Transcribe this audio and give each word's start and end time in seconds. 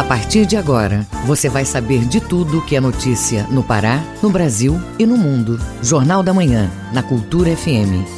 A 0.00 0.02
partir 0.02 0.46
de 0.46 0.56
agora, 0.56 1.06
você 1.26 1.46
vai 1.50 1.66
saber 1.66 2.06
de 2.06 2.22
tudo 2.22 2.64
que 2.64 2.74
é 2.74 2.80
notícia 2.80 3.46
no 3.50 3.62
Pará, 3.62 4.02
no 4.22 4.30
Brasil 4.30 4.80
e 4.98 5.04
no 5.04 5.14
mundo. 5.14 5.60
Jornal 5.82 6.22
da 6.22 6.32
Manhã, 6.32 6.70
na 6.90 7.02
Cultura 7.02 7.54
FM. 7.54 8.08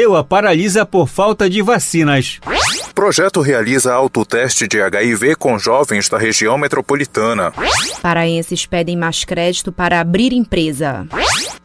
Ananindeua 0.00 0.24
paralisa 0.24 0.86
por 0.86 1.06
falta 1.06 1.48
de 1.48 1.60
vacinas. 1.60 2.40
Projeto 2.94 3.42
realiza 3.42 3.92
autoteste 3.92 4.66
de 4.66 4.80
HIV 4.80 5.36
com 5.36 5.58
jovens 5.58 6.08
da 6.08 6.16
região 6.16 6.56
metropolitana. 6.56 7.52
Paraenses 8.00 8.64
pedem 8.64 8.96
mais 8.96 9.24
crédito 9.24 9.70
para 9.70 10.00
abrir 10.00 10.32
empresa. 10.32 11.06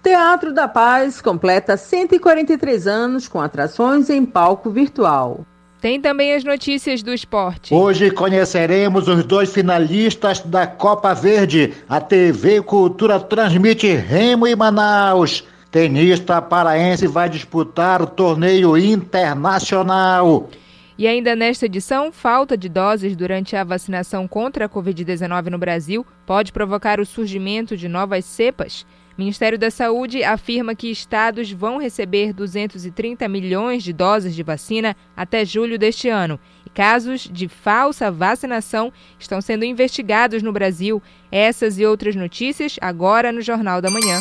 Teatro 0.03 0.53
da 0.53 0.67
Paz 0.67 1.21
completa 1.21 1.77
143 1.77 2.87
anos 2.87 3.27
com 3.27 3.39
atrações 3.39 4.09
em 4.09 4.25
palco 4.25 4.69
virtual. 4.69 5.45
Tem 5.79 6.01
também 6.01 6.33
as 6.33 6.43
notícias 6.43 7.01
do 7.01 7.13
esporte. 7.13 7.73
Hoje 7.73 8.11
conheceremos 8.11 9.07
os 9.07 9.23
dois 9.23 9.51
finalistas 9.53 10.41
da 10.41 10.67
Copa 10.67 11.13
Verde. 11.13 11.73
A 11.87 12.01
TV 12.01 12.61
Cultura 12.61 13.17
transmite 13.19 13.87
Remo 13.93 14.45
e 14.45 14.55
Manaus. 14.55 15.43
Tenista 15.71 16.41
paraense 16.41 17.07
vai 17.07 17.29
disputar 17.29 18.01
o 18.01 18.07
torneio 18.07 18.77
internacional. 18.77 20.49
E 20.97 21.07
ainda 21.07 21.35
nesta 21.35 21.65
edição, 21.65 22.09
falta 22.09 22.57
de 22.57 22.69
doses 22.69 23.17
durante 23.17 23.53
a 23.55 23.65
vacinação 23.65 24.27
contra 24.29 24.65
a 24.65 24.69
Covid-19 24.69 25.47
no 25.49 25.57
Brasil 25.57 26.05
pode 26.25 26.53
provocar 26.53 27.01
o 27.01 27.05
surgimento 27.05 27.75
de 27.75 27.89
novas 27.89 28.23
cepas. 28.23 28.85
O 29.17 29.21
Ministério 29.21 29.57
da 29.57 29.69
Saúde 29.69 30.23
afirma 30.23 30.75
que 30.75 30.89
estados 30.89 31.51
vão 31.51 31.77
receber 31.77 32.31
230 32.31 33.27
milhões 33.27 33.83
de 33.83 33.91
doses 33.91 34.33
de 34.33 34.43
vacina 34.43 34.95
até 35.15 35.43
julho 35.43 35.77
deste 35.77 36.07
ano. 36.07 36.39
E 36.65 36.69
casos 36.69 37.29
de 37.31 37.49
falsa 37.49 38.09
vacinação 38.09 38.91
estão 39.19 39.41
sendo 39.41 39.65
investigados 39.65 40.41
no 40.41 40.53
Brasil. 40.53 41.03
Essas 41.29 41.77
e 41.77 41.85
outras 41.85 42.15
notícias 42.15 42.77
agora 42.81 43.33
no 43.33 43.41
Jornal 43.41 43.81
da 43.81 43.89
Manhã. 43.89 44.17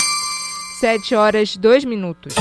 7 0.85 1.15
horas 1.15 1.57
2 1.57 1.87
minutos. 1.87 2.35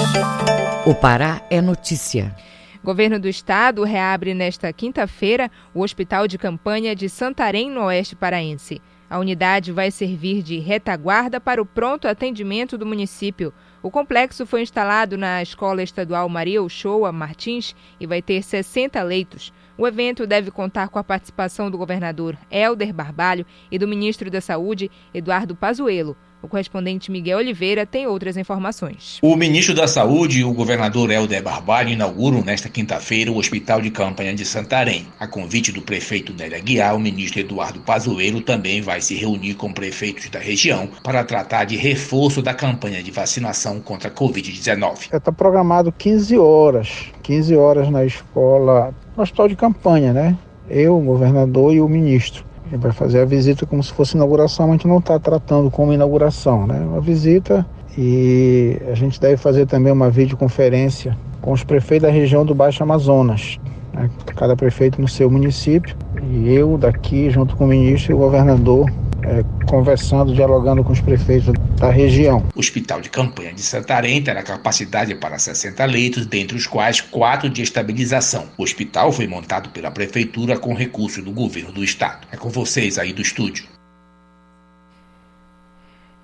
O 0.86 0.94
Pará 0.94 1.42
é 1.50 1.62
notícia. 1.62 2.36
Governo 2.84 3.18
do 3.18 3.30
Estado 3.30 3.82
reabre 3.86 4.34
nesta 4.34 4.74
quinta-feira 4.74 5.50
o 5.74 5.82
Hospital 5.82 6.28
de 6.28 6.38
Campanha 6.38 6.94
de 6.94 7.08
Santarém, 7.08 7.70
no 7.70 7.86
Oeste 7.86 8.18
Paraense. 8.18 8.82
A 9.10 9.18
unidade 9.18 9.72
vai 9.72 9.90
servir 9.90 10.44
de 10.44 10.60
retaguarda 10.60 11.40
para 11.40 11.62
o 11.62 11.66
pronto 11.66 12.06
atendimento 12.06 12.78
do 12.78 12.86
município. 12.86 13.54
O 13.82 13.90
complexo 13.90 14.46
foi 14.46 14.62
instalado 14.62 15.18
na 15.18 15.42
Escola 15.42 15.82
Estadual 15.82 16.28
Maria 16.28 16.62
Uchoa 16.62 17.14
Martins 17.14 17.74
e 17.98 18.06
vai 18.06 18.22
ter 18.22 18.44
60 18.44 19.02
leitos. 19.04 19.54
O 19.78 19.88
evento 19.88 20.28
deve 20.28 20.52
contar 20.52 20.90
com 20.90 21.00
a 21.00 21.04
participação 21.04 21.72
do 21.72 21.78
governador 21.78 22.38
Helder 22.52 22.94
Barbalho 22.94 23.46
e 23.72 23.80
do 23.80 23.88
ministro 23.88 24.30
da 24.30 24.42
Saúde, 24.42 24.92
Eduardo 25.14 25.56
Pazuello. 25.56 26.18
O 26.44 26.48
correspondente 26.50 27.10
Miguel 27.10 27.38
Oliveira 27.38 27.86
tem 27.86 28.06
outras 28.06 28.36
informações. 28.36 29.18
O 29.22 29.34
ministro 29.34 29.74
da 29.74 29.88
Saúde 29.88 30.42
e 30.42 30.44
o 30.44 30.54
governador 30.54 31.10
Helder 31.10 31.42
Barbalho 31.42 31.92
inauguram 31.92 32.44
nesta 32.44 32.68
quinta-feira 32.68 33.32
o 33.32 33.38
Hospital 33.38 33.80
de 33.80 33.90
Campanha 33.90 34.34
de 34.34 34.46
Santarém. 34.46 35.08
A 35.18 35.26
convite 35.26 35.72
do 35.72 35.82
prefeito 35.82 36.34
Nélia 36.34 36.60
Guiar, 36.60 36.98
o 36.98 37.00
ministro 37.00 37.40
Eduardo 37.40 37.80
Pazuello 37.80 38.42
também 38.42 38.82
vai 38.82 39.00
se 39.00 39.16
reunir 39.16 39.54
com 39.54 39.72
prefeitos 39.72 40.30
da 40.30 40.40
região 40.40 40.90
para 41.02 41.24
tratar 41.24 41.64
de 41.64 41.78
reforço 41.78 42.42
da 42.42 42.54
campanha 42.54 43.02
de 43.02 43.10
vacinação 43.10 43.80
contra 43.80 44.10
a 44.10 44.12
Covid-19. 44.12 45.14
Está 45.14 45.32
programado 45.32 45.94
15 45.94 46.38
horas, 46.38 47.06
15 47.24 47.56
horas 47.56 47.90
na 47.90 48.04
escola, 48.04 48.94
no 49.16 49.24
hospital 49.24 49.48
de 49.48 49.56
campanha, 49.56 50.12
né? 50.12 50.38
Eu, 50.70 50.98
o 50.98 51.02
governador 51.02 51.74
e 51.74 51.80
o 51.80 51.88
ministro. 51.88 52.44
Vai 52.78 52.92
fazer 52.92 53.22
a 53.22 53.26
visita 53.26 53.66
como 53.66 53.84
se 53.84 53.94
fosse 53.94 54.16
inauguração, 54.16 54.68
mas 54.68 54.76
a 54.76 54.78
gente 54.78 54.88
não 54.88 55.00
está 55.00 55.20
tratando 55.20 55.70
como 55.70 55.94
inauguração, 55.94 56.66
né? 56.68 56.80
Uma 56.80 57.02
visita 57.02 57.66
e 57.98 58.80
a 58.92 58.96
gente 58.96 59.20
deve 59.20 59.38
fazer 59.38 59.68
também 59.68 59.94
uma 59.94 60.10
videoconferência 60.10 61.16
com 61.42 61.52
os 61.52 61.64
prefeitos 61.64 62.08
da 62.08 62.14
região 62.14 62.46
do 62.46 62.56
Baixo 62.56 62.82
Amazonas, 62.82 63.60
né? 63.94 64.10
cada 64.36 64.56
prefeito 64.56 65.02
no 65.02 65.08
seu 65.08 65.30
município, 65.30 65.96
e 66.32 66.54
eu 66.54 66.78
daqui, 66.78 67.30
junto 67.30 67.56
com 67.56 67.66
o 67.66 67.68
ministro 67.68 68.12
e 68.12 68.16
o 68.16 68.18
governador, 68.18 68.90
é, 69.24 69.44
conversando, 69.66 70.34
dialogando 70.34 70.84
com 70.84 70.92
os 70.92 71.00
prefeitos 71.00 71.54
da 71.78 71.90
região. 71.90 72.46
O 72.56 72.60
Hospital 72.60 73.02
de 73.02 73.10
Campanha 73.10 73.54
de 73.54 73.62
Santarém 73.62 74.22
terá 74.22 74.44
capacidade 74.44 75.16
para 75.16 75.40
60 75.40 75.84
leitos, 75.86 76.26
dentre 76.26 76.58
os 76.58 76.68
quais 76.68 77.00
quatro 77.02 77.50
de 77.50 77.62
estabilização. 77.62 78.46
O 78.58 78.64
hospital 78.64 79.12
foi 79.12 79.28
montado 79.28 79.70
pela 79.70 79.92
Prefeitura 79.92 80.58
com 80.58 80.74
recurso 80.74 81.22
do 81.22 81.32
governo 81.32 81.72
do 81.72 81.84
estado. 81.84 82.28
É 82.32 82.38
com 82.38 82.50
vocês 82.50 82.98
aí 82.98 83.14
do 83.14 83.22
estúdio. 83.22 83.66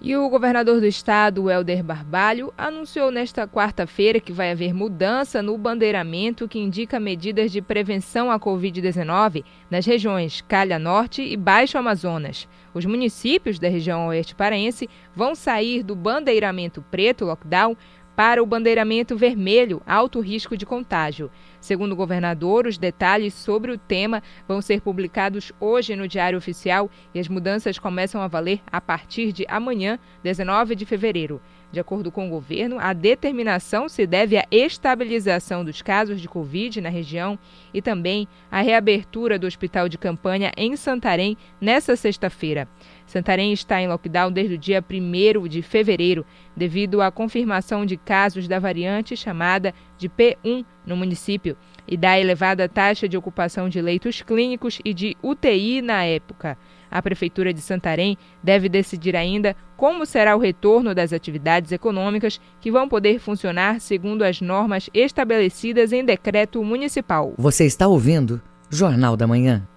E 0.02 0.16
o 0.16 0.30
governador 0.30 0.80
do 0.80 0.86
estado, 0.86 1.52
Helder 1.52 1.84
Barbalho, 1.84 2.54
anunciou 2.58 3.12
nesta 3.12 3.46
quarta-feira 3.46 4.22
que 4.22 4.32
vai 4.32 4.50
haver 4.50 4.74
mudança 4.74 5.42
no 5.42 5.58
bandeiramento 5.58 6.48
que 6.48 6.58
indica 6.58 7.02
medidas 7.02 7.52
de 7.52 7.62
prevenção 7.62 8.32
à 8.32 8.40
Covid-19 8.40 9.44
nas 9.70 9.86
regiões 9.86 10.40
Calha 10.40 10.80
Norte 10.80 11.22
e 11.22 11.36
Baixo 11.36 11.78
Amazonas. 11.78 12.48
Os 12.74 12.86
municípios 12.86 13.59
da 13.59 13.68
região 13.68 14.08
oeste 14.08 14.34
paraense 14.34 14.90
vão 15.14 15.36
sair 15.36 15.84
do 15.84 15.98
bandeiramento 15.98 16.82
preto, 16.90 17.26
lockdown, 17.26 17.76
para 18.19 18.44
o 18.44 18.46
bandeiramento 18.46 19.16
vermelho, 19.16 19.81
alto 19.88 20.19
risco 20.19 20.57
de 20.57 20.66
contágio. 20.66 21.31
Segundo 21.62 21.94
o 21.94 21.96
governador, 21.96 22.68
os 22.68 22.78
detalhes 22.78 23.34
sobre 23.34 23.72
o 23.72 23.78
tema 23.78 24.22
vão 24.46 24.62
ser 24.62 24.81
publicados 24.81 25.53
hoje 25.57 25.96
no 25.96 26.06
Diário 26.06 26.38
Oficial 26.38 26.91
e 27.16 27.19
as 27.22 27.29
mudanças 27.29 27.79
começam 27.79 28.22
a 28.22 28.28
valer 28.28 28.59
a 28.69 28.81
partir 28.81 29.31
de 29.31 29.46
amanhã, 29.47 29.97
19 30.22 30.75
de 30.75 30.85
fevereiro. 30.85 31.41
De 31.72 31.79
acordo 31.79 32.12
com 32.12 32.25
o 32.25 32.29
governo, 32.29 32.78
a 32.79 32.94
determinação 32.94 33.88
se 33.88 34.08
deve 34.08 34.38
à 34.38 34.46
estabilização 34.52 35.63
dos 35.63 35.81
casos 35.81 36.19
de 36.19 36.28
Covid 36.28 36.81
na 36.81 36.90
região 36.90 37.38
e 37.74 37.79
também 37.79 38.28
à 38.52 38.59
reabertura 38.59 39.38
do 39.38 39.46
hospital 39.46 39.88
de 39.88 39.97
campanha 39.97 40.52
em 40.58 40.75
Santarém 40.75 41.38
nesta 41.62 41.96
sexta-feira. 41.96 42.68
Santarém 43.09 43.52
está 43.52 43.81
em 43.81 43.88
lockdown 43.88 44.31
desde 44.31 44.53
o 44.53 44.58
dia 44.58 44.86
1 44.88 45.47
de 45.47 45.64
fevereiro, 45.64 46.24
devido 46.56 47.02
à 47.02 47.09
confirmação 47.09 47.84
de 47.84 47.97
casos 47.97 48.47
da 48.47 48.59
variante 48.59 49.18
chamada 49.18 49.74
de 49.97 50.08
P1 50.08 50.64
no 50.86 50.96
município 50.96 51.58
e 51.88 51.97
da 51.97 52.20
elevada 52.20 52.70
taxa 52.70 53.09
de 53.09 53.18
ocupação 53.18 53.67
de 53.67 53.82
leitos 53.82 54.22
clínicos 54.22 54.79
e 54.85 54.94
de 54.94 55.17
UTI 55.23 55.82
na 55.82 56.03
época. 56.03 56.56
A 56.91 57.02
Prefeitura 57.02 57.52
de 57.52 57.61
Santarém 57.61 58.16
deve 58.44 58.70
decidir 58.70 59.16
ainda 59.16 59.56
como 59.76 60.06
será 60.06 60.35
o 60.35 60.40
retorno 60.40 60.94
das 60.94 61.11
atividades 61.11 61.72
econômicas 61.72 62.40
que 62.61 62.70
vão 62.70 62.88
poder 62.88 63.17
funcionar 63.17 63.82
segundo 63.82 64.22
as 64.22 64.40
normas 64.40 64.88
estabelecidas 64.94 65.91
em 65.91 66.06
decreto 66.06 66.64
municipal. 66.64 67.34
Você 67.40 67.66
está 67.66 67.88
ouvindo 67.88 68.40
Jornal 68.70 69.17
da 69.17 69.26
Manhã. 69.26 69.67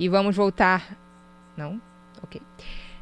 E 0.00 0.08
vamos 0.08 0.34
voltar. 0.34 0.98
Não? 1.54 1.78
Ok. 2.22 2.40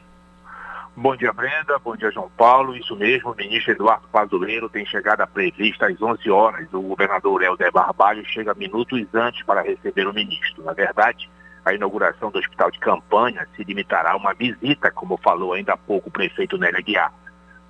Bom 0.97 1.17
dia, 1.17 1.33
Brenda. 1.33 1.79
Bom 1.79 1.97
dia, 1.97 2.11
João 2.11 2.31
Paulo. 2.37 2.77
Isso 2.77 2.97
mesmo, 2.97 3.31
o 3.31 3.37
ministro 3.37 3.73
Eduardo 3.73 4.09
Pazuello 4.11 4.69
tem 4.69 4.85
chegada 4.85 5.27
prevista 5.29 5.87
às 5.87 6.03
11 6.03 6.29
horas. 6.29 6.67
O 6.73 6.83
governador 6.83 7.41
Helder 7.41 7.71
Barbalho 7.71 8.27
chega 8.27 8.53
minutos 8.53 9.07
antes 9.15 9.45
para 9.45 9.63
receber 9.63 10.09
o 10.09 10.13
ministro. 10.13 10.65
Na 10.65 10.73
verdade, 10.73 11.31
a 11.65 11.73
inauguração 11.73 12.31
do 12.31 12.39
hospital 12.39 12.71
de 12.71 12.79
campanha 12.79 13.47
se 13.55 13.63
limitará 13.63 14.13
a 14.13 14.17
uma 14.17 14.35
visita, 14.35 14.91
como 14.91 15.17
falou 15.17 15.53
ainda 15.53 15.75
há 15.75 15.77
pouco 15.77 16.09
o 16.09 16.13
prefeito 16.13 16.59
Nélia 16.59 16.81
Guiar. 16.81 17.13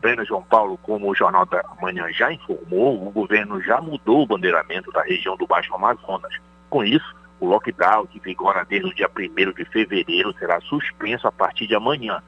Breno 0.01 0.25
João 0.25 0.43
Paulo, 0.43 0.79
como 0.79 1.09
o 1.09 1.15
Jornal 1.15 1.47
da 1.47 1.63
Manhã 1.81 2.11
já 2.13 2.33
informou, 2.33 3.07
o 3.07 3.11
governo 3.11 3.63
já 3.63 3.81
mudou 3.81 4.23
o 4.23 4.27
bandeiramento 4.27 4.91
da 4.91 5.03
região 5.03 5.37
do 5.37 5.47
Baixo 5.47 5.73
Amazonas. 5.75 6.35
Com 6.69 6.83
isso, 6.83 7.15
o 7.39 7.47
lockdown, 7.47 8.07
que 8.07 8.19
vigora 8.19 8.65
desde 8.65 8.89
o 8.89 8.95
dia 8.95 9.09
1 9.09 9.53
de 9.53 9.65
fevereiro, 9.67 10.35
será 10.39 10.61
suspenso 10.63 11.29
a 11.29 11.33
partir 11.33 11.67
de 11.67 11.75
amanhã. 11.75 12.23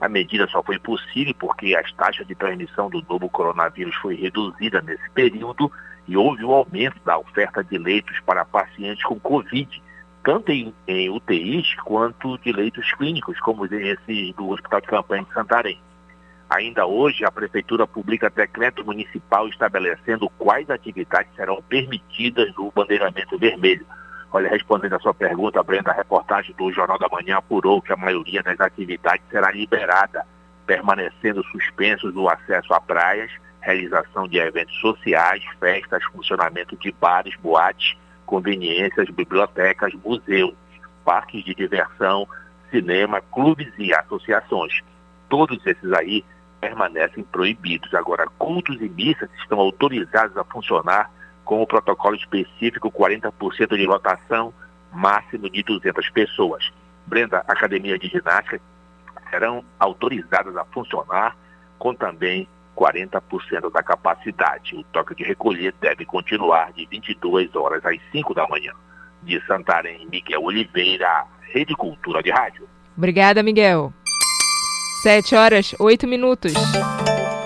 A 0.00 0.08
medida 0.08 0.46
só 0.46 0.62
foi 0.62 0.78
possível 0.78 1.34
porque 1.38 1.74
as 1.74 1.92
taxas 1.92 2.26
de 2.26 2.34
transmissão 2.34 2.88
do 2.88 3.04
novo 3.08 3.28
coronavírus 3.28 3.94
foi 3.96 4.14
reduzida 4.14 4.80
nesse 4.80 5.10
período 5.10 5.70
e 6.06 6.16
houve 6.16 6.44
um 6.44 6.52
aumento 6.52 6.98
da 7.04 7.18
oferta 7.18 7.62
de 7.62 7.76
leitos 7.76 8.18
para 8.20 8.44
pacientes 8.44 9.02
com 9.04 9.18
Covid, 9.18 9.82
tanto 10.28 10.52
em, 10.52 10.74
em 10.86 11.08
UTIs 11.08 11.74
quanto 11.86 12.36
de 12.36 12.52
leitos 12.52 12.92
clínicos, 12.92 13.40
como 13.40 13.64
esse 13.64 14.34
do 14.34 14.50
Hospital 14.50 14.82
de 14.82 14.86
Campanha 14.86 15.24
de 15.24 15.32
Santarém. 15.32 15.80
Ainda 16.50 16.84
hoje, 16.84 17.24
a 17.24 17.30
Prefeitura 17.30 17.86
publica 17.86 18.28
decreto 18.28 18.84
municipal 18.84 19.48
estabelecendo 19.48 20.28
quais 20.36 20.68
atividades 20.68 21.34
serão 21.34 21.62
permitidas 21.62 22.54
no 22.56 22.70
bandeiramento 22.70 23.38
vermelho. 23.38 23.86
Olha, 24.30 24.50
respondendo 24.50 24.96
a 24.96 25.00
sua 25.00 25.14
pergunta, 25.14 25.62
Brenda, 25.62 25.92
a 25.92 25.94
reportagem 25.94 26.54
do 26.58 26.70
Jornal 26.70 26.98
da 26.98 27.08
Manhã 27.08 27.38
apurou 27.38 27.80
que 27.80 27.94
a 27.94 27.96
maioria 27.96 28.42
das 28.42 28.60
atividades 28.60 29.24
será 29.30 29.50
liberada, 29.50 30.26
permanecendo 30.66 31.42
suspensos 31.44 32.14
o 32.14 32.28
acesso 32.28 32.74
a 32.74 32.80
praias, 32.82 33.32
realização 33.62 34.28
de 34.28 34.36
eventos 34.36 34.78
sociais, 34.78 35.42
festas, 35.58 36.04
funcionamento 36.12 36.76
de 36.76 36.92
bares, 36.92 37.34
boates, 37.36 37.96
conveniências, 38.28 39.08
bibliotecas, 39.08 39.94
museus, 40.04 40.54
parques 41.02 41.42
de 41.42 41.54
diversão, 41.54 42.28
cinema, 42.70 43.22
clubes 43.32 43.72
e 43.78 43.94
associações. 43.94 44.82
Todos 45.30 45.66
esses 45.66 45.92
aí 45.94 46.22
permanecem 46.60 47.24
proibidos. 47.24 47.94
Agora, 47.94 48.26
cultos 48.38 48.78
e 48.82 48.88
missas 48.90 49.30
estão 49.40 49.58
autorizados 49.58 50.36
a 50.36 50.44
funcionar 50.44 51.10
com 51.42 51.62
o 51.62 51.66
protocolo 51.66 52.16
específico 52.16 52.92
40% 52.92 53.74
de 53.74 53.86
lotação, 53.86 54.52
máximo 54.92 55.48
de 55.48 55.62
200 55.62 56.10
pessoas. 56.10 56.70
Brenda, 57.06 57.38
academia 57.48 57.98
de 57.98 58.08
ginástica 58.08 58.60
serão 59.30 59.64
autorizadas 59.80 60.54
a 60.54 60.64
funcionar 60.66 61.34
com 61.78 61.94
também 61.94 62.46
40% 62.78 63.72
da 63.72 63.82
capacidade. 63.82 64.76
O 64.76 64.84
toque 64.84 65.14
de 65.16 65.24
recolher 65.24 65.74
deve 65.80 66.04
continuar 66.04 66.72
de 66.72 66.86
22 66.86 67.54
horas 67.56 67.84
às 67.84 67.98
5 68.12 68.32
da 68.32 68.46
manhã. 68.46 68.72
De 69.22 69.44
Santarém, 69.46 70.06
Miguel 70.10 70.42
Oliveira, 70.44 71.24
Rede 71.52 71.74
Cultura 71.74 72.22
de 72.22 72.30
Rádio. 72.30 72.68
Obrigada, 72.96 73.42
Miguel. 73.42 73.92
7 75.02 75.34
horas, 75.34 75.74
8 75.78 76.06
minutos. 76.06 76.52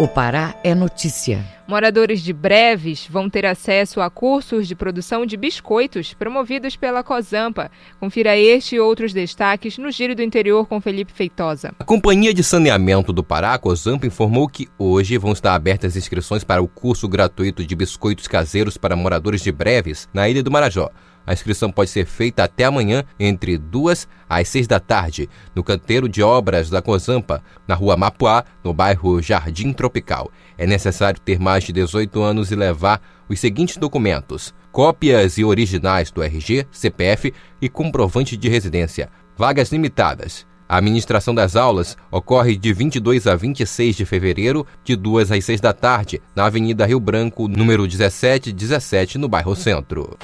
O 0.03 0.09
Pará 0.09 0.57
é 0.65 0.75
notícia. 0.75 1.45
Moradores 1.65 2.23
de 2.23 2.33
Breves 2.33 3.07
vão 3.09 3.31
ter 3.31 3.47
acesso 3.47 4.01
a 4.01 4.11
cursos 4.11 4.67
de 4.67 4.75
produção 4.75 5.25
de 5.25 5.37
biscoitos 5.37 6.13
promovidos 6.13 6.75
pela 6.75 7.05
Cozampa. 7.05 7.71
Confira 8.01 8.37
este 8.37 8.75
e 8.75 8.81
outros 8.81 9.13
destaques 9.13 9.79
no 9.79 9.93
Giro 9.93 10.17
do 10.17 10.21
Interior 10.21 10.67
com 10.67 10.81
Felipe 10.81 11.13
Feitosa. 11.13 11.73
A 11.79 11.85
Companhia 11.85 12.35
de 12.35 12.43
Saneamento 12.43 13.13
do 13.13 13.23
Pará, 13.23 13.57
Cozampa, 13.59 14.05
informou 14.05 14.49
que 14.49 14.67
hoje 14.77 15.17
vão 15.19 15.31
estar 15.31 15.55
abertas 15.55 15.95
inscrições 15.95 16.43
para 16.43 16.61
o 16.61 16.67
curso 16.67 17.09
gratuito 17.09 17.65
de 17.65 17.77
biscoitos 17.77 18.27
caseiros 18.27 18.77
para 18.77 18.97
moradores 18.97 19.41
de 19.41 19.53
Breves 19.53 20.09
na 20.13 20.29
Ilha 20.29 20.43
do 20.43 20.51
Marajó. 20.51 20.91
A 21.27 21.33
inscrição 21.33 21.71
pode 21.71 21.91
ser 21.91 22.05
feita 22.05 22.45
até 22.45 22.65
amanhã, 22.65 23.05
entre 23.19 23.57
2 23.57 24.09
às 24.29 24.49
6 24.49 24.67
da 24.67 24.81
tarde, 24.81 25.29
no 25.55 25.63
canteiro 25.63 26.09
de 26.09 26.23
obras 26.23 26.69
da 26.69 26.83
Cozampa, 26.83 27.43
na 27.67 27.75
rua 27.75 27.97
Mapuá, 27.97 28.45
no 28.63 28.75
bairro 28.75 29.23
Jardim 29.23 29.73
Tropical. 29.73 30.31
É 30.59 30.67
necessário 30.67 31.21
ter 31.21 31.39
mais 31.39 31.65
de 31.65 31.73
18 31.73 32.21
anos 32.23 32.51
e 32.51 32.57
levar 32.57 33.01
os 33.29 33.39
seguintes 33.39 33.77
documentos: 33.77 34.53
cópias 34.71 35.39
e 35.39 35.45
originais 35.45 36.11
do 36.11 36.23
RG, 36.23 36.67
CPF 36.71 37.33
e 37.61 37.69
comprovante 37.69 38.37
de 38.37 38.49
residência. 38.49 39.09
Vagas 39.37 39.71
limitadas. 39.73 40.47
A 40.73 40.79
administração 40.79 41.35
das 41.35 41.55
aulas 41.55 41.99
ocorre 42.11 42.57
de 42.57 42.73
22 42.73 43.27
a 43.27 43.37
26 43.37 43.95
de 43.95 44.07
fevereiro, 44.07 44.67
de 44.83 44.97
2 44.97 45.31
às 45.31 45.45
6 45.45 45.61
da 45.61 45.75
tarde, 45.75 46.23
na 46.35 46.47
Avenida 46.47 46.87
Rio 46.87 46.99
Branco, 46.99 47.47
número 47.47 47.83
1717, 47.83 49.19
no 49.19 49.29
bairro 49.29 49.55
Centro. 49.55 50.17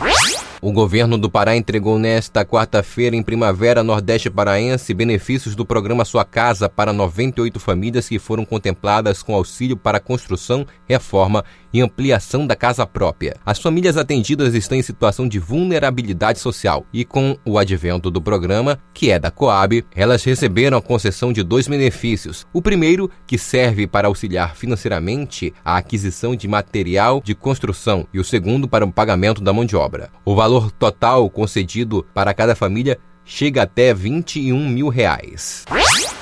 O 0.63 0.73
governo 0.73 1.19
do 1.19 1.29
Pará 1.29 1.55
entregou 1.55 1.99
nesta 1.99 2.47
quarta-feira 2.47 3.15
em 3.15 3.23
Primavera 3.23 3.83
Nordeste 3.85 4.31
Paraense 4.31 4.95
benefícios 4.95 5.55
do 5.55 5.67
programa 5.67 6.03
Sua 6.07 6.25
Casa 6.25 6.67
para 6.67 6.95
98 6.95 7.61
famílias 7.61 8.09
que 8.09 8.19
foram 8.19 8.47
contempladas 8.47 9.23
com 9.23 9.35
auxílio 9.35 9.77
para 9.77 10.01
construção, 10.01 10.67
reforma 10.89 11.45
e 11.73 11.81
ampliação 11.81 12.47
da 12.47 12.57
casa 12.57 12.87
própria. 12.87 13.37
As 13.45 13.59
famílias 13.59 13.97
atendidas 13.97 14.55
estão 14.55 14.79
em 14.79 14.83
situação 14.83 15.29
de 15.29 15.39
vulnerabilidade 15.39 16.39
social 16.39 16.85
e 16.93 17.05
com 17.05 17.37
o 17.45 17.59
advento 17.59 18.11
do 18.11 18.21
programa, 18.21 18.79
que 18.93 19.11
é 19.11 19.19
da 19.19 19.31
Coab, 19.31 19.85
elas 19.95 20.25
receberam 20.25 20.79
a 20.79 20.83
concessão 20.83 21.33
de 21.33 21.43
dois 21.43 21.69
benefícios. 21.69 22.47
O 22.53 22.63
primeiro, 22.63 23.11
que 23.27 23.39
serve 23.39 23.87
para 23.87 24.09
auxiliar 24.09 24.57
financeiramente 24.57 25.53
a 25.65 25.77
aquisição 25.77 26.35
de 26.35 26.49
material 26.49 27.23
de 27.25 27.35
construção 27.35 28.07
e 28.13 28.19
o 28.19 28.25
segundo 28.25 28.69
para 28.69 28.85
o 28.85 28.93
pagamento 28.93 29.43
da 29.43 29.53
mão 29.53 29.65
de 29.65 29.77
obra. 29.77 30.11
O 30.25 30.35
valor 30.35 30.71
total 30.73 31.29
concedido 31.31 32.07
para 32.15 32.35
cada 32.35 32.55
família 32.55 32.99
chega 33.25 33.63
até 33.63 33.93
21 33.93 34.69
mil 34.69 34.89
reais. 34.89 35.65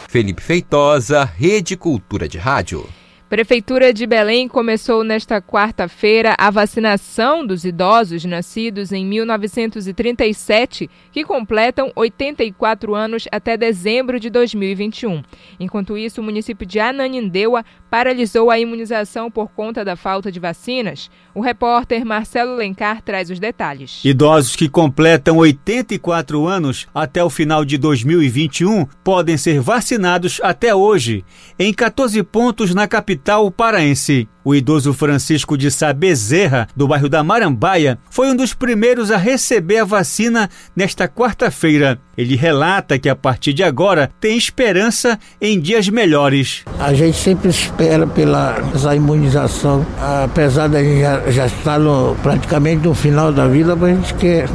Felipe 0.09 0.43
Feitosa, 0.43 1.25
Rede 1.25 1.77
Cultura 1.77 2.29
de 2.29 2.39
Rádio. 2.39 2.87
Prefeitura 3.29 3.93
de 3.93 4.07
Belém 4.07 4.47
começou 4.47 5.03
nesta 5.03 5.43
quarta-feira 5.43 6.37
a 6.39 6.49
vacinação 6.49 7.45
dos 7.45 7.65
idosos 7.65 8.25
nascidos 8.25 8.93
em 8.93 9.05
1937, 9.05 10.89
que 11.11 11.25
completam 11.25 11.91
84 11.97 12.95
anos 12.95 13.27
até 13.33 13.57
dezembro 13.57 14.21
de 14.21 14.31
2021. 14.31 15.25
Enquanto 15.59 15.99
isso, 15.99 16.21
o 16.21 16.25
município 16.25 16.65
de 16.65 16.79
Ananindeua 16.79 17.65
paralisou 17.91 18.49
a 18.49 18.61
imunização 18.61 19.29
por 19.29 19.49
conta 19.49 19.85
da 19.85 19.97
falta 19.97 20.31
de 20.31 20.39
vacinas. 20.39 21.11
O 21.35 21.41
repórter 21.41 22.05
Marcelo 22.05 22.55
Lencar 22.55 23.03
traz 23.03 23.29
os 23.29 23.41
detalhes. 23.41 24.05
Idosos 24.05 24.55
que 24.55 24.69
completam 24.69 25.39
84 25.39 26.47
anos 26.47 26.87
até 26.95 27.25
o 27.25 27.31
final 27.31 27.65
de 27.65 27.77
2021 27.77 28.87
podem 29.03 29.37
ser 29.37 29.61
vacinados 29.61 30.41
até 30.45 30.73
hoje 30.73 31.25
em 31.59 31.75
14 31.75 32.23
pontos 32.23 32.73
na 32.73 32.87
capital 32.87 33.16
capital 33.17 33.51
paraense. 33.51 34.29
O 34.45 34.55
idoso 34.55 34.93
Francisco 34.93 35.59
de 35.59 35.73
Sá 35.73 35.93
Bezerra, 35.93 36.69
do 36.77 36.87
bairro 36.87 37.09
da 37.09 37.25
Marambaia, 37.25 37.99
foi 38.09 38.31
um 38.31 38.37
dos 38.37 38.55
primeiros 38.55 39.11
a 39.11 39.17
receber 39.17 39.79
a 39.79 39.85
vacina 39.85 40.49
nesta 40.77 41.09
quarta-feira. 41.09 41.99
Ele 42.17 42.37
relata 42.37 42.97
que 42.97 43.09
a 43.09 43.17
partir 43.17 43.53
de 43.53 43.65
agora 43.65 44.09
tem 44.21 44.37
esperança 44.37 45.19
em 45.41 45.59
dias 45.59 45.89
melhores. 45.89 46.63
A 46.79 46.95
gente 46.95 47.17
sempre 47.17 47.49
espera 47.49 48.07
pela 48.07 48.57
essa 48.73 48.95
imunização, 48.95 49.85
apesar 50.01 50.69
de 50.69 50.77
a 50.77 50.85
gente 50.85 51.01
já, 51.01 51.31
já 51.31 51.47
estar 51.47 51.81
no, 51.81 52.15
praticamente 52.23 52.87
no 52.87 52.95
final 52.95 53.33
da 53.33 53.49
vida, 53.49 53.75
mas 53.75 53.91
a 53.91 53.95
gente 53.95 54.15
quer 54.15 54.49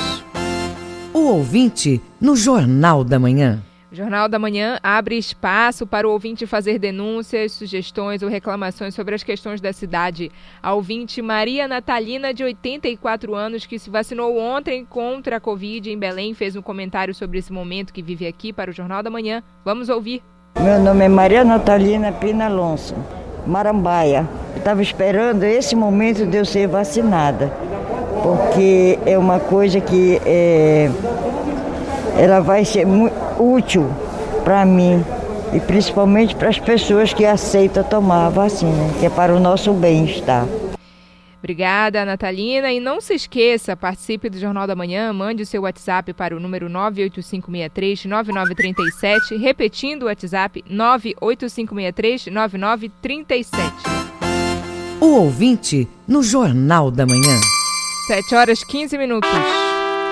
O 1.12 1.18
ouvinte 1.18 2.00
no 2.18 2.34
Jornal 2.34 3.04
da 3.04 3.18
Manhã. 3.18 3.62
O 3.92 3.94
Jornal 3.94 4.26
da 4.26 4.38
Manhã 4.38 4.78
abre 4.82 5.18
espaço 5.18 5.86
para 5.86 6.08
o 6.08 6.12
ouvinte 6.12 6.46
fazer 6.46 6.78
denúncias, 6.78 7.52
sugestões 7.52 8.22
ou 8.22 8.30
reclamações 8.30 8.94
sobre 8.94 9.14
as 9.14 9.22
questões 9.22 9.60
da 9.60 9.70
cidade. 9.70 10.32
A 10.62 10.72
ouvinte 10.72 11.20
Maria 11.20 11.68
Natalina, 11.68 12.32
de 12.32 12.42
84 12.42 13.34
anos, 13.34 13.66
que 13.66 13.78
se 13.78 13.90
vacinou 13.90 14.38
ontem 14.38 14.82
contra 14.82 15.36
a 15.36 15.40
Covid 15.40 15.90
em 15.90 15.98
Belém, 15.98 16.32
fez 16.32 16.56
um 16.56 16.62
comentário 16.62 17.14
sobre 17.14 17.38
esse 17.38 17.52
momento 17.52 17.92
que 17.92 18.00
vive 18.00 18.26
aqui 18.26 18.50
para 18.50 18.70
o 18.70 18.74
Jornal 18.74 19.02
da 19.02 19.10
Manhã. 19.10 19.42
Vamos 19.62 19.90
ouvir. 19.90 20.22
Meu 20.58 20.80
nome 20.80 21.04
é 21.04 21.08
Maria 21.08 21.44
Natalina 21.44 22.10
Pina 22.12 22.46
Alonso, 22.46 22.94
Marambaia. 23.46 24.26
Estava 24.56 24.80
esperando 24.80 25.44
esse 25.44 25.76
momento 25.76 26.24
de 26.24 26.38
eu 26.38 26.46
ser 26.46 26.66
vacinada 26.66 27.52
porque 28.22 28.98
é 29.04 29.18
uma 29.18 29.40
coisa 29.40 29.80
que 29.80 30.20
é, 30.24 30.88
ela 32.16 32.40
vai 32.40 32.64
ser 32.64 32.86
muito 32.86 33.14
útil 33.38 33.90
para 34.44 34.64
mim, 34.64 35.04
e 35.52 35.60
principalmente 35.60 36.34
para 36.34 36.48
as 36.48 36.58
pessoas 36.58 37.12
que 37.12 37.26
aceitam 37.26 37.84
tomar 37.84 38.26
a 38.26 38.30
vacina, 38.30 38.92
que 38.98 39.06
é 39.06 39.10
para 39.10 39.32
o 39.34 39.40
nosso 39.40 39.72
bem-estar. 39.72 40.46
Obrigada, 41.38 42.04
Natalina. 42.04 42.72
E 42.72 42.78
não 42.78 43.00
se 43.00 43.14
esqueça, 43.14 43.76
participe 43.76 44.30
do 44.30 44.38
Jornal 44.38 44.64
da 44.64 44.76
Manhã, 44.76 45.12
mande 45.12 45.42
o 45.42 45.46
seu 45.46 45.62
WhatsApp 45.62 46.12
para 46.12 46.36
o 46.36 46.40
número 46.40 46.70
98563-9937, 46.70 49.40
repetindo 49.40 50.04
o 50.04 50.06
WhatsApp 50.06 50.62
98563-9937. 50.70 53.48
O 55.00 55.16
ouvinte 55.16 55.88
no 56.06 56.22
Jornal 56.22 56.92
da 56.92 57.04
Manhã. 57.04 57.40
7 58.12 58.34
horas 58.34 58.62
15 58.62 58.98
minutos. 58.98 59.30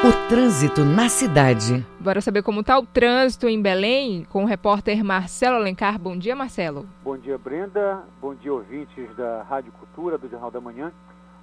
O 0.03 0.27
trânsito 0.27 0.87
na 0.87 1.11
cidade. 1.11 1.87
Bora 1.99 2.23
saber 2.23 2.43
como 2.43 2.61
está 2.63 2.79
o 2.79 2.87
trânsito 2.87 3.47
em 3.47 3.61
Belém 3.61 4.27
com 4.31 4.43
o 4.43 4.47
repórter 4.47 5.05
Marcelo 5.05 5.57
Alencar. 5.57 5.99
Bom 5.99 6.17
dia, 6.17 6.35
Marcelo. 6.35 6.87
Bom 7.05 7.19
dia, 7.19 7.37
Brenda. 7.37 8.03
Bom 8.19 8.35
dia, 8.35 8.55
ouvintes 8.55 9.15
da 9.19 9.43
Rádio 9.43 9.71
Cultura 9.73 10.17
do 10.17 10.31
Jornal 10.31 10.51
da 10.51 10.63
Manhã. 10.63 10.91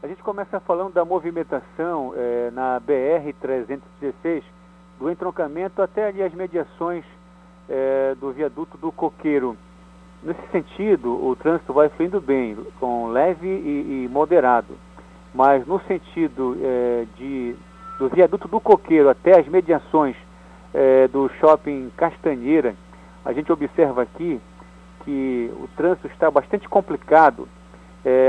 A 0.02 0.08
gente 0.08 0.24
começa 0.24 0.60
falando 0.60 0.94
da 0.94 1.06
movimentação 1.06 2.16
é, 2.18 2.50
na 2.50 2.82
BR-316, 2.82 4.42
do 5.00 5.12
entroncamento 5.12 5.80
até 5.80 6.08
ali 6.08 6.24
as 6.24 6.34
mediações 6.34 7.06
é, 7.70 8.16
do 8.20 8.32
viaduto 8.32 8.80
do 8.80 8.92
Coqueiro. 8.92 9.56
Nesse 10.24 10.42
sentido, 10.52 11.24
o 11.24 11.36
trânsito 11.36 11.72
vai 11.72 11.88
fluindo 11.90 12.20
bem, 12.20 12.58
com 12.80 13.10
leve 13.10 13.48
e, 13.48 14.06
e 14.06 14.10
moderado. 14.12 14.87
Mas 15.38 15.67
no 15.67 15.79
sentido 15.82 16.58
é, 16.60 17.06
de, 17.15 17.56
do 18.00 18.10
viaduto 18.10 18.48
do 18.48 18.60
Coqueiro 18.60 19.08
até 19.08 19.39
as 19.39 19.48
mediações 19.48 20.15
do 21.12 21.27
shopping 21.39 21.91
Castanheira, 21.98 22.75
a 23.25 23.34
gente 23.34 23.51
observa 23.51 24.03
aqui 24.03 24.39
que 25.03 25.51
o 25.56 25.67
trânsito 25.75 26.06
está 26.08 26.29
bastante 26.29 26.70
complicado 26.70 27.48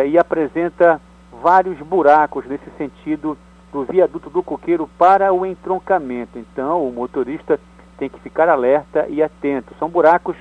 e 0.06 0.16
apresenta 0.16 0.98
vários 1.42 1.78
buracos 1.78 2.46
nesse 2.46 2.70
sentido 2.78 3.36
do 3.72 3.84
viaduto 3.84 4.30
do 4.30 4.42
Coqueiro 4.42 4.88
para 4.98 5.32
o 5.32 5.44
entroncamento. 5.44 6.38
Então, 6.38 6.86
o 6.86 6.92
motorista 6.92 7.60
tem 7.98 8.08
que 8.08 8.20
ficar 8.20 8.48
alerta 8.48 9.06
e 9.08 9.22
atento. 9.22 9.74
São 9.78 9.88
buracos, 9.88 10.36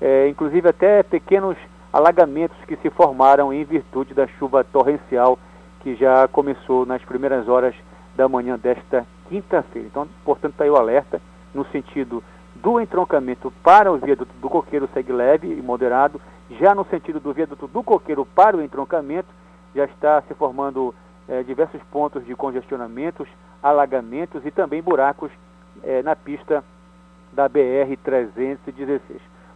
é, 0.00 0.28
inclusive 0.28 0.68
até 0.68 1.02
pequenos 1.02 1.56
alagamentos 1.92 2.56
que 2.66 2.76
se 2.76 2.90
formaram 2.90 3.52
em 3.52 3.64
virtude 3.64 4.14
da 4.14 4.26
chuva 4.26 4.62
torrencial 4.62 5.38
que 5.80 5.94
já 5.94 6.28
começou 6.28 6.86
nas 6.86 7.02
primeiras 7.02 7.48
horas 7.48 7.74
da 8.14 8.28
manhã 8.28 8.58
desta 8.58 9.06
quinta-feira. 9.28 9.88
Então, 9.88 10.08
portanto, 10.24 10.52
está 10.52 10.64
aí 10.64 10.70
o 10.70 10.76
alerta 10.76 11.20
no 11.54 11.64
sentido 11.66 12.22
do 12.54 12.80
entroncamento 12.80 13.52
para 13.62 13.90
o 13.90 13.96
viaduto 13.96 14.32
do 14.40 14.48
Coqueiro 14.48 14.88
segue 14.92 15.12
leve 15.12 15.48
e 15.48 15.62
moderado, 15.62 16.20
já 16.50 16.74
no 16.74 16.84
sentido 16.84 17.20
do 17.20 17.32
viaduto 17.32 17.66
do 17.66 17.82
Coqueiro 17.82 18.26
para 18.26 18.56
o 18.56 18.62
entroncamento 18.62 19.28
já 19.74 19.84
está 19.84 20.20
se 20.22 20.34
formando 20.34 20.94
é, 21.28 21.42
diversos 21.42 21.80
pontos 21.90 22.24
de 22.26 22.34
congestionamentos, 22.34 23.28
alagamentos 23.62 24.44
e 24.44 24.50
também 24.50 24.82
buracos 24.82 25.30
é, 25.82 26.02
na 26.02 26.16
pista 26.16 26.64
da 27.32 27.48
BR-316. 27.48 29.00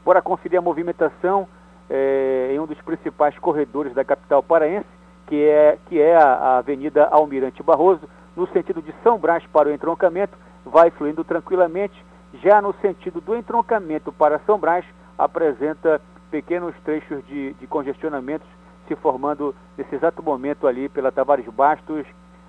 Bora 0.04 0.22
conferir 0.22 0.58
a 0.58 0.62
movimentação 0.62 1.48
é, 1.90 2.52
em 2.54 2.60
um 2.60 2.66
dos 2.66 2.80
principais 2.80 3.36
corredores 3.38 3.92
da 3.92 4.04
capital 4.04 4.42
paraense, 4.42 4.86
que 5.26 5.42
é, 5.42 5.78
que 5.86 6.00
é 6.00 6.16
a, 6.16 6.58
Avenida 6.58 7.06
Almirante 7.10 7.62
Barroso, 7.62 8.08
no 8.36 8.46
sentido 8.48 8.82
de 8.82 8.92
São 9.02 9.18
Brás 9.18 9.44
para 9.46 9.68
o 9.68 9.72
entroncamento, 9.72 10.36
vai 10.64 10.90
fluindo 10.90 11.24
tranquilamente. 11.24 11.94
Já 12.42 12.60
no 12.60 12.74
sentido 12.80 13.20
do 13.20 13.36
entroncamento 13.36 14.12
para 14.12 14.40
São 14.40 14.58
Brás, 14.58 14.84
apresenta 15.16 16.00
pequenos 16.30 16.74
trechos 16.84 17.24
de, 17.26 17.54
de 17.54 17.66
congestionamentos 17.66 18.48
se 18.88 18.96
formando 18.96 19.54
nesse 19.78 19.94
exato 19.94 20.22
momento 20.22 20.66
ali 20.66 20.88
pela 20.88 21.12
Tavares 21.12 21.46
Bastos. 21.46 22.04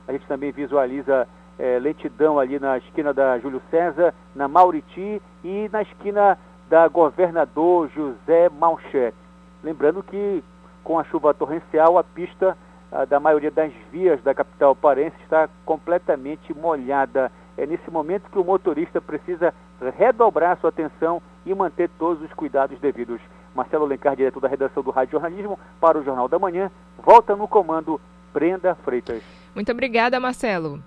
A 0.08 0.12
gente 0.12 0.25
também 0.27 0.51
visualiza 0.51 1.27
é, 1.58 1.79
lentidão 1.79 2.39
ali 2.39 2.60
na 2.60 2.77
esquina 2.77 3.13
da 3.13 3.38
Júlio 3.39 3.62
César, 3.70 4.13
na 4.36 4.48
Mauriti 4.48 5.22
e 5.44 5.70
na 5.72 5.82
esquina 5.82 6.38
da 6.70 6.88
Governador 6.88 7.89
José 7.89 8.50
Malchete. 8.50 9.15
Lembrando 9.63 10.03
que 10.03 10.44
com 10.84 11.00
a 11.00 11.03
chuva 11.05 11.34
torrencial, 11.34 11.98
a 11.98 12.03
pista 12.03 12.55
da 13.04 13.20
maioria 13.20 13.52
das 13.52 13.74
vias 13.92 14.22
da 14.24 14.34
capital 14.34 14.75
parense 14.75 15.16
está 15.24 15.50
completamente 15.66 16.53
molhada. 16.53 17.31
É 17.58 17.66
nesse 17.66 17.90
momento 17.92 18.29
que 18.29 18.40
o 18.40 18.44
motorista 18.44 19.01
precisa 19.01 19.53
redobrar 19.98 20.58
sua 20.60 20.70
atenção 20.70 21.22
e 21.46 21.53
manter 21.53 21.90
todos 22.00 22.24
os 22.24 22.31
cuidados 22.34 22.79
devidos. 22.79 23.20
Marcelo 23.53 23.86
Lencar, 23.86 24.16
diretor 24.16 24.40
da 24.40 24.48
redação 24.48 24.84
do 24.84 24.92
Rádio 24.92 25.14
Jornalismo, 25.14 25.60
para 25.79 25.98
o 25.98 26.03
Jornal 26.03 26.27
da 26.27 26.40
Manhã. 26.40 26.70
Volta 26.98 27.36
no 27.36 27.48
comando 27.48 28.00
Brenda 28.34 28.75
Freitas. 28.75 29.24
Muito 29.53 29.72
obrigada, 29.72 30.20
Marcelo. 30.20 30.81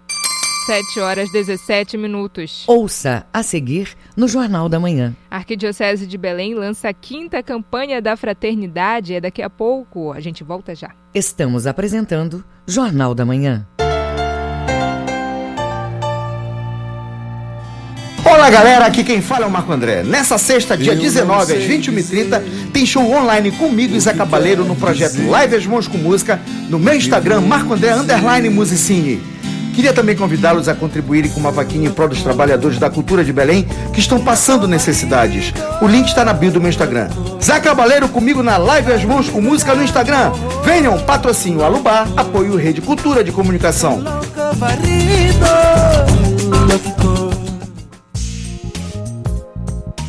7 0.68 1.00
horas 1.00 1.32
17 1.32 1.96
minutos. 1.96 2.64
Ouça 2.66 3.24
a 3.32 3.42
seguir 3.42 3.96
no 4.14 4.28
Jornal 4.28 4.68
da 4.68 4.78
Manhã. 4.78 5.16
A 5.30 5.36
Arquidiocese 5.36 6.06
de 6.06 6.18
Belém 6.18 6.54
lança 6.54 6.90
a 6.90 6.92
quinta 6.92 7.42
campanha 7.42 8.02
da 8.02 8.14
fraternidade. 8.18 9.14
É 9.14 9.20
daqui 9.22 9.40
a 9.40 9.48
pouco. 9.48 10.12
A 10.12 10.20
gente 10.20 10.44
volta 10.44 10.74
já. 10.74 10.90
Estamos 11.14 11.66
apresentando 11.66 12.44
Jornal 12.66 13.14
da 13.14 13.24
Manhã. 13.24 13.66
Olá 18.22 18.50
galera, 18.50 18.84
aqui 18.84 19.02
quem 19.02 19.22
fala 19.22 19.46
é 19.46 19.48
o 19.48 19.50
Marco 19.50 19.72
André. 19.72 20.02
Nessa 20.02 20.36
sexta, 20.36 20.76
dia 20.76 20.94
19 20.94 21.54
às 21.54 21.62
21h30, 21.62 22.42
tem 22.74 22.84
show 22.84 23.10
online 23.10 23.52
comigo 23.52 23.96
e 23.96 24.00
Zé 24.00 24.12
Cabaleiro 24.12 24.66
no 24.66 24.76
projeto 24.76 25.26
Live 25.30 25.56
as 25.56 25.66
Mãos 25.66 25.88
com 25.88 25.96
Música 25.96 26.38
no 26.68 26.78
meu 26.78 26.94
Instagram, 26.94 27.40
Marco 27.40 27.72
André 27.72 27.94
Underline 27.94 28.50
Musicine. 28.50 29.37
Queria 29.78 29.92
também 29.92 30.16
convidá-los 30.16 30.68
a 30.68 30.74
contribuírem 30.74 31.30
com 31.30 31.38
uma 31.38 31.52
vaquinha 31.52 31.88
em 31.88 31.92
prol 31.92 32.08
dos 32.08 32.20
trabalhadores 32.20 32.80
da 32.80 32.90
cultura 32.90 33.22
de 33.22 33.32
Belém 33.32 33.64
que 33.92 34.00
estão 34.00 34.18
passando 34.18 34.66
necessidades. 34.66 35.54
O 35.80 35.86
link 35.86 36.08
está 36.08 36.24
na 36.24 36.32
bio 36.32 36.50
do 36.50 36.60
meu 36.60 36.68
Instagram. 36.68 37.08
Zé 37.40 37.60
Cabaleiro 37.60 38.08
comigo 38.08 38.42
na 38.42 38.56
Live 38.56 38.92
as 38.92 39.04
Mãos 39.04 39.30
com 39.30 39.40
Música 39.40 39.76
no 39.76 39.84
Instagram. 39.84 40.32
Venham, 40.64 40.98
patrocínio 40.98 41.62
Alubar, 41.62 42.08
apoio 42.16 42.56
Rede 42.56 42.80
Cultura 42.80 43.22
de 43.22 43.30
Comunicação. 43.30 44.02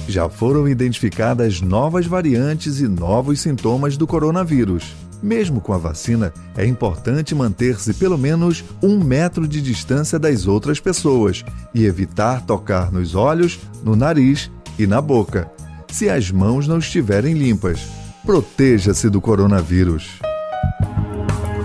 já 0.07 0.27
foram 0.27 0.67
identificadas 0.67 1.61
novas 1.61 2.07
variantes 2.07 2.79
e 2.79 2.87
novos 2.87 3.41
sintomas 3.41 3.95
do 3.95 4.07
coronavírus. 4.07 4.95
Mesmo 5.21 5.59
com 5.59 5.73
a 5.73 5.77
vacina, 5.77 6.33
é 6.55 6.65
importante 6.65 7.35
manter-se 7.35 7.93
pelo 7.93 8.17
menos 8.17 8.63
um 8.81 9.03
metro 9.03 9.47
de 9.47 9.61
distância 9.61 10.17
das 10.17 10.47
outras 10.47 10.79
pessoas 10.79 11.43
e 11.73 11.85
evitar 11.85 12.45
tocar 12.45 12.91
nos 12.91 13.15
olhos, 13.15 13.59
no 13.83 13.95
nariz 13.95 14.49
e 14.77 14.87
na 14.87 15.01
boca, 15.01 15.51
se 15.89 16.09
as 16.09 16.31
mãos 16.31 16.67
não 16.67 16.79
estiverem 16.79 17.33
limpas. 17.33 17.81
Proteja-se 18.25 19.09
do 19.09 19.19
coronavírus. 19.19 20.19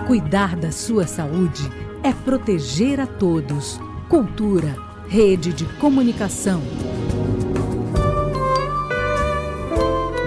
Cuidar 0.06 0.56
da 0.56 0.72
sua 0.72 1.06
saúde 1.06 1.62
é 2.02 2.12
proteger 2.12 3.00
a 3.00 3.06
todos. 3.06 3.80
Cultura, 4.08 4.76
rede 5.08 5.52
de 5.52 5.64
comunicação. 5.78 6.60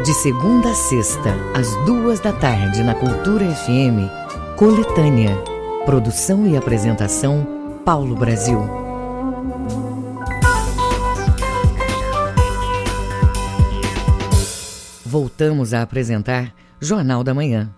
De 0.07 0.13
segunda 0.13 0.69
a 0.69 0.73
sexta, 0.73 1.35
às 1.53 1.75
duas 1.85 2.21
da 2.21 2.31
tarde, 2.31 2.81
na 2.81 2.95
Cultura 2.95 3.43
FM, 3.53 4.07
Coletânea. 4.55 5.35
Produção 5.85 6.47
e 6.47 6.55
apresentação, 6.55 7.45
Paulo 7.83 8.15
Brasil. 8.15 8.57
Voltamos 15.05 15.73
a 15.73 15.81
apresentar 15.81 16.53
Jornal 16.79 17.21
da 17.21 17.33
Manhã. 17.33 17.69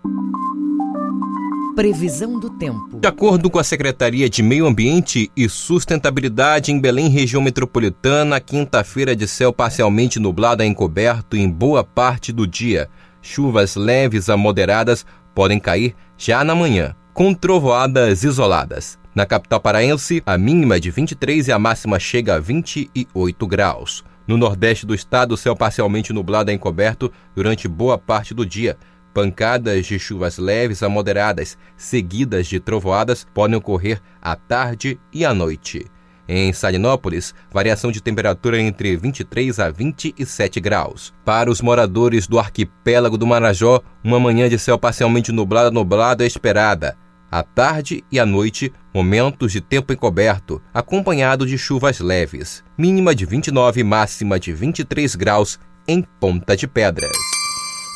Previsão 1.80 2.38
do 2.38 2.50
tempo. 2.50 2.98
De 3.00 3.08
acordo 3.08 3.48
com 3.48 3.58
a 3.58 3.64
Secretaria 3.64 4.28
de 4.28 4.42
Meio 4.42 4.66
Ambiente 4.66 5.32
e 5.34 5.48
Sustentabilidade 5.48 6.70
em 6.70 6.78
Belém, 6.78 7.08
região 7.08 7.40
metropolitana, 7.40 8.38
quinta-feira 8.38 9.16
de 9.16 9.26
céu 9.26 9.50
parcialmente 9.50 10.18
nublado 10.18 10.62
a 10.62 10.66
encoberto 10.66 11.38
em 11.38 11.48
boa 11.48 11.82
parte 11.82 12.32
do 12.32 12.46
dia. 12.46 12.90
Chuvas 13.22 13.76
leves 13.76 14.28
a 14.28 14.36
moderadas 14.36 15.06
podem 15.34 15.58
cair 15.58 15.94
já 16.18 16.44
na 16.44 16.54
manhã, 16.54 16.94
com 17.14 17.32
trovoadas 17.32 18.24
isoladas. 18.24 18.98
Na 19.14 19.24
capital 19.24 19.58
paraense, 19.58 20.22
a 20.26 20.36
mínima 20.36 20.76
é 20.76 20.80
de 20.80 20.90
23 20.90 21.48
e 21.48 21.52
a 21.52 21.58
máxima 21.58 21.98
chega 21.98 22.34
a 22.34 22.38
28 22.38 23.46
graus. 23.46 24.04
No 24.26 24.36
nordeste 24.36 24.84
do 24.84 24.94
estado, 24.94 25.34
céu 25.34 25.56
parcialmente 25.56 26.12
nublado 26.12 26.50
a 26.50 26.54
encoberto 26.54 27.10
durante 27.34 27.66
boa 27.66 27.96
parte 27.96 28.34
do 28.34 28.44
dia. 28.44 28.76
Pancadas 29.12 29.86
de 29.86 29.98
chuvas 29.98 30.38
leves 30.38 30.82
a 30.82 30.88
moderadas, 30.88 31.58
seguidas 31.76 32.46
de 32.46 32.60
trovoadas, 32.60 33.26
podem 33.34 33.56
ocorrer 33.56 34.00
à 34.22 34.36
tarde 34.36 34.98
e 35.12 35.24
à 35.24 35.34
noite. 35.34 35.86
Em 36.28 36.52
Salinópolis, 36.52 37.34
variação 37.52 37.90
de 37.90 38.00
temperatura 38.00 38.60
entre 38.60 38.96
23 38.96 39.58
a 39.58 39.68
27 39.68 40.60
graus. 40.60 41.12
Para 41.24 41.50
os 41.50 41.60
moradores 41.60 42.28
do 42.28 42.38
arquipélago 42.38 43.18
do 43.18 43.26
Marajó, 43.26 43.82
uma 44.04 44.20
manhã 44.20 44.48
de 44.48 44.56
céu 44.56 44.78
parcialmente 44.78 45.32
nublado 45.32 45.72
nublado 45.72 46.22
é 46.22 46.26
esperada. 46.26 46.96
À 47.28 47.42
tarde 47.42 48.04
e 48.12 48.20
à 48.20 48.24
noite, 48.24 48.72
momentos 48.94 49.50
de 49.50 49.60
tempo 49.60 49.92
encoberto, 49.92 50.62
acompanhado 50.72 51.44
de 51.44 51.58
chuvas 51.58 51.98
leves. 51.98 52.62
Mínima 52.78 53.12
de 53.12 53.26
29, 53.26 53.82
máxima 53.82 54.38
de 54.38 54.52
23 54.52 55.16
graus 55.16 55.58
em 55.86 56.00
Ponta 56.20 56.56
de 56.56 56.68
Pedras. 56.68 57.39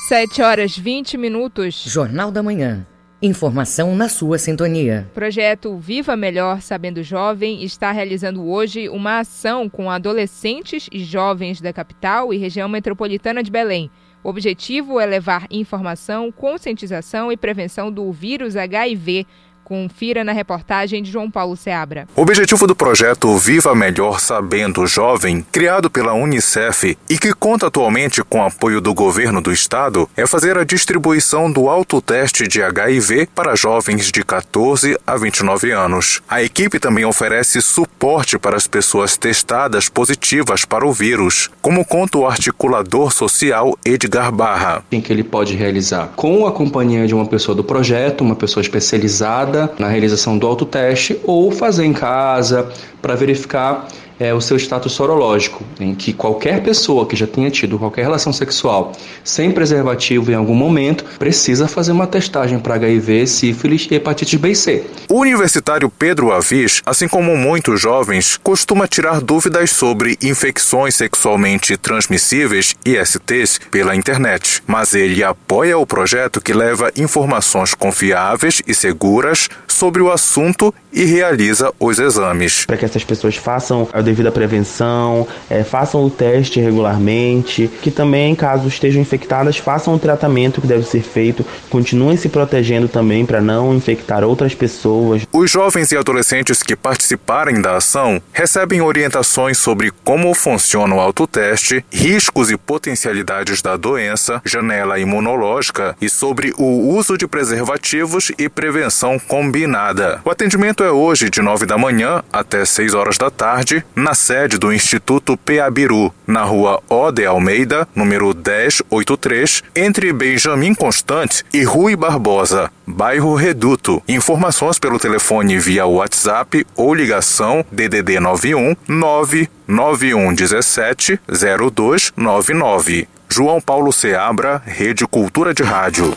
7 0.06 0.42
horas 0.42 0.76
20 0.76 1.16
minutos. 1.16 1.82
Jornal 1.86 2.30
da 2.30 2.42
Manhã. 2.42 2.86
Informação 3.22 3.96
na 3.96 4.06
sua 4.06 4.36
sintonia. 4.36 5.10
Projeto 5.14 5.78
Viva 5.78 6.14
Melhor 6.14 6.60
Sabendo 6.60 7.02
Jovem 7.02 7.64
está 7.64 7.90
realizando 7.90 8.46
hoje 8.46 8.86
uma 8.90 9.20
ação 9.20 9.66
com 9.66 9.90
adolescentes 9.90 10.90
e 10.92 11.02
jovens 11.02 11.58
da 11.58 11.72
capital 11.72 12.34
e 12.34 12.36
região 12.36 12.68
metropolitana 12.68 13.42
de 13.42 13.50
Belém. 13.50 13.90
O 14.22 14.28
objetivo 14.28 15.00
é 15.00 15.06
levar 15.06 15.46
informação, 15.50 16.30
conscientização 16.30 17.32
e 17.32 17.36
prevenção 17.38 17.90
do 17.90 18.12
vírus 18.12 18.56
HIV 18.56 19.26
Confira 19.64 20.22
na 20.22 20.32
reportagem 20.32 21.02
de 21.02 21.10
João 21.10 21.30
Paulo 21.30 21.56
Seabra. 21.56 22.06
O 22.14 22.20
objetivo 22.20 22.66
do 22.66 22.76
projeto 22.76 23.34
Viva 23.38 23.74
Melhor 23.74 24.20
Sabendo 24.20 24.86
Jovem, 24.86 25.44
criado 25.50 25.88
pela 25.88 26.12
Unicef 26.12 26.98
e 27.08 27.18
que 27.18 27.32
conta 27.32 27.68
atualmente 27.68 28.22
com 28.22 28.44
apoio 28.44 28.78
do 28.78 28.92
governo 28.92 29.40
do 29.40 29.50
estado, 29.50 30.06
é 30.14 30.26
fazer 30.26 30.58
a 30.58 30.64
distribuição 30.64 31.50
do 31.50 31.70
autoteste 31.70 32.46
de 32.46 32.62
HIV 32.62 33.28
para 33.34 33.56
jovens 33.56 34.12
de 34.12 34.22
14 34.22 34.98
a 35.06 35.16
29 35.16 35.70
anos. 35.70 36.20
A 36.28 36.42
equipe 36.42 36.78
também 36.78 37.06
oferece 37.06 37.62
suporte 37.62 38.38
para 38.38 38.58
as 38.58 38.66
pessoas 38.66 39.16
testadas 39.16 39.88
positivas 39.88 40.66
para 40.66 40.86
o 40.86 40.92
vírus, 40.92 41.48
como 41.62 41.86
conta 41.86 42.18
o 42.18 42.26
articulador 42.26 43.10
social 43.10 43.78
Edgar 43.82 44.30
Barra. 44.30 44.84
Em 44.92 45.00
que 45.00 45.10
ele 45.10 45.24
pode 45.24 45.54
realizar 45.54 46.08
com 46.14 46.46
a 46.46 46.52
companhia 46.52 47.06
de 47.06 47.14
uma 47.14 47.26
pessoa 47.26 47.54
do 47.54 47.64
projeto, 47.64 48.20
uma 48.20 48.36
pessoa 48.36 48.60
especializada 48.60 49.53
na 49.78 49.88
realização 49.88 50.36
do 50.36 50.46
autoteste 50.46 51.18
ou 51.24 51.50
fazer 51.50 51.84
em 51.84 51.92
casa 51.92 52.68
para 53.00 53.14
verificar 53.14 53.88
é, 54.18 54.32
o 54.32 54.40
seu 54.40 54.56
status 54.56 54.92
sorológico, 54.92 55.64
em 55.80 55.94
que 55.94 56.12
qualquer 56.12 56.62
pessoa 56.62 57.06
que 57.06 57.16
já 57.16 57.26
tenha 57.26 57.50
tido 57.50 57.78
qualquer 57.78 58.02
relação 58.02 58.32
sexual 58.32 58.92
sem 59.22 59.50
preservativo 59.50 60.30
em 60.30 60.34
algum 60.34 60.54
momento 60.54 61.04
precisa 61.18 61.66
fazer 61.68 61.92
uma 61.92 62.06
testagem 62.06 62.58
para 62.58 62.74
HIV, 62.74 63.26
sífilis 63.26 63.88
e 63.90 63.94
hepatite 63.94 64.38
B 64.38 64.50
e 64.50 64.56
C. 64.56 64.84
O 65.08 65.20
universitário 65.20 65.90
Pedro 65.90 66.32
Avis, 66.32 66.82
assim 66.84 67.08
como 67.08 67.36
muitos 67.36 67.80
jovens, 67.80 68.38
costuma 68.42 68.86
tirar 68.86 69.20
dúvidas 69.20 69.70
sobre 69.70 70.16
infecções 70.22 70.94
sexualmente 70.94 71.76
transmissíveis, 71.76 72.74
ISTs, 72.84 73.60
pela 73.70 73.96
internet, 73.96 74.62
mas 74.66 74.94
ele 74.94 75.22
apoia 75.22 75.78
o 75.78 75.86
projeto 75.86 76.40
que 76.40 76.52
leva 76.52 76.90
informações 76.96 77.74
confiáveis 77.74 78.62
e 78.66 78.74
seguras 78.74 79.48
sobre 79.66 80.02
o 80.02 80.10
assunto 80.10 80.74
e 80.94 81.04
realiza 81.04 81.72
os 81.78 81.98
exames. 81.98 82.64
Para 82.64 82.76
que 82.76 82.84
essas 82.84 83.02
pessoas 83.04 83.36
façam 83.36 83.88
a 83.92 84.00
devida 84.00 84.30
prevenção, 84.30 85.26
é, 85.50 85.64
façam 85.64 86.04
o 86.04 86.10
teste 86.10 86.60
regularmente, 86.60 87.68
que 87.82 87.90
também, 87.90 88.34
caso 88.34 88.68
estejam 88.68 89.02
infectadas, 89.02 89.58
façam 89.58 89.94
o 89.94 89.98
tratamento 89.98 90.60
que 90.60 90.66
deve 90.66 90.84
ser 90.84 91.02
feito, 91.02 91.44
continuem 91.68 92.16
se 92.16 92.28
protegendo 92.28 92.88
também 92.88 93.26
para 93.26 93.40
não 93.40 93.74
infectar 93.74 94.22
outras 94.22 94.54
pessoas. 94.54 95.22
Os 95.32 95.50
jovens 95.50 95.90
e 95.90 95.96
adolescentes 95.96 96.62
que 96.62 96.76
participarem 96.76 97.60
da 97.60 97.76
ação 97.76 98.22
recebem 98.32 98.80
orientações 98.80 99.58
sobre 99.58 99.92
como 100.04 100.32
funciona 100.34 100.94
o 100.94 101.00
autoteste, 101.00 101.84
riscos 101.90 102.50
e 102.50 102.56
potencialidades 102.56 103.60
da 103.60 103.76
doença, 103.76 104.40
janela 104.44 104.98
imunológica 104.98 105.96
e 106.00 106.08
sobre 106.08 106.52
o 106.56 106.94
uso 106.94 107.18
de 107.18 107.26
preservativos 107.26 108.30
e 108.38 108.48
prevenção 108.48 109.18
combinada. 109.18 110.20
O 110.24 110.30
atendimento 110.30 110.83
é 110.84 110.90
hoje 110.90 111.30
de 111.30 111.40
9 111.40 111.64
da 111.66 111.78
manhã 111.78 112.22
até 112.32 112.64
6 112.64 112.94
horas 112.94 113.18
da 113.18 113.30
tarde 113.30 113.84
na 113.94 114.14
sede 114.14 114.58
do 114.58 114.72
Instituto 114.72 115.36
Peabiru, 115.36 116.12
na 116.26 116.42
rua 116.42 116.82
Ode 116.88 117.24
Almeida, 117.24 117.86
número 117.94 118.34
1083, 118.34 119.62
entre 119.74 120.12
Benjamin 120.12 120.74
Constante 120.74 121.44
e 121.52 121.62
Rui 121.64 121.96
Barbosa, 121.96 122.70
bairro 122.86 123.34
Reduto. 123.34 124.02
Informações 124.06 124.78
pelo 124.78 124.98
telefone 124.98 125.58
via 125.58 125.86
WhatsApp 125.86 126.66
ou 126.76 126.94
ligação 126.94 127.64
DDD 127.72 128.20
91 128.20 128.76
99117 128.86 131.18
0299. 131.26 133.08
João 133.28 133.60
Paulo 133.60 133.92
Seabra, 133.92 134.62
Rede 134.64 135.06
Cultura 135.06 135.52
de 135.52 135.62
Rádio. 135.62 136.16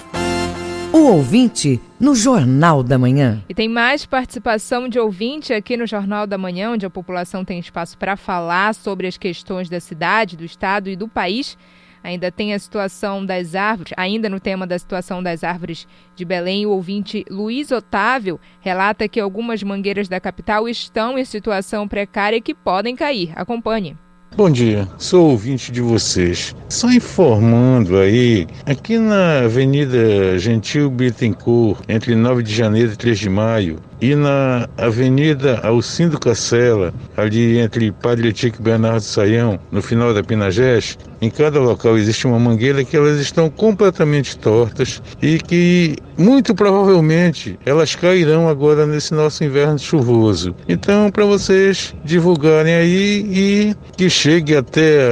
O 0.97 1.11
ouvinte 1.11 1.79
no 1.99 2.15
Jornal 2.15 2.81
da 2.81 2.97
Manhã. 2.97 3.43
E 3.47 3.53
tem 3.53 3.69
mais 3.69 4.03
participação 4.03 4.89
de 4.89 4.97
ouvinte 4.97 5.53
aqui 5.53 5.77
no 5.77 5.85
Jornal 5.85 6.25
da 6.25 6.39
Manhã, 6.39 6.71
onde 6.71 6.87
a 6.87 6.89
população 6.89 7.45
tem 7.45 7.59
espaço 7.59 7.95
para 7.95 8.17
falar 8.17 8.73
sobre 8.73 9.05
as 9.05 9.15
questões 9.15 9.69
da 9.69 9.79
cidade, 9.79 10.35
do 10.35 10.43
estado 10.43 10.89
e 10.89 10.95
do 10.95 11.07
país. 11.07 11.55
Ainda 12.03 12.31
tem 12.31 12.51
a 12.51 12.57
situação 12.57 13.23
das 13.23 13.53
árvores, 13.53 13.93
ainda 13.95 14.27
no 14.27 14.39
tema 14.39 14.65
da 14.65 14.79
situação 14.79 15.21
das 15.21 15.43
árvores 15.43 15.87
de 16.15 16.25
Belém, 16.25 16.65
o 16.65 16.71
ouvinte 16.71 17.23
Luiz 17.29 17.69
Otávio 17.69 18.39
relata 18.59 19.07
que 19.07 19.19
algumas 19.19 19.61
mangueiras 19.61 20.09
da 20.09 20.19
capital 20.19 20.67
estão 20.67 21.15
em 21.15 21.25
situação 21.25 21.87
precária 21.87 22.37
e 22.37 22.41
que 22.41 22.55
podem 22.55 22.95
cair. 22.95 23.33
Acompanhe. 23.35 23.95
Bom 24.35 24.51
dia, 24.51 24.87
sou 24.99 25.31
ouvinte 25.31 25.71
de 25.71 25.81
vocês. 25.81 26.55
Só 26.69 26.91
informando 26.91 27.97
aí, 27.97 28.47
aqui 28.65 28.99
na 28.99 29.45
Avenida 29.45 30.37
Gentil 30.37 30.91
Bittencourt, 30.91 31.81
entre 31.87 32.13
9 32.13 32.43
de 32.43 32.53
janeiro 32.53 32.91
e 32.93 32.95
3 32.95 33.17
de 33.17 33.29
maio, 33.29 33.79
e 34.01 34.15
na 34.15 34.67
Avenida 34.77 35.59
Alcindo 35.63 36.19
Cacela, 36.19 36.93
ali 37.15 37.57
entre 37.57 37.91
Padre 37.91 38.29
Etique 38.29 38.59
e 38.59 38.63
Bernardo 38.63 39.01
Saião, 39.01 39.59
no 39.71 39.81
final 39.81 40.13
da 40.13 40.23
Pinagés, 40.23 40.97
em 41.21 41.29
cada 41.29 41.59
local 41.59 41.97
existe 41.97 42.27
uma 42.27 42.39
mangueira 42.39 42.83
que 42.83 42.95
elas 42.95 43.19
estão 43.19 43.49
completamente 43.49 44.37
tortas 44.37 45.01
e 45.21 45.39
que 45.39 45.95
muito 46.17 46.53
provavelmente 46.53 47.57
elas 47.65 47.95
cairão 47.95 48.47
agora 48.47 48.85
nesse 48.85 49.13
nosso 49.13 49.43
inverno 49.43 49.79
chuvoso. 49.79 50.55
Então, 50.67 51.09
para 51.09 51.25
vocês 51.25 51.93
divulgarem 52.03 52.75
aí 52.75 53.25
e 53.31 53.75
que 53.95 54.09
chegue 54.09 54.55
até 54.55 55.07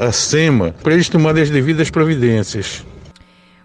a, 0.00 0.06
a 0.06 0.12
SEMA 0.12 0.74
para 0.82 0.94
eles 0.94 1.08
tomarem 1.08 1.42
as 1.42 1.50
devidas 1.50 1.90
providências. 1.90 2.84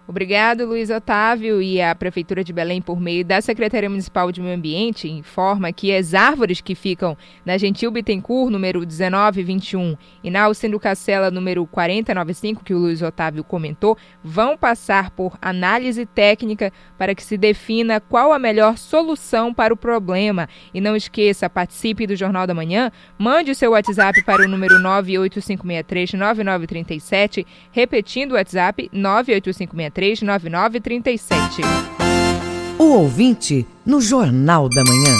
Obrigado, 0.08 0.66
Luiz 0.66 0.88
Otávio. 0.88 1.60
E 1.60 1.82
a 1.82 1.92
Prefeitura 1.92 2.44
de 2.44 2.52
Belém, 2.52 2.80
por 2.80 3.00
meio 3.00 3.24
da 3.24 3.40
Secretaria 3.40 3.90
Municipal 3.90 4.30
de 4.30 4.40
Meio 4.40 4.54
Ambiente, 4.54 5.10
informa 5.10 5.72
que 5.72 5.92
as 5.92 6.14
árvores 6.14 6.60
que 6.60 6.76
ficam 6.76 7.18
na 7.44 7.58
Gentil 7.58 7.90
Bittencourt, 7.90 8.52
número 8.52 8.78
1921, 8.78 9.96
e 10.22 10.30
na 10.30 10.44
Alcindo 10.44 10.78
Cacela, 10.78 11.28
número 11.28 11.66
4095, 11.66 12.62
que 12.62 12.72
o 12.72 12.78
Luiz 12.78 13.02
Otávio 13.02 13.42
comentou, 13.42 13.98
vão 14.22 14.56
passar 14.56 15.10
por 15.10 15.36
análise 15.42 16.06
técnica 16.06 16.72
para 16.96 17.12
que 17.12 17.24
se 17.24 17.36
defina 17.36 18.00
qual 18.00 18.32
a 18.32 18.38
melhor 18.38 18.78
solução 18.78 19.52
para 19.52 19.74
o 19.74 19.76
problema. 19.76 20.48
E 20.72 20.80
não 20.80 20.94
esqueça, 20.94 21.50
participe 21.50 22.06
do 22.06 22.14
Jornal 22.14 22.46
da 22.46 22.54
Manhã, 22.54 22.92
mande 23.18 23.50
o 23.50 23.56
seu 23.56 23.72
WhatsApp 23.72 24.22
para 24.22 24.44
o 24.44 24.48
número 24.48 24.78
985639937, 24.78 27.44
repetindo 27.72 28.30
o 28.32 28.36
WhatsApp 28.36 28.88
98563 28.92 29.95
339937. 29.96 31.62
O 32.78 32.84
ouvinte 32.84 33.66
no 33.84 33.98
Jornal 33.98 34.68
da 34.68 34.84
Manhã. 34.84 35.16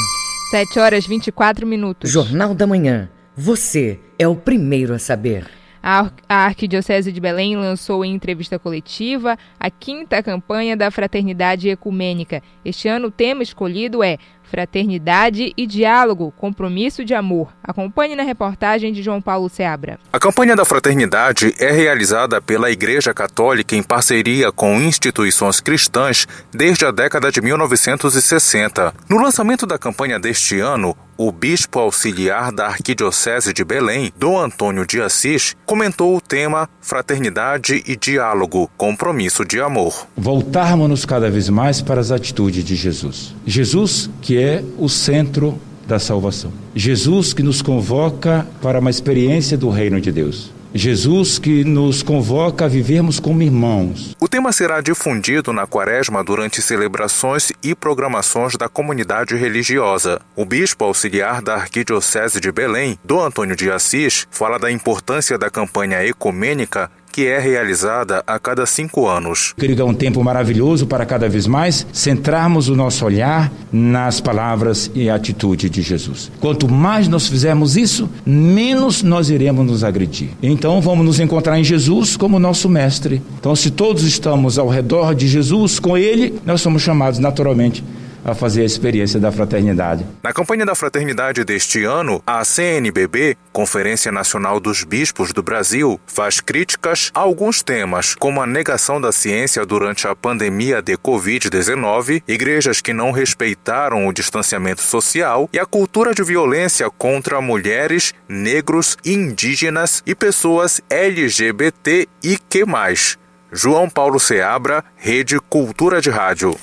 7 0.51 0.79
horas 0.79 1.07
24 1.07 1.67
minutos. 1.67 2.11
Jornal 2.11 2.55
da 2.55 2.67
Manhã. 2.67 3.09
Você 3.35 3.99
é 4.19 4.29
o 4.29 4.37
primeiro 4.37 4.93
a 4.93 4.99
saber. 4.99 5.47
A 5.83 6.11
Arquidiocese 6.29 7.13
de 7.13 7.21
Belém 7.21 7.57
lançou 7.57 8.05
em 8.05 8.13
entrevista 8.13 8.59
coletiva 8.59 9.39
a 9.59 9.71
quinta 9.71 10.23
campanha 10.23 10.77
da 10.77 10.91
Fraternidade 10.91 11.69
Ecumênica. 11.69 12.43
Este 12.65 12.89
ano 12.89 13.07
o 13.07 13.11
tema 13.11 13.43
escolhido 13.43 14.03
é 14.03 14.19
Fraternidade 14.51 15.53
e 15.57 15.67
diálogo, 15.67 16.33
compromisso 16.37 17.05
de 17.05 17.15
amor. 17.15 17.53
Acompanhe 17.63 18.15
na 18.15 18.23
reportagem 18.23 18.93
de 18.93 19.03
João 19.03 19.21
Paulo 19.21 19.49
Seabra. 19.49 19.99
A 20.13 20.19
campanha 20.19 20.55
da 20.55 20.65
fraternidade 20.65 21.55
é 21.59 21.71
realizada 21.71 22.41
pela 22.41 22.71
Igreja 22.71 23.13
Católica 23.13 23.75
em 23.75 23.83
parceria 23.83 24.53
com 24.53 24.81
instituições 24.81 25.61
cristãs 25.61 26.27
desde 26.53 26.85
a 26.85 26.91
década 26.91 27.31
de 27.31 27.41
1960. 27.41 28.95
No 29.09 29.21
lançamento 29.21 29.67
da 29.67 29.79
campanha 29.79 30.19
deste 30.19 30.61
ano, 30.61 30.97
o 31.19 31.33
bispo 31.33 31.79
auxiliar 31.79 32.53
da 32.53 32.67
Arquidiocese 32.67 33.53
de 33.53 33.65
Belém, 33.65 34.13
Dom 34.19 34.39
Antônio 34.39 34.87
de 34.87 35.01
Assis, 35.01 35.57
comentou 35.65 36.15
o 36.15 36.21
tema 36.21 36.69
Fraternidade 36.81 37.83
e 37.87 37.97
Diálogo, 37.97 38.71
Compromisso 38.77 39.45
de 39.45 39.61
Amor. 39.61 40.07
Voltarmos-nos 40.17 41.07
cada 41.07 41.31
vez 41.31 41.49
mais 41.49 41.81
para 41.81 42.01
as 42.01 42.11
atitudes 42.11 42.63
de 42.63 42.77
Jesus. 42.77 43.35
Jesus, 43.47 44.11
que 44.21 44.39
é 44.39 44.46
o 44.79 44.89
centro 44.89 45.59
da 45.87 45.99
salvação. 45.99 46.53
Jesus 46.75 47.33
que 47.33 47.43
nos 47.43 47.63
convoca 47.63 48.47
para 48.61 48.81
uma 48.81 48.91
experiência 48.91 49.57
do 49.57 49.71
reino 49.71 50.01
de 50.01 50.11
Deus. 50.11 50.57
Jesus 50.75 51.39
que 51.39 51.65
nos 51.65 52.03
convoca 52.03 52.67
a 52.67 52.69
vivermos 52.69 53.19
como 53.19 53.43
irmãos. 53.43 54.15
O 54.21 54.29
tema 54.29 54.53
será 54.53 54.83
difundido 54.83 55.53
na 55.53 55.67
quaresma 55.67 56.23
durante 56.23 56.61
celebrações 56.61 57.51
e 57.63 57.75
programações 57.75 58.57
da 58.57 58.69
comunidade 58.69 59.35
religiosa. 59.37 60.21
O 60.35 60.45
bispo 60.45 60.85
auxiliar 60.85 61.41
da 61.41 61.55
Arquidiocese 61.55 62.41
de 62.41 62.53
Belém, 62.53 62.99
Dom 63.03 63.25
Antônio 63.25 63.57
de 63.57 63.71
Assis, 63.71 64.27
fala 64.31 64.59
da 64.59 64.71
importância 64.71 65.39
da 65.39 65.49
campanha 65.49 66.05
ecumênica 66.05 66.91
que 67.17 67.27
é 67.27 67.39
realizada 67.39 68.23
a 68.27 68.39
cada 68.39 68.67
cinco 68.67 69.09
anos. 69.09 69.55
Querido, 69.57 69.81
é 69.81 69.85
um 69.87 69.95
tempo 69.95 70.23
maravilhoso 70.23 70.87
para 70.87 71.07
cada 71.07 71.27
vez 71.31 71.47
mais 71.47 71.87
centrarmos 71.91 72.69
o 72.69 72.77
nosso 72.77 73.07
olhar 73.07 73.51
nas 73.73 74.21
palavras 74.21 74.91
e 74.95 75.09
atitude 75.09 75.71
de 75.71 75.81
Jesus. 75.81 76.31
Quanto 76.39 76.71
mais 76.71 77.09
nós 77.09 77.27
fizermos 77.27 77.75
isso, 77.75 78.07
menos 78.27 79.03
nós 79.03 79.31
iremos 79.31 79.65
nos 79.65 79.83
agredir. 79.83 80.29
Então 80.43 80.79
vamos 80.83 81.07
nos 81.07 81.19
encontrar 81.19 81.59
em 81.59 81.65
Jesus 81.65 82.19
como 82.19 82.39
nosso 82.39 82.69
mestre. 82.69 83.23
Então, 83.41 83.57
se 83.57 83.71
todos 83.71 84.03
estamos 84.03 84.59
ao 84.59 84.69
redor 84.69 85.15
de 85.15 85.27
Jesus, 85.27 85.79
com 85.79 85.97
Ele, 85.97 86.39
nós 86.45 86.61
somos 86.61 86.83
chamados 86.83 87.19
naturalmente 87.19 87.83
a 88.27 88.35
fazer 88.35 88.63
a 88.63 88.65
experiência 88.65 89.21
da 89.21 89.31
fraternidade. 89.31 90.05
Na 90.21 90.33
campanha 90.33 90.67
da 90.67 90.75
fraternidade 90.75 91.45
deste 91.45 91.85
ano, 91.85 92.21
a 92.27 92.45
CNBB, 92.45 93.37
Conferência 93.53 94.11
Nacional 94.11 94.59
dos 94.59 94.83
Bispos 94.83 95.33
do 95.33 95.45
Brasil, 95.45 96.01
faz 96.07 96.41
críticas 96.41 97.13
a 97.15 97.21
alguns 97.21 97.63
temas, 97.63 98.17
como 98.17 98.43
a 98.43 98.47
negação 98.47 99.01
da 99.01 99.13
ciência 99.13 99.65
durante 99.65 100.09
a 100.09 100.17
pandemia 100.17 100.83
de 100.83 100.97
Covid-19, 100.97 102.23
igrejas 102.27 102.81
que 102.81 102.93
não 102.93 103.13
respeitaram 103.13 104.09
o 104.09 104.13
distanciamento 104.13 104.83
social 104.83 105.49
e 105.53 105.59
a 105.61 105.65
cultura 105.65 106.13
de 106.13 106.25
violência 106.25 106.91
contra 106.91 107.41
mulheres, 107.41 108.13
negros, 108.29 108.97
indígenas 109.05 110.03
e 110.05 110.17
pessoas 110.17 110.81
LGBT 110.91 112.09
e 112.25 112.37
que 112.37 112.65
mais. 112.65 113.17
João 113.53 113.89
Paulo 113.89 114.19
Seabra, 114.19 114.85
Rede 114.97 115.39
Cultura 115.39 116.01
de 116.01 116.11
Rádio. 116.11 116.57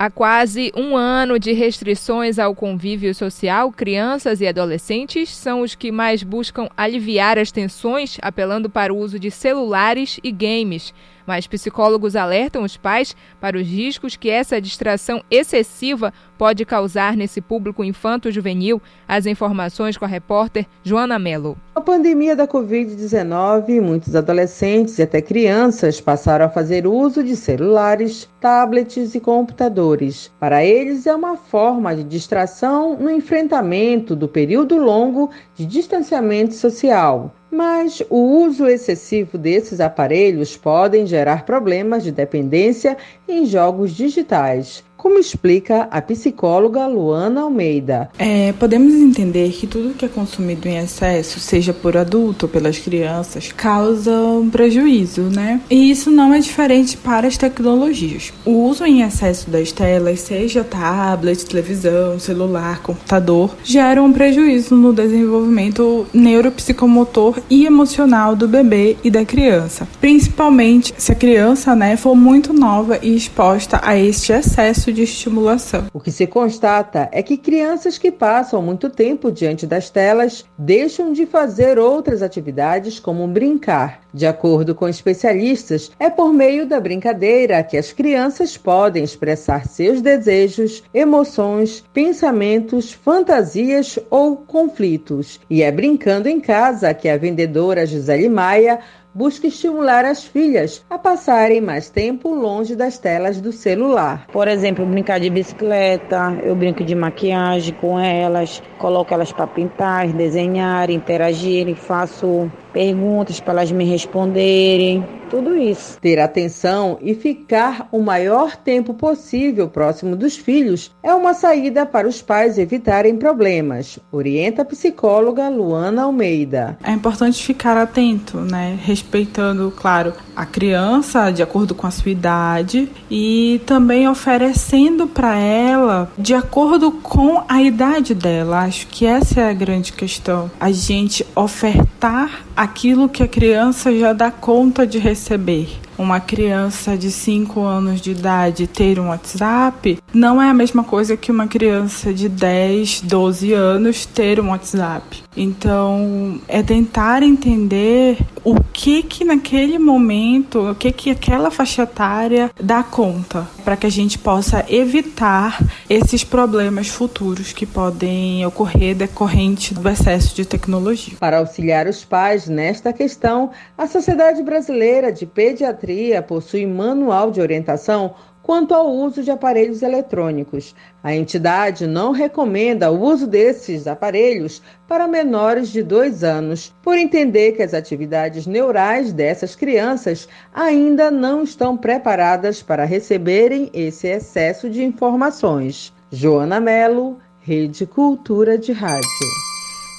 Há 0.00 0.08
quase 0.08 0.70
um 0.76 0.96
ano 0.96 1.40
de 1.40 1.52
restrições 1.52 2.38
ao 2.38 2.54
convívio 2.54 3.12
social, 3.12 3.72
crianças 3.72 4.40
e 4.40 4.46
adolescentes 4.46 5.28
são 5.28 5.62
os 5.62 5.74
que 5.74 5.90
mais 5.90 6.22
buscam 6.22 6.68
aliviar 6.76 7.36
as 7.36 7.50
tensões, 7.50 8.16
apelando 8.22 8.70
para 8.70 8.94
o 8.94 8.96
uso 8.96 9.18
de 9.18 9.28
celulares 9.28 10.20
e 10.22 10.30
games. 10.30 10.94
Mas 11.28 11.46
psicólogos 11.46 12.16
alertam 12.16 12.62
os 12.62 12.78
pais 12.78 13.14
para 13.38 13.58
os 13.58 13.68
riscos 13.68 14.16
que 14.16 14.30
essa 14.30 14.58
distração 14.58 15.22
excessiva 15.30 16.10
pode 16.38 16.64
causar 16.64 17.18
nesse 17.18 17.42
público 17.42 17.84
infanto-juvenil. 17.84 18.80
As 19.06 19.26
informações 19.26 19.98
com 19.98 20.06
a 20.06 20.08
repórter 20.08 20.64
Joana 20.82 21.18
Mello. 21.18 21.58
A 21.74 21.82
pandemia 21.82 22.34
da 22.34 22.48
Covid-19, 22.48 23.78
muitos 23.78 24.16
adolescentes 24.16 24.98
e 24.98 25.02
até 25.02 25.20
crianças 25.20 26.00
passaram 26.00 26.46
a 26.46 26.48
fazer 26.48 26.86
uso 26.86 27.22
de 27.22 27.36
celulares, 27.36 28.26
tablets 28.40 29.14
e 29.14 29.20
computadores. 29.20 30.32
Para 30.40 30.64
eles, 30.64 31.06
é 31.06 31.14
uma 31.14 31.36
forma 31.36 31.94
de 31.94 32.04
distração 32.04 32.96
no 32.98 33.10
enfrentamento 33.10 34.16
do 34.16 34.28
período 34.28 34.78
longo 34.78 35.28
de 35.54 35.66
distanciamento 35.66 36.54
social. 36.54 37.34
Mas 37.50 38.02
o 38.10 38.16
uso 38.16 38.66
excessivo 38.66 39.38
desses 39.38 39.80
aparelhos 39.80 40.56
podem 40.56 41.06
gerar 41.06 41.46
problemas 41.46 42.02
de 42.02 42.12
dependência 42.12 42.96
em 43.26 43.46
jogos 43.46 43.92
digitais 43.92 44.84
como 44.98 45.18
explica 45.18 45.88
a 45.90 46.02
psicóloga 46.02 46.86
Luana 46.86 47.42
Almeida. 47.42 48.10
É, 48.18 48.52
podemos 48.52 48.92
entender 48.92 49.50
que 49.52 49.66
tudo 49.66 49.94
que 49.94 50.04
é 50.04 50.08
consumido 50.08 50.68
em 50.68 50.76
excesso, 50.76 51.38
seja 51.38 51.72
por 51.72 51.96
adulto 51.96 52.46
ou 52.46 52.50
pelas 52.50 52.78
crianças, 52.78 53.52
causa 53.52 54.12
um 54.12 54.50
prejuízo, 54.50 55.22
né? 55.22 55.60
E 55.70 55.90
isso 55.90 56.10
não 56.10 56.34
é 56.34 56.40
diferente 56.40 56.96
para 56.96 57.28
as 57.28 57.36
tecnologias. 57.36 58.32
O 58.44 58.64
uso 58.64 58.84
em 58.84 59.02
excesso 59.02 59.48
das 59.48 59.70
telas, 59.70 60.20
seja 60.20 60.64
tablet, 60.64 61.46
televisão, 61.46 62.18
celular, 62.18 62.82
computador, 62.82 63.54
gera 63.62 64.02
um 64.02 64.12
prejuízo 64.12 64.74
no 64.74 64.92
desenvolvimento 64.92 66.06
neuropsicomotor 66.12 67.38
e 67.48 67.64
emocional 67.64 68.34
do 68.34 68.48
bebê 68.48 68.96
e 69.04 69.10
da 69.10 69.24
criança, 69.24 69.86
principalmente 70.00 70.92
se 70.98 71.12
a 71.12 71.14
criança, 71.14 71.76
né, 71.76 71.96
for 71.96 72.16
muito 72.16 72.52
nova 72.52 72.98
e 73.00 73.14
exposta 73.14 73.80
a 73.84 73.96
este 73.96 74.32
excesso 74.32 74.87
de 74.92 75.02
estimulação. 75.02 75.86
O 75.92 76.00
que 76.00 76.10
se 76.10 76.26
constata 76.26 77.08
é 77.12 77.22
que 77.22 77.36
crianças 77.36 77.98
que 77.98 78.10
passam 78.10 78.62
muito 78.62 78.90
tempo 78.90 79.30
diante 79.30 79.66
das 79.66 79.90
telas 79.90 80.44
deixam 80.56 81.12
de 81.12 81.26
fazer 81.26 81.78
outras 81.78 82.22
atividades 82.22 82.98
como 82.98 83.26
brincar. 83.26 84.00
De 84.12 84.26
acordo 84.26 84.74
com 84.74 84.88
especialistas, 84.88 85.90
é 86.00 86.08
por 86.08 86.32
meio 86.32 86.66
da 86.66 86.80
brincadeira 86.80 87.62
que 87.62 87.76
as 87.76 87.92
crianças 87.92 88.56
podem 88.56 89.04
expressar 89.04 89.66
seus 89.66 90.00
desejos, 90.00 90.82
emoções, 90.94 91.84
pensamentos, 91.92 92.92
fantasias 92.92 93.98
ou 94.10 94.36
conflitos. 94.36 95.38
E 95.50 95.62
é 95.62 95.70
brincando 95.70 96.28
em 96.28 96.40
casa 96.40 96.94
que 96.94 97.08
a 97.08 97.16
vendedora 97.16 97.86
Gisele 97.86 98.28
Maia 98.28 98.80
busca 99.18 99.48
estimular 99.48 100.04
as 100.04 100.22
filhas 100.22 100.84
a 100.88 100.96
passarem 100.96 101.60
mais 101.60 101.90
tempo 101.90 102.32
longe 102.32 102.76
das 102.76 102.98
telas 102.98 103.40
do 103.40 103.50
celular. 103.50 104.24
Por 104.32 104.46
exemplo, 104.46 104.86
brincar 104.86 105.18
de 105.18 105.28
bicicleta, 105.28 106.38
eu 106.44 106.54
brinco 106.54 106.84
de 106.84 106.94
maquiagem 106.94 107.74
com 107.80 107.98
elas, 107.98 108.62
coloco 108.78 109.12
elas 109.12 109.32
para 109.32 109.48
pintar, 109.48 110.06
desenhar, 110.12 110.88
interagirem, 110.88 111.74
faço 111.74 112.48
perguntas 112.78 113.40
para 113.40 113.54
elas 113.54 113.72
me 113.72 113.84
responderem, 113.84 115.04
tudo 115.28 115.56
isso. 115.56 115.98
Ter 116.00 116.18
atenção 116.18 116.96
e 117.02 117.12
ficar 117.14 117.88
o 117.92 118.00
maior 118.00 118.56
tempo 118.56 118.94
possível 118.94 119.68
próximo 119.68 120.16
dos 120.16 120.36
filhos 120.36 120.94
é 121.02 121.12
uma 121.12 121.34
saída 121.34 121.84
para 121.84 122.08
os 122.08 122.22
pais 122.22 122.56
evitarem 122.56 123.16
problemas, 123.16 123.98
orienta 124.10 124.62
a 124.62 124.64
psicóloga 124.64 125.48
Luana 125.48 126.04
Almeida. 126.04 126.78
É 126.82 126.92
importante 126.92 127.44
ficar 127.44 127.76
atento, 127.76 128.38
né? 128.38 128.78
Respeitando, 128.80 129.72
claro, 129.76 130.14
a 130.34 130.46
criança 130.46 131.30
de 131.30 131.42
acordo 131.42 131.74
com 131.74 131.86
a 131.86 131.90
sua 131.90 132.12
idade 132.12 132.88
e 133.10 133.60
também 133.66 134.08
oferecendo 134.08 135.06
para 135.06 135.36
ela 135.36 136.10
de 136.16 136.32
acordo 136.32 136.92
com 136.92 137.42
a 137.48 137.60
idade 137.60 138.14
dela. 138.14 138.60
Acho 138.60 138.86
que 138.86 139.04
essa 139.04 139.40
é 139.40 139.50
a 139.50 139.52
grande 139.52 139.92
questão. 139.92 140.50
A 140.58 140.70
gente 140.70 141.26
ofertar 141.34 142.46
aquilo 142.68 143.08
que 143.08 143.22
a 143.22 143.28
criança 143.28 143.96
já 143.96 144.12
dá 144.12 144.30
conta 144.30 144.86
de 144.86 144.98
receber 144.98 145.68
uma 145.98 146.20
criança 146.20 146.96
de 146.96 147.10
5 147.10 147.60
anos 147.60 148.00
de 148.00 148.12
idade 148.12 148.66
ter 148.66 149.00
um 149.00 149.08
WhatsApp 149.08 149.98
não 150.14 150.40
é 150.40 150.48
a 150.48 150.54
mesma 150.54 150.84
coisa 150.84 151.16
que 151.16 151.30
uma 151.30 151.48
criança 151.48 152.14
de 152.14 152.28
10, 152.28 153.02
12 153.02 153.52
anos 153.52 154.06
ter 154.06 154.40
um 154.40 154.50
WhatsApp. 154.50 155.22
Então, 155.36 156.40
é 156.48 156.62
tentar 156.62 157.22
entender 157.22 158.18
o 158.42 158.56
que 158.72 159.02
que 159.02 159.24
naquele 159.24 159.78
momento, 159.78 160.70
o 160.70 160.74
que 160.74 160.90
que 160.90 161.10
aquela 161.10 161.50
faixa 161.50 161.82
etária 161.82 162.50
dá 162.60 162.82
conta, 162.82 163.46
para 163.64 163.76
que 163.76 163.86
a 163.86 163.90
gente 163.90 164.18
possa 164.18 164.64
evitar 164.68 165.62
esses 165.88 166.24
problemas 166.24 166.88
futuros 166.88 167.52
que 167.52 167.66
podem 167.66 168.44
ocorrer 168.46 168.96
decorrente 168.96 169.74
do 169.74 169.88
excesso 169.88 170.34
de 170.34 170.44
tecnologia. 170.44 171.14
Para 171.18 171.38
auxiliar 171.38 171.86
os 171.86 172.04
pais 172.04 172.48
nesta 172.48 172.92
questão, 172.92 173.50
a 173.76 173.86
Sociedade 173.86 174.42
Brasileira 174.42 175.12
de 175.12 175.26
Pediatria 175.26 175.87
pediatria 175.88 176.20
possui 176.20 176.66
manual 176.66 177.30
de 177.30 177.40
orientação 177.40 178.14
quanto 178.42 178.74
ao 178.74 178.90
uso 178.90 179.22
de 179.22 179.30
aparelhos 179.30 179.82
eletrônicos. 179.82 180.74
A 181.02 181.14
entidade 181.14 181.86
não 181.86 182.12
recomenda 182.12 182.90
o 182.90 183.00
uso 183.00 183.26
desses 183.26 183.86
aparelhos 183.86 184.62
para 184.86 185.08
menores 185.08 185.70
de 185.70 185.82
dois 185.82 186.22
anos, 186.24 186.74
por 186.82 186.96
entender 186.96 187.52
que 187.52 187.62
as 187.62 187.74
atividades 187.74 188.46
neurais 188.46 189.12
dessas 189.12 189.54
crianças 189.54 190.28
ainda 190.54 191.10
não 191.10 191.42
estão 191.42 191.76
preparadas 191.76 192.62
para 192.62 192.84
receberem 192.84 193.70
esse 193.72 194.06
excesso 194.06 194.70
de 194.70 194.82
informações. 194.82 195.92
Joana 196.10 196.60
Melo, 196.60 197.18
Rede 197.40 197.86
Cultura 197.86 198.56
de 198.56 198.72
Rádio. 198.72 199.08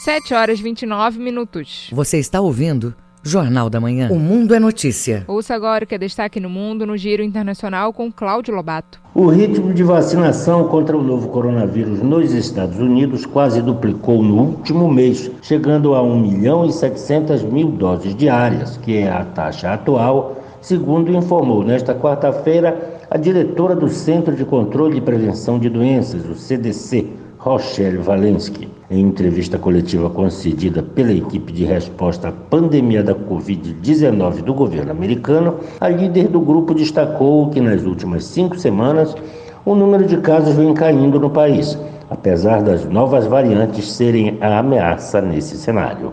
7 0.04 0.34
horas 0.34 0.60
e 0.60 0.64
29 0.64 1.20
minutos. 1.20 1.90
Você 1.92 2.18
está 2.18 2.42
ouvindo? 2.42 2.96
Jornal 3.22 3.70
da 3.70 3.82
Manhã. 3.82 4.10
O 4.10 4.18
Mundo 4.18 4.56
é 4.56 4.60
Notícia. 4.60 5.26
Ouça 5.28 5.54
agora 5.54 5.84
o 5.84 5.88
que 5.88 5.94
é 5.94 5.98
destaque 5.98 6.40
no 6.40 6.50
mundo 6.50 6.86
no 6.86 6.96
Giro 6.96 7.22
Internacional 7.22 7.92
com 7.92 8.10
Cláudio 8.10 8.56
Lobato. 8.56 9.00
O 9.14 9.28
ritmo 9.28 9.74
de 9.74 9.84
vacinação 9.84 10.70
contra 10.70 10.98
o 10.98 11.04
novo 11.04 11.28
coronavírus 11.28 12.02
nos 12.02 12.34
Estados 12.34 12.80
Unidos 12.80 13.26
quase 13.26 13.62
duplicou 13.62 14.24
no 14.24 14.42
último 14.42 14.90
mês, 14.90 15.30
chegando 15.42 15.94
a 15.96 16.02
1 16.02 16.20
milhão 16.20 16.66
e 16.66 16.72
700 16.72 17.44
mil 17.44 17.72
doses 17.72 18.16
diárias, 18.16 18.78
que 18.78 18.98
é 18.98 19.12
a 19.12 19.26
taxa 19.26 19.74
atual, 19.74 20.42
segundo 20.62 21.12
informou 21.12 21.64
nesta 21.64 21.94
quarta-feira 21.94 23.00
a 23.12 23.18
diretora 23.18 23.76
do 23.76 23.90
Centro 23.90 24.34
de 24.34 24.46
Controle 24.46 24.98
e 24.98 25.02
Prevenção 25.02 25.60
de 25.60 25.70
Doenças, 25.70 26.26
o 26.26 26.36
CDC, 26.36 27.08
Rochelle 27.38 27.98
Walensky. 27.98 28.79
Em 28.92 29.02
entrevista 29.02 29.60
coletiva 29.60 30.10
concedida 30.10 30.82
pela 30.82 31.14
equipe 31.14 31.54
de 31.54 31.64
resposta 31.64 32.30
à 32.30 32.32
pandemia 32.32 33.04
da 33.04 33.14
Covid-19 33.14 34.42
do 34.42 34.52
governo 34.52 34.90
americano, 34.90 35.60
a 35.80 35.88
líder 35.88 36.28
do 36.28 36.40
grupo 36.40 36.74
destacou 36.74 37.52
que 37.52 37.62
nas 37.62 37.84
últimas 37.84 38.24
cinco 38.24 38.58
semanas 38.58 39.16
o 39.64 39.76
número 39.76 40.06
de 40.06 40.18
casos 40.18 40.56
vem 40.56 40.74
caindo 40.74 41.20
no 41.20 41.30
país, 41.30 41.78
apesar 42.10 42.64
das 42.64 42.84
novas 42.84 43.28
variantes 43.28 43.92
serem 43.92 44.40
a 44.42 44.58
ameaça 44.58 45.22
nesse 45.22 45.56
cenário. 45.56 46.12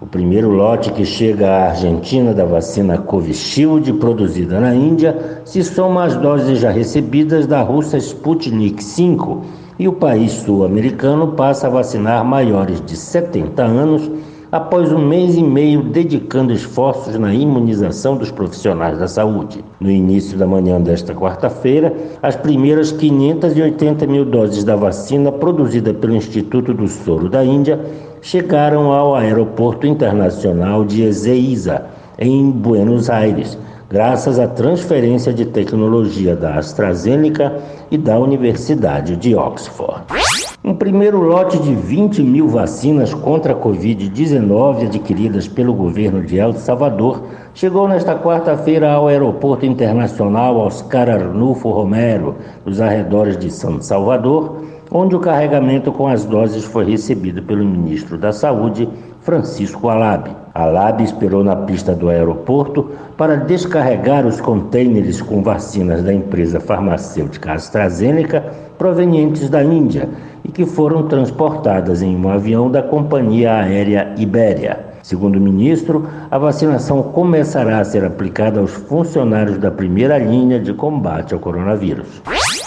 O 0.00 0.06
primeiro 0.06 0.50
lote 0.50 0.90
que 0.90 1.04
chega 1.04 1.48
à 1.48 1.68
Argentina 1.68 2.34
da 2.34 2.44
vacina 2.44 2.98
Covishield, 2.98 3.92
produzida 3.94 4.58
na 4.58 4.74
Índia, 4.74 5.42
se 5.44 5.62
soma 5.62 6.06
às 6.06 6.16
doses 6.16 6.58
já 6.58 6.72
recebidas 6.72 7.46
da 7.46 7.62
russa 7.62 7.96
Sputnik 7.98 8.82
V, 8.82 9.44
e 9.78 9.88
o 9.88 9.92
país 9.92 10.32
sul-americano 10.32 11.32
passa 11.32 11.66
a 11.66 11.70
vacinar 11.70 12.24
maiores 12.24 12.80
de 12.80 12.96
70 12.96 13.62
anos 13.62 14.10
após 14.54 14.92
um 14.92 15.04
mês 15.04 15.34
e 15.34 15.42
meio 15.42 15.82
dedicando 15.82 16.52
esforços 16.52 17.18
na 17.18 17.34
imunização 17.34 18.16
dos 18.16 18.30
profissionais 18.30 18.96
da 18.96 19.08
saúde. 19.08 19.64
No 19.80 19.90
início 19.90 20.38
da 20.38 20.46
manhã 20.46 20.80
desta 20.80 21.12
quarta-feira, 21.12 21.92
as 22.22 22.36
primeiras 22.36 22.92
580 22.92 24.06
mil 24.06 24.24
doses 24.24 24.62
da 24.62 24.76
vacina 24.76 25.32
produzida 25.32 25.92
pelo 25.92 26.14
Instituto 26.14 26.72
do 26.72 26.86
Soro 26.86 27.28
da 27.28 27.44
Índia 27.44 27.80
chegaram 28.22 28.92
ao 28.92 29.16
Aeroporto 29.16 29.88
Internacional 29.88 30.84
de 30.84 31.02
Ezeiza, 31.02 31.86
em 32.16 32.48
Buenos 32.48 33.10
Aires, 33.10 33.58
graças 33.94 34.40
à 34.40 34.48
transferência 34.48 35.32
de 35.32 35.44
tecnologia 35.44 36.34
da 36.34 36.56
AstraZeneca 36.56 37.62
e 37.92 37.96
da 37.96 38.18
Universidade 38.18 39.14
de 39.14 39.36
Oxford. 39.36 40.02
Um 40.64 40.74
primeiro 40.74 41.20
lote 41.20 41.56
de 41.58 41.72
20 41.72 42.20
mil 42.20 42.48
vacinas 42.48 43.14
contra 43.14 43.52
a 43.52 43.56
Covid-19 43.56 44.86
adquiridas 44.86 45.46
pelo 45.46 45.72
governo 45.72 46.24
de 46.24 46.36
El 46.36 46.54
Salvador 46.54 47.22
chegou 47.54 47.86
nesta 47.86 48.18
quarta-feira 48.18 48.90
ao 48.90 49.06
Aeroporto 49.06 49.64
Internacional 49.64 50.56
Oscar 50.56 51.08
Arnulfo 51.08 51.70
Romero, 51.70 52.34
nos 52.66 52.80
arredores 52.80 53.38
de 53.38 53.48
São 53.48 53.80
Salvador, 53.80 54.64
onde 54.90 55.14
o 55.14 55.20
carregamento 55.20 55.92
com 55.92 56.08
as 56.08 56.24
doses 56.24 56.64
foi 56.64 56.84
recebido 56.84 57.44
pelo 57.44 57.64
ministro 57.64 58.18
da 58.18 58.32
Saúde, 58.32 58.88
Francisco 59.20 59.88
Alab. 60.54 60.84
Alab 60.84 61.02
esperou 61.02 61.42
na 61.42 61.56
pista 61.56 61.94
do 61.94 62.08
aeroporto 62.08 62.90
para 63.16 63.36
descarregar 63.36 64.24
os 64.24 64.40
contêineres 64.40 65.20
com 65.20 65.42
vacinas 65.42 66.02
da 66.02 66.14
empresa 66.14 66.60
farmacêutica 66.60 67.52
AstraZeneca 67.52 68.40
provenientes 68.78 69.48
da 69.48 69.62
Índia 69.64 70.08
e 70.44 70.52
que 70.52 70.64
foram 70.64 71.08
transportadas 71.08 72.02
em 72.02 72.16
um 72.16 72.28
avião 72.28 72.70
da 72.70 72.82
companhia 72.82 73.54
aérea 73.54 74.14
Ibéria. 74.16 74.94
Segundo 75.02 75.36
o 75.36 75.40
ministro, 75.40 76.08
a 76.30 76.38
vacinação 76.38 77.02
começará 77.02 77.80
a 77.80 77.84
ser 77.84 78.04
aplicada 78.04 78.60
aos 78.60 78.72
funcionários 78.72 79.58
da 79.58 79.70
primeira 79.70 80.16
linha 80.18 80.58
de 80.58 80.72
combate 80.72 81.34
ao 81.34 81.40
coronavírus. 81.40 82.22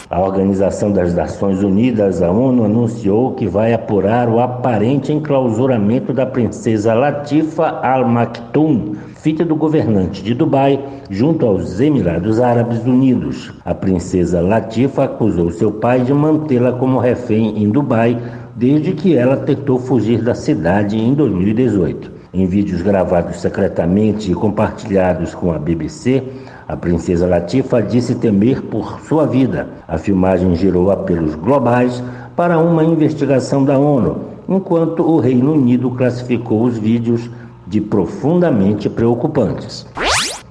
A 0.10 0.22
Organização 0.22 0.90
das 0.90 1.14
Nações 1.14 1.62
Unidas, 1.62 2.22
a 2.22 2.32
ONU, 2.32 2.64
anunciou 2.64 3.34
que 3.34 3.46
vai 3.46 3.74
apurar 3.74 4.30
o 4.30 4.40
aparente 4.40 5.12
enclausuramento 5.12 6.14
da 6.14 6.26
princesa 6.26 6.94
Latifa 6.94 7.82
Al 7.84 8.08
Maktoum, 8.08 8.96
filha 9.18 9.44
do 9.44 9.54
governante 9.54 10.24
de 10.24 10.34
Dubai, 10.34 10.82
junto 11.10 11.46
aos 11.46 11.82
Emirados 11.82 12.40
Árabes 12.40 12.86
Unidos. 12.86 13.54
A 13.66 13.76
princesa 13.76 14.40
Latifa 14.40 15.04
acusou 15.04 15.52
seu 15.52 15.74
pai 15.74 16.00
de 16.00 16.14
mantê-la 16.14 16.72
como 16.72 17.00
refém 17.00 17.62
em 17.62 17.70
Dubai 17.70 18.18
desde 18.56 18.94
que 18.94 19.14
ela 19.14 19.36
tentou 19.36 19.78
fugir 19.78 20.22
da 20.24 20.34
cidade 20.34 20.98
em 20.98 21.14
2018. 21.14 22.16
Em 22.34 22.46
vídeos 22.46 22.82
gravados 22.82 23.42
secretamente 23.42 24.32
e 24.32 24.34
compartilhados 24.34 25.36
com 25.36 25.52
a 25.52 25.60
BBC, 25.60 26.24
a 26.68 26.76
princesa 26.76 27.26
Latifa 27.26 27.82
disse 27.82 28.16
temer 28.16 28.62
por 28.64 29.00
sua 29.08 29.26
vida. 29.26 29.70
A 29.88 29.98
filmagem 29.98 30.56
gerou 30.56 30.92
apelos 30.92 31.34
globais 31.36 32.04
para 32.36 32.60
uma 32.60 32.84
investigação 32.84 33.64
da 33.64 33.80
ONU, 33.80 34.26
enquanto 34.50 35.02
o 35.02 35.20
Reino 35.20 35.54
Unido 35.54 35.90
classificou 35.92 36.64
os 36.64 36.78
vídeos 36.78 37.30
de 37.66 37.80
profundamente 37.80 38.90
preocupantes. 38.90 39.88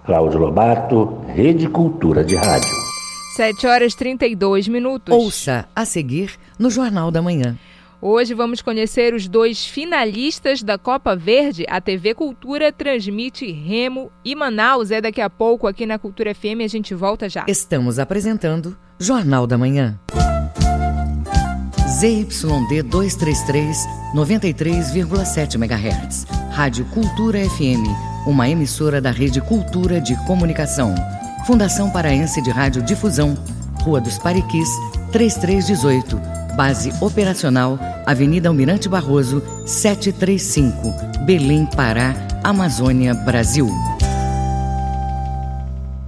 Cláudio 0.07 0.39
Lobato, 0.39 1.19
Rede 1.27 1.69
Cultura 1.69 2.25
de 2.25 2.35
Rádio. 2.37 2.75
7 3.37 3.67
horas 3.67 3.95
32 3.95 4.69
minutos. 4.69 5.15
Ouça 5.15 5.67
a 5.77 5.85
seguir 5.85 6.33
no 6.59 6.71
Jornal 6.71 7.11
da 7.11 7.21
Manhã. 7.21 7.59
Hoje 8.01 8.35
vamos 8.35 8.61
conhecer 8.61 9.15
os 9.15 9.27
dois 9.27 9.65
finalistas 9.65 10.63
da 10.63 10.77
Copa 10.77 11.17
Verde. 11.17 11.65
A 11.69 11.81
TV 11.81 12.15
Cultura 12.15 12.71
transmite 12.71 13.51
Remo 13.51 14.13
e 14.25 14.35
Manaus. 14.35 14.91
É 14.91 15.01
daqui 15.01 15.21
a 15.21 15.31
pouco 15.31 15.67
aqui 15.67 15.87
na 15.87 15.99
Cultura 15.99 16.35
FM. 16.35 16.61
A 16.63 16.69
gente 16.69 16.95
volta 16.95 17.29
já. 17.29 17.45
Estamos 17.49 17.99
apresentando 17.99 18.77
Jornal 18.99 19.47
da 19.47 19.57
Manhã. 19.57 19.99
ZYD 21.99 22.83
233, 22.83 23.87
93,7 24.15 25.55
MHz. 25.55 26.27
Rádio 26.51 26.85
Cultura 26.87 27.39
FM. 27.39 27.83
Uma 28.27 28.49
emissora 28.49 29.01
da 29.01 29.11
Rede 29.11 29.41
Cultura 29.41 30.01
de 30.01 30.15
Comunicação. 30.27 30.95
Fundação 31.47 31.91
Paraense 31.91 32.43
de 32.43 32.51
Rádio 32.51 32.83
Difusão. 32.83 33.35
Rua 33.83 34.01
dos 34.01 34.19
Pariquis, 34.19 34.69
3318. 35.13 36.46
Base 36.57 36.91
operacional, 37.03 37.79
Avenida 38.07 38.49
Almirante 38.49 38.89
Barroso, 38.89 39.43
735, 39.67 41.25
Belém, 41.27 41.67
Pará, 41.67 42.15
Amazônia, 42.43 43.13
Brasil. 43.13 43.69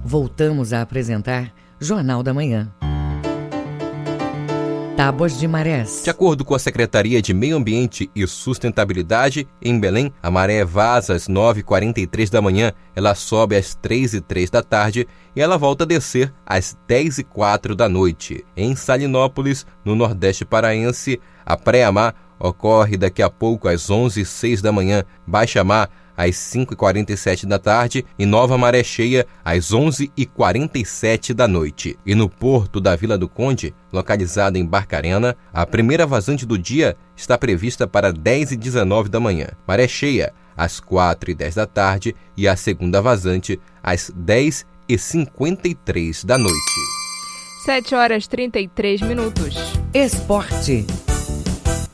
Voltamos 0.03 0.73
a 0.73 0.81
apresentar 0.81 1.53
Jornal 1.79 2.23
da 2.23 2.33
Manhã. 2.33 2.78
Tábuas 4.99 5.39
de 5.39 5.47
marés. 5.47 6.01
De 6.03 6.09
acordo 6.09 6.43
com 6.43 6.53
a 6.53 6.59
Secretaria 6.59 7.21
de 7.21 7.33
Meio 7.33 7.55
Ambiente 7.55 8.11
e 8.13 8.27
Sustentabilidade, 8.27 9.47
em 9.61 9.79
Belém, 9.79 10.11
a 10.21 10.29
maré 10.29 10.65
vaza 10.65 11.13
às 11.15 11.29
9h43 11.29 12.29
da 12.29 12.41
manhã, 12.41 12.73
ela 12.93 13.15
sobe 13.15 13.55
às 13.55 13.77
3h03 13.77 14.49
da 14.49 14.61
tarde 14.61 15.07
e 15.33 15.39
ela 15.39 15.57
volta 15.57 15.85
a 15.85 15.87
descer 15.87 16.33
às 16.45 16.77
10h04 16.85 17.75
da 17.75 17.87
noite. 17.87 18.43
Em 18.57 18.75
Salinópolis, 18.75 19.65
no 19.85 19.95
Nordeste 19.95 20.43
Paraense, 20.43 21.17
a 21.45 21.55
pré-amar 21.55 22.13
ocorre 22.37 22.97
daqui 22.97 23.21
a 23.21 23.29
pouco 23.29 23.69
às 23.69 23.87
11h06 23.89 24.61
da 24.61 24.73
manhã, 24.73 25.05
baixa-mar 25.25 25.89
às 26.19 26.35
5h47 26.35 27.45
da 27.45 27.57
tarde 27.57 28.05
e 28.17 28.25
Nova 28.25 28.57
Maré 28.57 28.83
Cheia 28.83 29.25
às 29.43 29.71
11h47 29.71 31.33
da 31.33 31.47
noite. 31.47 31.97
E 32.05 32.13
no 32.13 32.27
porto 32.27 32.81
da 32.81 32.93
Vila 32.93 33.17
do 33.17 33.29
Conde, 33.29 33.73
localizada 33.93 34.59
em 34.59 34.65
Barcarena, 34.65 35.37
a 35.53 35.65
primeira 35.65 36.05
vazante 36.05 36.45
do 36.45 36.57
dia 36.57 36.97
está 37.15 37.37
prevista 37.37 37.87
para 37.87 38.11
10h19 38.11 39.07
da 39.07 39.21
manhã. 39.21 39.47
Maré 39.65 39.87
Cheia 39.87 40.33
às 40.57 40.81
4h10 40.81 41.55
da 41.55 41.65
tarde 41.65 42.13
e 42.35 42.49
a 42.49 42.57
segunda 42.57 43.01
vazante 43.01 43.57
às 43.81 44.11
10h53 44.11 46.25
da 46.25 46.37
noite. 46.37 46.59
7 47.63 47.95
horas 47.95 48.27
33 48.27 48.99
minutos. 49.03 49.55
Esporte. 49.93 50.85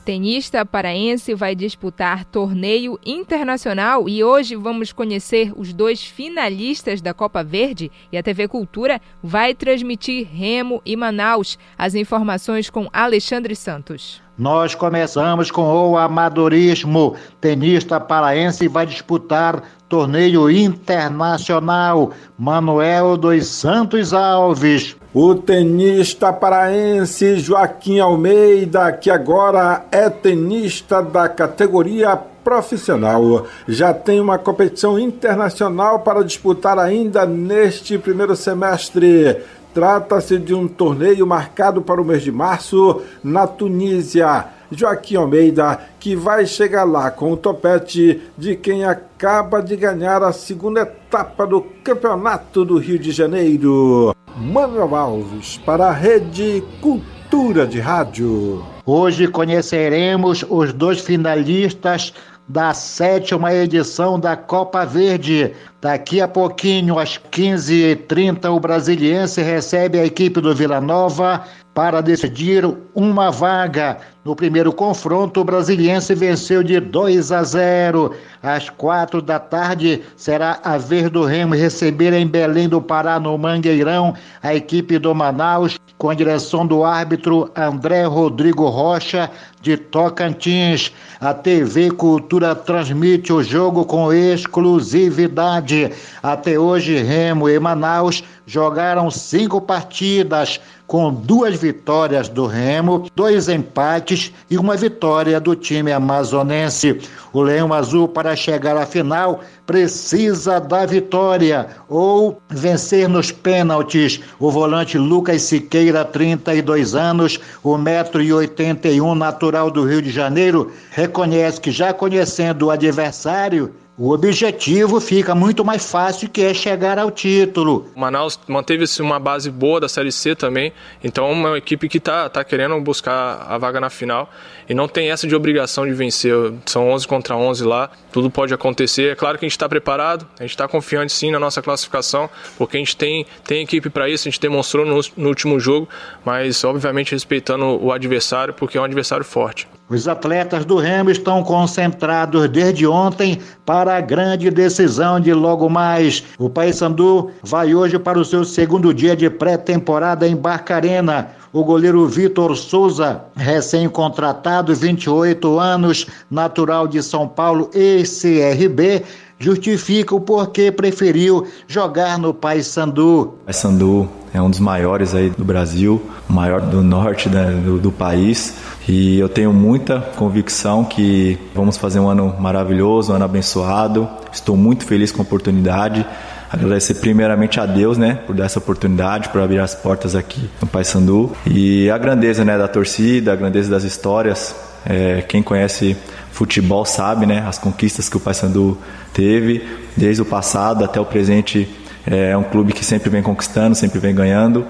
Tenista 0.06 0.64
paraense 0.64 1.34
vai 1.34 1.52
disputar 1.56 2.24
torneio 2.26 2.96
internacional 3.04 4.08
e 4.08 4.22
hoje 4.22 4.54
vamos 4.54 4.92
conhecer 4.92 5.52
os 5.56 5.72
dois 5.72 6.00
finalistas 6.04 7.00
da 7.00 7.12
Copa 7.12 7.42
Verde 7.42 7.90
e 8.12 8.16
a 8.16 8.22
TV 8.22 8.46
Cultura 8.46 9.00
vai 9.20 9.52
transmitir 9.52 10.28
Remo 10.32 10.80
e 10.86 10.94
Manaus. 10.94 11.58
As 11.76 11.96
informações 11.96 12.70
com 12.70 12.88
Alexandre 12.92 13.56
Santos. 13.56 14.22
Nós 14.38 14.76
começamos 14.76 15.50
com 15.50 15.90
o 15.90 15.98
amadorismo. 15.98 17.16
Tenista 17.40 17.98
paraense 17.98 18.68
vai 18.68 18.86
disputar 18.86 19.60
torneio 19.88 20.48
internacional. 20.48 22.12
Manuel 22.38 23.16
dos 23.16 23.48
Santos 23.48 24.12
Alves. 24.12 24.96
O 25.18 25.34
tenista 25.34 26.30
paraense 26.30 27.38
Joaquim 27.38 28.00
Almeida, 28.00 28.92
que 28.92 29.10
agora 29.10 29.86
é 29.90 30.10
tenista 30.10 31.00
da 31.00 31.26
categoria 31.26 32.14
profissional, 32.44 33.46
já 33.66 33.94
tem 33.94 34.20
uma 34.20 34.36
competição 34.36 34.98
internacional 34.98 36.00
para 36.00 36.22
disputar 36.22 36.78
ainda 36.78 37.24
neste 37.24 37.96
primeiro 37.96 38.36
semestre. 38.36 39.38
Trata-se 39.72 40.36
de 40.36 40.52
um 40.52 40.68
torneio 40.68 41.26
marcado 41.26 41.80
para 41.80 41.98
o 41.98 42.04
mês 42.04 42.22
de 42.22 42.30
março 42.30 43.00
na 43.24 43.46
Tunísia. 43.46 44.44
Joaquim 44.70 45.16
Almeida, 45.16 45.80
que 45.98 46.16
vai 46.16 46.46
chegar 46.46 46.84
lá 46.84 47.10
com 47.10 47.32
o 47.32 47.36
topete 47.36 48.20
de 48.36 48.56
quem 48.56 48.84
acaba 48.84 49.62
de 49.62 49.76
ganhar 49.76 50.22
a 50.22 50.32
segunda 50.32 50.82
etapa 50.82 51.46
do 51.46 51.60
Campeonato 51.82 52.64
do 52.64 52.78
Rio 52.78 52.98
de 52.98 53.12
Janeiro. 53.12 54.14
Manuel 54.36 54.94
Alves 54.94 55.58
para 55.64 55.86
a 55.86 55.92
Rede 55.92 56.62
Cultura 56.80 57.66
de 57.66 57.80
Rádio. 57.80 58.64
Hoje 58.84 59.26
conheceremos 59.26 60.44
os 60.48 60.72
dois 60.72 61.00
finalistas 61.00 62.12
da 62.48 62.72
sétima 62.72 63.52
edição 63.52 64.20
da 64.20 64.36
Copa 64.36 64.84
Verde. 64.84 65.52
Daqui 65.80 66.20
a 66.20 66.28
pouquinho, 66.28 66.98
às 66.98 67.18
15h30, 67.18 68.50
o 68.50 68.60
Brasiliense 68.60 69.42
recebe 69.42 69.98
a 69.98 70.06
equipe 70.06 70.40
do 70.40 70.54
Vila 70.54 70.80
Nova 70.80 71.44
para 71.76 72.00
decidir 72.00 72.64
uma 72.94 73.30
vaga. 73.30 73.98
No 74.24 74.34
primeiro 74.34 74.72
confronto, 74.72 75.42
o 75.42 75.44
Brasiliense 75.44 76.14
venceu 76.14 76.62
de 76.62 76.80
2 76.80 77.30
a 77.30 77.42
0. 77.42 78.14
Às 78.42 78.70
quatro 78.70 79.20
da 79.20 79.38
tarde, 79.38 80.02
será 80.16 80.58
a 80.64 80.78
vez 80.78 81.10
do 81.10 81.26
Remo 81.26 81.54
receber 81.54 82.14
em 82.14 82.26
Belém 82.26 82.66
do 82.66 82.80
Pará, 82.80 83.20
no 83.20 83.36
Mangueirão, 83.36 84.14
a 84.42 84.54
equipe 84.54 84.98
do 84.98 85.14
Manaus, 85.14 85.78
com 85.98 86.08
a 86.08 86.14
direção 86.14 86.66
do 86.66 86.82
árbitro 86.82 87.50
André 87.54 88.04
Rodrigo 88.04 88.68
Rocha, 88.68 89.30
de 89.60 89.76
Tocantins. 89.76 90.90
A 91.20 91.34
TV 91.34 91.90
Cultura 91.90 92.54
transmite 92.54 93.32
o 93.34 93.42
jogo 93.42 93.84
com 93.84 94.12
exclusividade. 94.12 95.92
Até 96.22 96.58
hoje, 96.58 97.02
Remo 97.02 97.50
e 97.50 97.58
Manaus 97.58 98.24
jogaram 98.46 99.10
cinco 99.10 99.60
partidas, 99.60 100.60
com 100.86 101.12
duas 101.12 101.56
vitórias 101.56 102.28
do 102.28 102.46
Remo, 102.46 103.10
dois 103.14 103.48
empates 103.48 104.32
e 104.50 104.56
uma 104.56 104.76
vitória 104.76 105.40
do 105.40 105.56
time 105.56 105.92
amazonense. 105.92 107.00
O 107.32 107.42
Leão 107.42 107.72
Azul, 107.72 108.08
para 108.08 108.36
chegar 108.36 108.76
à 108.76 108.86
final, 108.86 109.40
precisa 109.66 110.60
da 110.60 110.86
vitória 110.86 111.66
ou 111.88 112.40
vencer 112.48 113.08
nos 113.08 113.32
pênaltis. 113.32 114.20
O 114.38 114.50
volante 114.50 114.96
Lucas 114.96 115.42
Siqueira, 115.42 116.04
32 116.04 116.94
anos, 116.94 117.40
1,81m, 117.64 119.14
natural 119.14 119.70
do 119.70 119.84
Rio 119.84 120.00
de 120.00 120.10
Janeiro, 120.10 120.72
reconhece 120.90 121.60
que 121.60 121.70
já 121.70 121.92
conhecendo 121.92 122.66
o 122.66 122.70
adversário, 122.70 123.74
o 123.98 124.10
objetivo 124.12 125.00
fica 125.00 125.34
muito 125.34 125.64
mais 125.64 125.90
fácil 125.90 126.28
que 126.28 126.42
é 126.42 126.52
chegar 126.52 126.98
ao 126.98 127.10
título. 127.10 127.90
O 127.96 128.00
Manaus 128.00 128.38
manteve-se 128.46 129.00
uma 129.00 129.18
base 129.18 129.50
boa 129.50 129.80
da 129.80 129.88
Série 129.88 130.12
C 130.12 130.34
também, 130.34 130.70
então 131.02 131.26
é 131.26 131.32
uma 131.32 131.58
equipe 131.58 131.88
que 131.88 131.96
está 131.96 132.28
tá 132.28 132.44
querendo 132.44 132.78
buscar 132.80 133.46
a 133.48 133.56
vaga 133.56 133.80
na 133.80 133.88
final 133.88 134.30
e 134.68 134.74
não 134.74 134.86
tem 134.86 135.10
essa 135.10 135.26
de 135.26 135.34
obrigação 135.34 135.86
de 135.86 135.92
vencer. 135.94 136.34
São 136.66 136.90
11 136.90 137.08
contra 137.08 137.36
11 137.36 137.64
lá, 137.64 137.90
tudo 138.12 138.30
pode 138.30 138.52
acontecer. 138.52 139.12
É 139.12 139.14
claro 139.14 139.38
que 139.38 139.46
a 139.46 139.48
gente 139.48 139.56
está 139.56 139.68
preparado, 139.68 140.28
a 140.38 140.42
gente 140.42 140.50
está 140.50 140.68
confiante 140.68 141.12
sim 141.12 141.30
na 141.30 141.38
nossa 141.38 141.62
classificação, 141.62 142.28
porque 142.58 142.76
a 142.76 142.80
gente 142.80 142.96
tem, 142.96 143.24
tem 143.44 143.62
equipe 143.62 143.88
para 143.88 144.10
isso, 144.10 144.28
a 144.28 144.30
gente 144.30 144.40
demonstrou 144.40 144.84
no, 144.84 145.00
no 145.16 145.28
último 145.28 145.58
jogo, 145.58 145.88
mas 146.22 146.62
obviamente 146.64 147.12
respeitando 147.12 147.64
o 147.82 147.90
adversário, 147.90 148.52
porque 148.52 148.76
é 148.76 148.80
um 148.80 148.84
adversário 148.84 149.24
forte. 149.24 149.66
Os 149.88 150.08
atletas 150.08 150.64
do 150.64 150.78
Remo 150.78 151.10
estão 151.10 151.44
concentrados 151.44 152.48
desde 152.48 152.84
ontem 152.88 153.38
para 153.64 153.96
a 153.96 154.00
grande 154.00 154.50
decisão 154.50 155.20
de 155.20 155.32
logo 155.32 155.68
mais. 155.68 156.24
O 156.40 156.50
Paysandu 156.50 157.30
vai 157.40 157.72
hoje 157.72 157.96
para 157.96 158.18
o 158.18 158.24
seu 158.24 158.44
segundo 158.44 158.92
dia 158.92 159.14
de 159.14 159.30
pré-temporada 159.30 160.26
em 160.26 160.34
Barcarena. 160.34 161.28
O 161.52 161.62
goleiro 161.62 162.04
Vitor 162.08 162.56
Souza, 162.56 163.22
recém-contratado, 163.36 164.74
28 164.74 165.58
anos, 165.58 166.06
natural 166.28 166.88
de 166.88 167.00
São 167.00 167.28
Paulo, 167.28 167.70
ex-CRB, 167.72 169.04
justifica 169.38 170.14
o 170.14 170.20
porquê 170.20 170.70
preferiu 170.72 171.46
jogar 171.66 172.18
no 172.18 172.32
Paysandu. 172.32 173.34
Paysandu 173.44 174.08
é 174.32 174.40
um 174.40 174.50
dos 174.50 174.60
maiores 174.60 175.14
aí 175.14 175.30
do 175.30 175.44
Brasil, 175.44 176.02
o 176.28 176.32
maior 176.32 176.60
do 176.60 176.82
norte 176.82 177.28
né, 177.28 177.50
do, 177.64 177.78
do 177.78 177.92
país 177.92 178.54
e 178.88 179.18
eu 179.18 179.28
tenho 179.28 179.52
muita 179.52 180.00
convicção 180.00 180.84
que 180.84 181.38
vamos 181.54 181.76
fazer 181.76 181.98
um 181.98 182.08
ano 182.08 182.36
maravilhoso, 182.38 183.12
um 183.12 183.16
ano 183.16 183.24
abençoado. 183.24 184.08
Estou 184.32 184.56
muito 184.56 184.84
feliz 184.84 185.10
com 185.10 185.22
a 185.22 185.24
oportunidade. 185.24 186.06
Agradecer 186.50 186.94
primeiramente 186.94 187.58
a 187.58 187.66
Deus, 187.66 187.98
né, 187.98 188.20
por 188.26 188.36
dar 188.36 188.44
essa 188.44 188.60
oportunidade, 188.60 189.28
por 189.30 189.40
abrir 189.40 189.58
as 189.58 189.74
portas 189.74 190.14
aqui 190.14 190.48
no 190.60 190.68
Paysandu. 190.68 191.32
E 191.44 191.90
a 191.90 191.98
grandeza, 191.98 192.44
né, 192.44 192.56
da 192.56 192.68
torcida, 192.68 193.32
a 193.32 193.36
grandeza 193.36 193.68
das 193.68 193.82
histórias. 193.82 194.54
É, 194.88 195.22
quem 195.22 195.42
conhece 195.42 195.96
futebol 196.36 196.84
sabe, 196.84 197.24
né, 197.24 197.44
as 197.48 197.58
conquistas 197.58 198.08
que 198.08 198.16
o 198.16 198.20
Paysandu 198.20 198.76
teve 199.12 199.66
desde 199.96 200.20
o 200.20 200.24
passado 200.24 200.84
até 200.84 201.00
o 201.00 201.04
presente. 201.04 201.68
É 202.06 202.36
um 202.36 202.44
clube 202.44 202.72
que 202.72 202.84
sempre 202.84 203.10
vem 203.10 203.22
conquistando, 203.22 203.74
sempre 203.74 203.98
vem 203.98 204.14
ganhando 204.14 204.64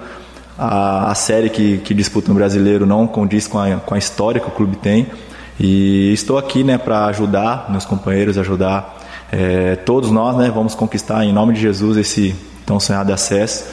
a, 0.57 1.11
a 1.11 1.15
série 1.15 1.49
que, 1.49 1.77
que 1.79 1.93
disputa 1.93 2.29
no 2.29 2.35
brasileiro 2.35 2.85
não 2.85 3.05
condiz 3.05 3.47
com 3.47 3.59
a, 3.59 3.75
com 3.75 3.93
a 3.93 3.97
história 3.97 4.41
que 4.41 4.47
o 4.47 4.51
clube 4.51 4.75
tem. 4.77 5.07
E 5.59 6.11
estou 6.13 6.37
aqui 6.37 6.63
né, 6.63 6.77
para 6.77 7.05
ajudar 7.07 7.69
meus 7.69 7.85
companheiros, 7.85 8.37
ajudar 8.37 8.97
é, 9.31 9.75
todos 9.75 10.09
nós, 10.11 10.37
né, 10.37 10.51
vamos 10.53 10.73
conquistar 10.73 11.23
em 11.25 11.33
nome 11.33 11.53
de 11.53 11.61
Jesus 11.61 11.97
esse 11.97 12.35
tão 12.65 12.79
sonhado 12.79 13.13
acesso 13.13 13.65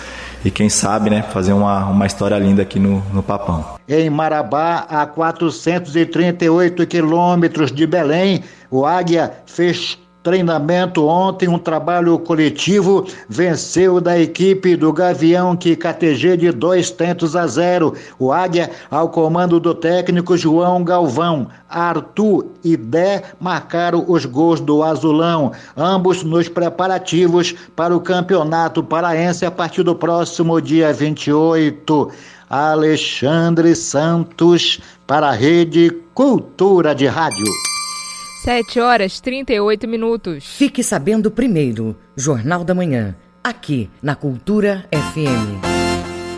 e 0.45 0.51
quem 0.51 0.69
sabe 0.69 1.09
né, 1.09 1.23
fazer 1.23 1.53
uma, 1.53 1.87
uma 1.87 2.07
história 2.07 2.39
linda 2.39 2.63
aqui 2.63 2.79
no, 2.79 3.01
no 3.13 3.23
Papão. 3.23 3.77
Em 3.89 4.11
Marabá, 4.11 4.87
a 4.89 5.07
438 5.07 6.87
quilômetros 6.87 7.73
de 7.73 7.87
Belém, 7.87 8.45
o 8.71 8.85
Águia 8.85 9.33
fez 9.47 9.99
treinamento 10.25 11.07
ontem, 11.07 11.49
um 11.49 11.59
trabalho 11.59 12.19
coletivo, 12.19 13.07
venceu 13.29 14.01
da 14.01 14.19
equipe 14.19 14.75
do 14.75 14.91
Gavião 14.91 15.55
que 15.55 15.77
KTG 15.77 16.39
de 16.39 16.51
dois 16.51 16.91
tentos 16.91 17.37
a 17.37 17.47
zero. 17.47 17.95
O 18.19 18.33
Águia, 18.33 18.71
ao 18.91 19.11
comando 19.11 19.61
do 19.61 19.75
técnico 19.75 20.35
João 20.35 20.83
Galvão, 20.83 21.49
Arthur 21.69 22.47
e 22.65 22.75
Dé 22.75 23.23
marcaram 23.39 24.03
os 24.09 24.25
gols 24.25 24.61
do 24.61 24.83
Azulão, 24.83 25.53
ambos 25.77 26.25
nos 26.25 26.49
preparativos 26.49 27.55
para 27.77 27.95
o 27.95 28.01
Campeonato 28.01 28.83
Paraense 28.83 29.45
a 29.45 29.51
partir 29.51 29.83
do 29.83 29.95
próximo 29.95 30.59
dia 30.59 30.91
28. 30.91 32.11
Alexandre 32.49 33.75
Santos 33.75 34.81
para 35.07 35.29
a 35.29 35.33
Rede 35.33 35.91
Cultura 36.15 36.95
de 36.95 37.07
Rádio. 37.07 37.74
7 38.45 38.79
horas 38.79 39.21
38 39.21 39.89
minutos. 39.89 40.45
Fique 40.45 40.85
sabendo 40.85 41.31
primeiro, 41.31 41.97
Jornal 42.15 42.63
da 42.63 42.75
Manhã, 42.75 43.17
aqui 43.43 43.89
na 44.03 44.15
Cultura 44.15 44.85
FM. 44.93 45.65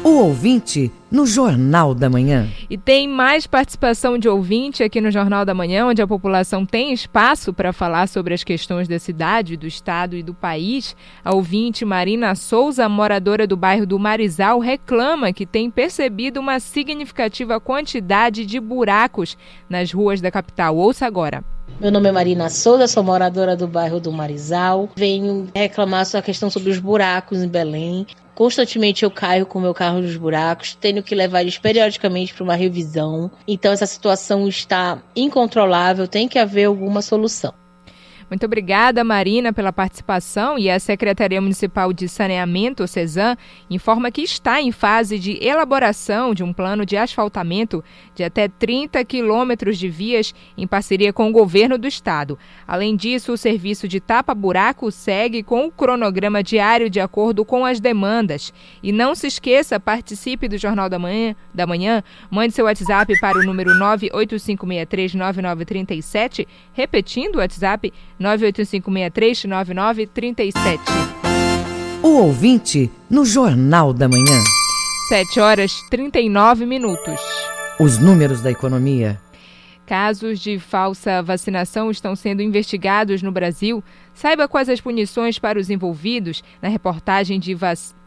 O 0.04 0.11
ouvinte 0.20 0.92
no 1.11 1.26
Jornal 1.26 1.96
da 1.96 2.09
Manhã. 2.09 2.46
E 2.70 2.78
tem 2.78 3.09
mais 3.09 3.44
participação 3.48 4.16
de 4.16 4.28
ouvinte 4.28 4.84
aqui 4.84 5.00
no 5.00 5.11
Jornal 5.11 5.44
da 5.44 5.52
Manhã, 5.52 5.84
onde 5.84 6.00
a 6.00 6.07
população 6.07 6.64
tem 6.64 6.92
espaço 6.92 7.52
para 7.52 7.72
falar 7.72 8.07
sobre 8.07 8.32
as 8.32 8.44
questões 8.44 8.86
da 8.86 9.00
cidade, 9.00 9.57
do 9.57 9.66
estado 9.66 10.14
e 10.14 10.22
do 10.22 10.32
país. 10.32 10.94
A 11.24 11.34
ouvinte 11.34 11.84
Marina 11.84 12.36
Souza, 12.36 12.88
moradora 12.88 13.48
do 13.48 13.57
bairro 13.57 13.84
do 13.84 13.98
Marizal, 13.98 14.61
reclama 14.61 15.32
que 15.32 15.44
tem 15.44 15.68
percebido 15.68 16.38
uma 16.38 16.61
significativa 16.61 17.59
quantidade 17.59 18.46
de 18.46 18.61
buracos 18.61 19.36
nas 19.68 19.90
ruas 19.90 20.20
da 20.20 20.30
capital. 20.30 20.76
Ouça 20.76 21.04
agora. 21.04 21.42
Meu 21.78 21.90
nome 21.90 22.08
é 22.08 22.12
Marina 22.12 22.48
Souza, 22.48 22.86
sou 22.88 23.02
moradora 23.02 23.54
do 23.54 23.68
bairro 23.68 24.00
do 24.00 24.10
Marizal. 24.10 24.88
Venho 24.96 25.48
reclamar 25.54 26.06
sobre 26.06 26.20
a 26.20 26.22
questão 26.22 26.48
sobre 26.48 26.70
os 26.70 26.78
buracos 26.78 27.42
em 27.42 27.48
Belém. 27.48 28.06
Constantemente 28.34 29.02
eu 29.02 29.10
caio 29.10 29.44
com 29.44 29.58
o 29.58 29.62
meu 29.62 29.74
carro 29.74 30.00
nos 30.00 30.16
buracos, 30.16 30.74
tenho 30.74 31.02
que 31.02 31.14
levar 31.14 31.42
eles 31.42 31.58
periodicamente 31.58 32.32
para 32.32 32.44
uma 32.44 32.54
revisão. 32.54 33.30
Então 33.46 33.72
essa 33.72 33.86
situação 33.86 34.48
está 34.48 35.02
incontrolável, 35.14 36.08
tem 36.08 36.26
que 36.26 36.38
haver 36.38 36.64
alguma 36.64 37.02
solução. 37.02 37.52
Muito 38.29 38.45
obrigada, 38.45 39.05
Marina, 39.05 39.53
pela 39.53 39.72
participação. 39.72 40.59
E 40.59 40.68
a 40.68 40.81
Secretaria 40.81 41.41
Municipal 41.41 41.93
de 41.93 42.09
Saneamento, 42.09 42.89
CESAM, 42.89 43.37
informa 43.70 44.11
que 44.11 44.22
está 44.22 44.61
em 44.61 44.72
fase 44.72 45.16
de 45.18 45.39
elaboração 45.41 46.35
de 46.35 46.43
um 46.43 46.53
plano 46.53 46.85
de 46.85 46.97
asfaltamento 46.97 47.85
de 48.14 48.24
até 48.24 48.49
30 48.49 49.05
quilômetros 49.05 49.79
de 49.79 49.89
vias 49.89 50.35
em 50.59 50.66
parceria 50.66 51.12
com 51.12 51.29
o 51.29 51.33
governo 51.33 51.79
do 51.79 51.87
estado. 51.87 52.37
Além 52.66 52.97
disso, 52.97 53.33
o 53.33 53.39
serviço 53.39 53.87
de 53.87 54.01
tapa-buraco 54.01 54.91
segue 54.91 55.45
com 55.45 55.66
o 55.66 55.70
cronograma 55.70 56.43
diário 56.43 56.91
de 56.91 56.99
acordo 56.99 57.45
com 57.45 57.64
as 57.64 57.79
demandas. 57.79 58.53
E 58.83 58.91
não 58.91 59.14
se 59.14 59.29
esqueça, 59.29 59.79
participe 59.79 60.49
do 60.49 60.59
Jornal 60.59 60.89
da 60.89 60.99
Manhã, 60.99 61.37
da 61.55 61.64
manhã 61.66 62.03
mande 62.29 62.55
seu 62.55 62.64
WhatsApp 62.64 63.20
para 63.20 63.39
o 63.39 63.45
número 63.45 63.70
985639937, 63.79 66.45
repetindo 66.72 67.37
o 67.37 67.39
WhatsApp 67.39 67.93
985639937. 68.20 70.80
O 72.02 72.18
ouvinte 72.18 72.90
no 73.10 73.24
Jornal 73.24 73.92
da 73.92 74.08
Manhã. 74.08 74.40
7 75.08 75.40
horas 75.40 75.72
39 75.90 76.66
minutos. 76.66 77.20
Os 77.78 77.98
números 77.98 78.40
da 78.40 78.50
economia. 78.50 79.20
Casos 79.86 80.40
de 80.40 80.58
falsa 80.58 81.22
vacinação 81.22 81.90
estão 81.90 82.16
sendo 82.16 82.42
investigados 82.42 83.22
no 83.22 83.30
Brasil. 83.30 83.84
Saiba 84.12 84.48
quais 84.48 84.68
as 84.68 84.80
punições 84.80 85.38
para 85.38 85.60
os 85.60 85.70
envolvidos 85.70 86.42
na 86.60 86.68
reportagem 86.68 87.38
de, 87.38 87.56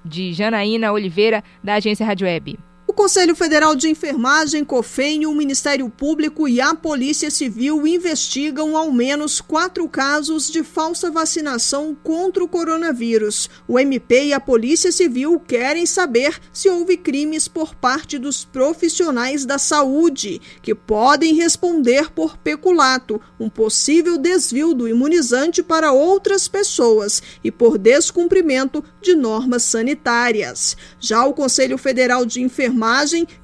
de 0.04 0.34
Janaína 0.34 0.92
Oliveira, 0.92 1.42
da 1.64 1.76
agência 1.76 2.06
Rádio 2.06 2.28
Web. 2.28 2.60
Conselho 3.00 3.34
Federal 3.34 3.78
de 3.78 3.88
Enfermagem, 3.88 4.66
COFEN, 4.66 5.26
o 5.26 5.34
Ministério 5.34 5.90
Público 5.90 6.50
e 6.50 6.60
a 6.60 6.76
Polícia 6.76 7.32
Civil 7.32 7.88
investigam 7.88 8.76
ao 8.76 8.92
menos 8.92 9.40
quatro 9.40 9.88
casos 9.88 10.52
de 10.52 10.64
falsa 10.64 11.10
vacinação 11.10 11.96
contra 12.04 12.44
o 12.44 12.48
coronavírus. 12.48 13.50
O 13.66 13.80
MP 13.80 14.26
e 14.26 14.34
a 14.34 14.40
Polícia 14.42 14.92
Civil 14.92 15.40
querem 15.40 15.86
saber 15.86 16.38
se 16.52 16.70
houve 16.70 16.98
crimes 16.98 17.48
por 17.48 17.74
parte 17.74 18.20
dos 18.20 18.44
profissionais 18.44 19.46
da 19.46 19.58
saúde, 19.58 20.42
que 20.62 20.76
podem 20.76 21.36
responder 21.36 22.12
por 22.12 22.36
peculato, 22.36 23.22
um 23.40 23.50
possível 23.50 24.18
desvio 24.18 24.74
do 24.74 24.90
imunizante 24.90 25.64
para 25.64 25.94
outras 25.94 26.50
pessoas 26.50 27.24
e 27.42 27.50
por 27.50 27.78
descumprimento 27.78 28.84
de 29.02 29.16
normas 29.16 29.64
sanitárias. 29.64 30.76
Já 31.00 31.26
o 31.26 31.34
Conselho 31.34 31.78
Federal 31.78 32.26
de 32.26 32.42
Enfermagem 32.42 32.89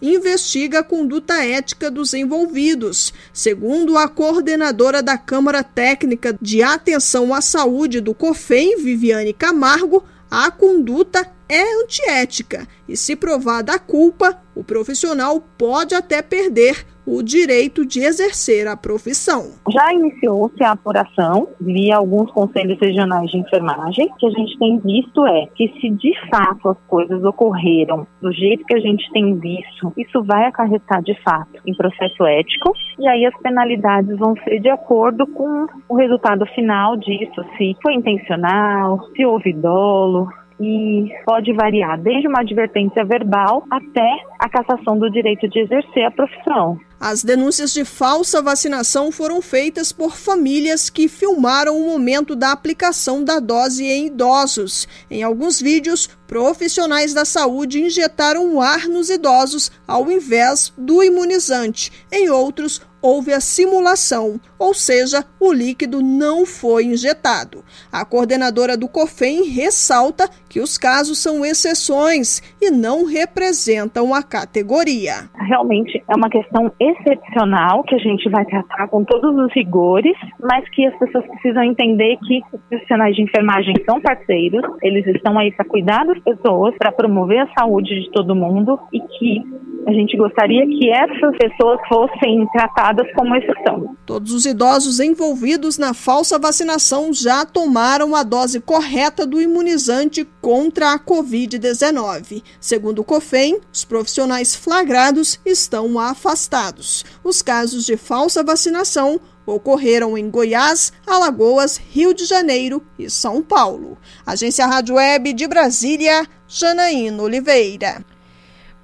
investiga 0.01 0.79
a 0.79 0.83
conduta 0.83 1.43
ética 1.43 1.91
dos 1.91 2.13
envolvidos. 2.13 3.13
Segundo 3.33 3.97
a 3.97 4.07
coordenadora 4.07 5.03
da 5.03 5.17
Câmara 5.17 5.63
Técnica 5.63 6.35
de 6.41 6.63
Atenção 6.63 7.33
à 7.33 7.41
Saúde 7.41 8.01
do 8.01 8.13
COFEM, 8.13 8.77
Viviane 8.77 9.33
Camargo, 9.33 10.03
a 10.29 10.49
conduta 10.49 11.29
é 11.47 11.61
antiética 11.83 12.67
e, 12.87 12.97
se 12.97 13.15
provada 13.15 13.73
a 13.73 13.79
culpa, 13.79 14.41
o 14.55 14.63
profissional 14.63 15.39
pode 15.57 15.93
até 15.93 16.21
perder 16.21 16.85
o 17.05 17.21
direito 17.21 17.85
de 17.85 17.99
exercer 17.99 18.67
a 18.67 18.75
profissão. 18.75 19.51
Já 19.71 19.93
iniciou-se 19.93 20.63
a 20.63 20.71
apuração 20.71 21.47
via 21.59 21.97
alguns 21.97 22.31
conselhos 22.31 22.79
regionais 22.79 23.29
de 23.29 23.37
enfermagem. 23.37 24.07
O 24.07 24.15
que 24.15 24.25
a 24.25 24.31
gente 24.31 24.57
tem 24.57 24.79
visto 24.79 25.25
é 25.27 25.47
que 25.55 25.67
se 25.79 25.89
de 25.89 26.13
fato 26.29 26.69
as 26.69 26.77
coisas 26.87 27.23
ocorreram 27.23 28.07
do 28.21 28.31
jeito 28.31 28.65
que 28.65 28.75
a 28.75 28.79
gente 28.79 29.09
tem 29.11 29.35
visto, 29.37 29.93
isso 29.97 30.23
vai 30.23 30.45
acarretar 30.45 31.01
de 31.03 31.15
fato 31.21 31.59
em 31.65 31.75
processo 31.75 32.25
ético 32.25 32.73
e 32.99 33.07
aí 33.07 33.25
as 33.25 33.37
penalidades 33.41 34.17
vão 34.17 34.35
ser 34.43 34.59
de 34.59 34.69
acordo 34.69 35.27
com 35.27 35.67
o 35.89 35.95
resultado 35.95 36.45
final 36.47 36.97
disso, 36.97 37.43
se 37.57 37.75
foi 37.81 37.93
intencional, 37.93 39.07
se 39.15 39.25
houve 39.25 39.53
dolo, 39.53 40.27
e 40.59 41.09
pode 41.25 41.53
variar 41.53 41.99
desde 41.99 42.27
uma 42.27 42.41
advertência 42.41 43.03
verbal 43.03 43.65
até 43.69 44.17
a 44.39 44.49
cassação 44.49 44.97
do 44.97 45.09
direito 45.09 45.47
de 45.47 45.59
exercer 45.59 46.05
a 46.05 46.11
profissão. 46.11 46.79
As 46.99 47.23
denúncias 47.23 47.73
de 47.73 47.83
falsa 47.83 48.41
vacinação 48.41 49.11
foram 49.11 49.41
feitas 49.41 49.91
por 49.91 50.15
famílias 50.15 50.89
que 50.89 51.07
filmaram 51.07 51.77
o 51.77 51.85
momento 51.85 52.35
da 52.35 52.51
aplicação 52.51 53.23
da 53.23 53.39
dose 53.39 53.85
em 53.85 54.07
idosos. 54.07 54.87
Em 55.11 55.21
alguns 55.21 55.61
vídeos, 55.61 56.09
profissionais 56.25 57.13
da 57.13 57.25
saúde 57.25 57.81
injetaram 57.81 58.59
ar 58.61 58.87
nos 58.87 59.09
idosos 59.09 59.71
ao 59.87 60.09
invés 60.09 60.73
do 60.77 61.03
imunizante. 61.03 61.91
Em 62.11 62.29
outros, 62.29 62.81
houve 63.05 63.31
a 63.31 63.39
simulação, 63.39 64.41
ou 64.57 64.73
seja, 64.73 65.23
o 65.39 65.53
líquido 65.53 66.01
não 66.01 66.43
foi 66.43 66.85
injetado. 66.85 67.63
A 67.91 68.03
coordenadora 68.03 68.75
do 68.75 68.87
COFEM 68.87 69.43
ressalta 69.43 70.27
que 70.55 70.61
os 70.61 70.77
casos 70.77 71.21
são 71.21 71.43
exceções 71.43 72.41
e 72.61 72.71
não 72.71 73.03
representam 73.03 74.13
a 74.15 74.23
categoria. 74.23 75.27
Realmente 75.49 76.01
é 76.07 76.15
uma 76.15 76.29
questão 76.29 76.71
excepcional 76.79 77.83
que 77.83 77.93
a 77.93 77.97
gente 77.97 78.29
vai 78.29 78.45
tratar 78.45 78.87
com 78.87 79.03
todos 79.03 79.35
os 79.35 79.53
rigores, 79.53 80.15
mas 80.39 80.63
que 80.69 80.85
as 80.85 80.97
pessoas 80.97 81.27
precisam 81.27 81.61
entender 81.61 82.15
que 82.25 82.39
os 82.53 82.61
profissionais 82.69 83.17
de 83.17 83.23
enfermagem 83.23 83.73
são 83.85 83.99
parceiros, 83.99 84.61
eles 84.81 85.05
estão 85.07 85.37
aí 85.37 85.51
para 85.51 85.65
cuidar 85.65 86.05
das 86.05 86.19
pessoas, 86.19 86.73
para 86.77 86.89
promover 86.89 87.39
a 87.39 87.53
saúde 87.53 87.93
de 87.93 88.09
todo 88.11 88.33
mundo 88.33 88.79
e 88.93 89.01
que 89.01 89.43
a 89.87 89.91
gente 89.91 90.17
gostaria 90.17 90.65
que 90.65 90.89
essas 90.89 91.37
pessoas 91.37 91.79
fossem 91.87 92.47
tratadas 92.51 93.07
como 93.13 93.35
exceção. 93.35 93.95
Todos 94.05 94.31
os 94.33 94.45
idosos 94.45 94.99
envolvidos 94.99 95.77
na 95.77 95.93
falsa 95.93 96.39
vacinação 96.39 97.13
já 97.13 97.45
tomaram 97.45 98.15
a 98.15 98.23
dose 98.23 98.59
correta 98.59 99.27
do 99.27 99.39
imunizante 99.39 100.25
contra 100.45 100.93
a 100.93 100.99
Covid-19. 100.99 102.43
Segundo 102.61 102.99
o 102.99 103.03
COFEM, 103.03 103.59
os 103.73 103.83
profissionais 103.83 104.53
flagrados 104.53 105.39
estão 105.43 105.99
afastados. 105.99 107.03
Os 107.23 107.41
casos 107.41 107.83
de 107.83 107.97
falsa 107.97 108.43
vacinação 108.43 109.19
ocorreram 109.43 110.15
em 110.15 110.29
Goiás, 110.29 110.93
Alagoas, 111.07 111.77
Rio 111.77 112.13
de 112.13 112.25
Janeiro 112.25 112.83
e 112.99 113.09
São 113.09 113.41
Paulo. 113.41 113.97
Agência 114.23 114.67
Rádio 114.67 114.97
Web 114.97 115.33
de 115.33 115.47
Brasília, 115.47 116.27
Janaína 116.47 117.23
Oliveira. 117.23 118.05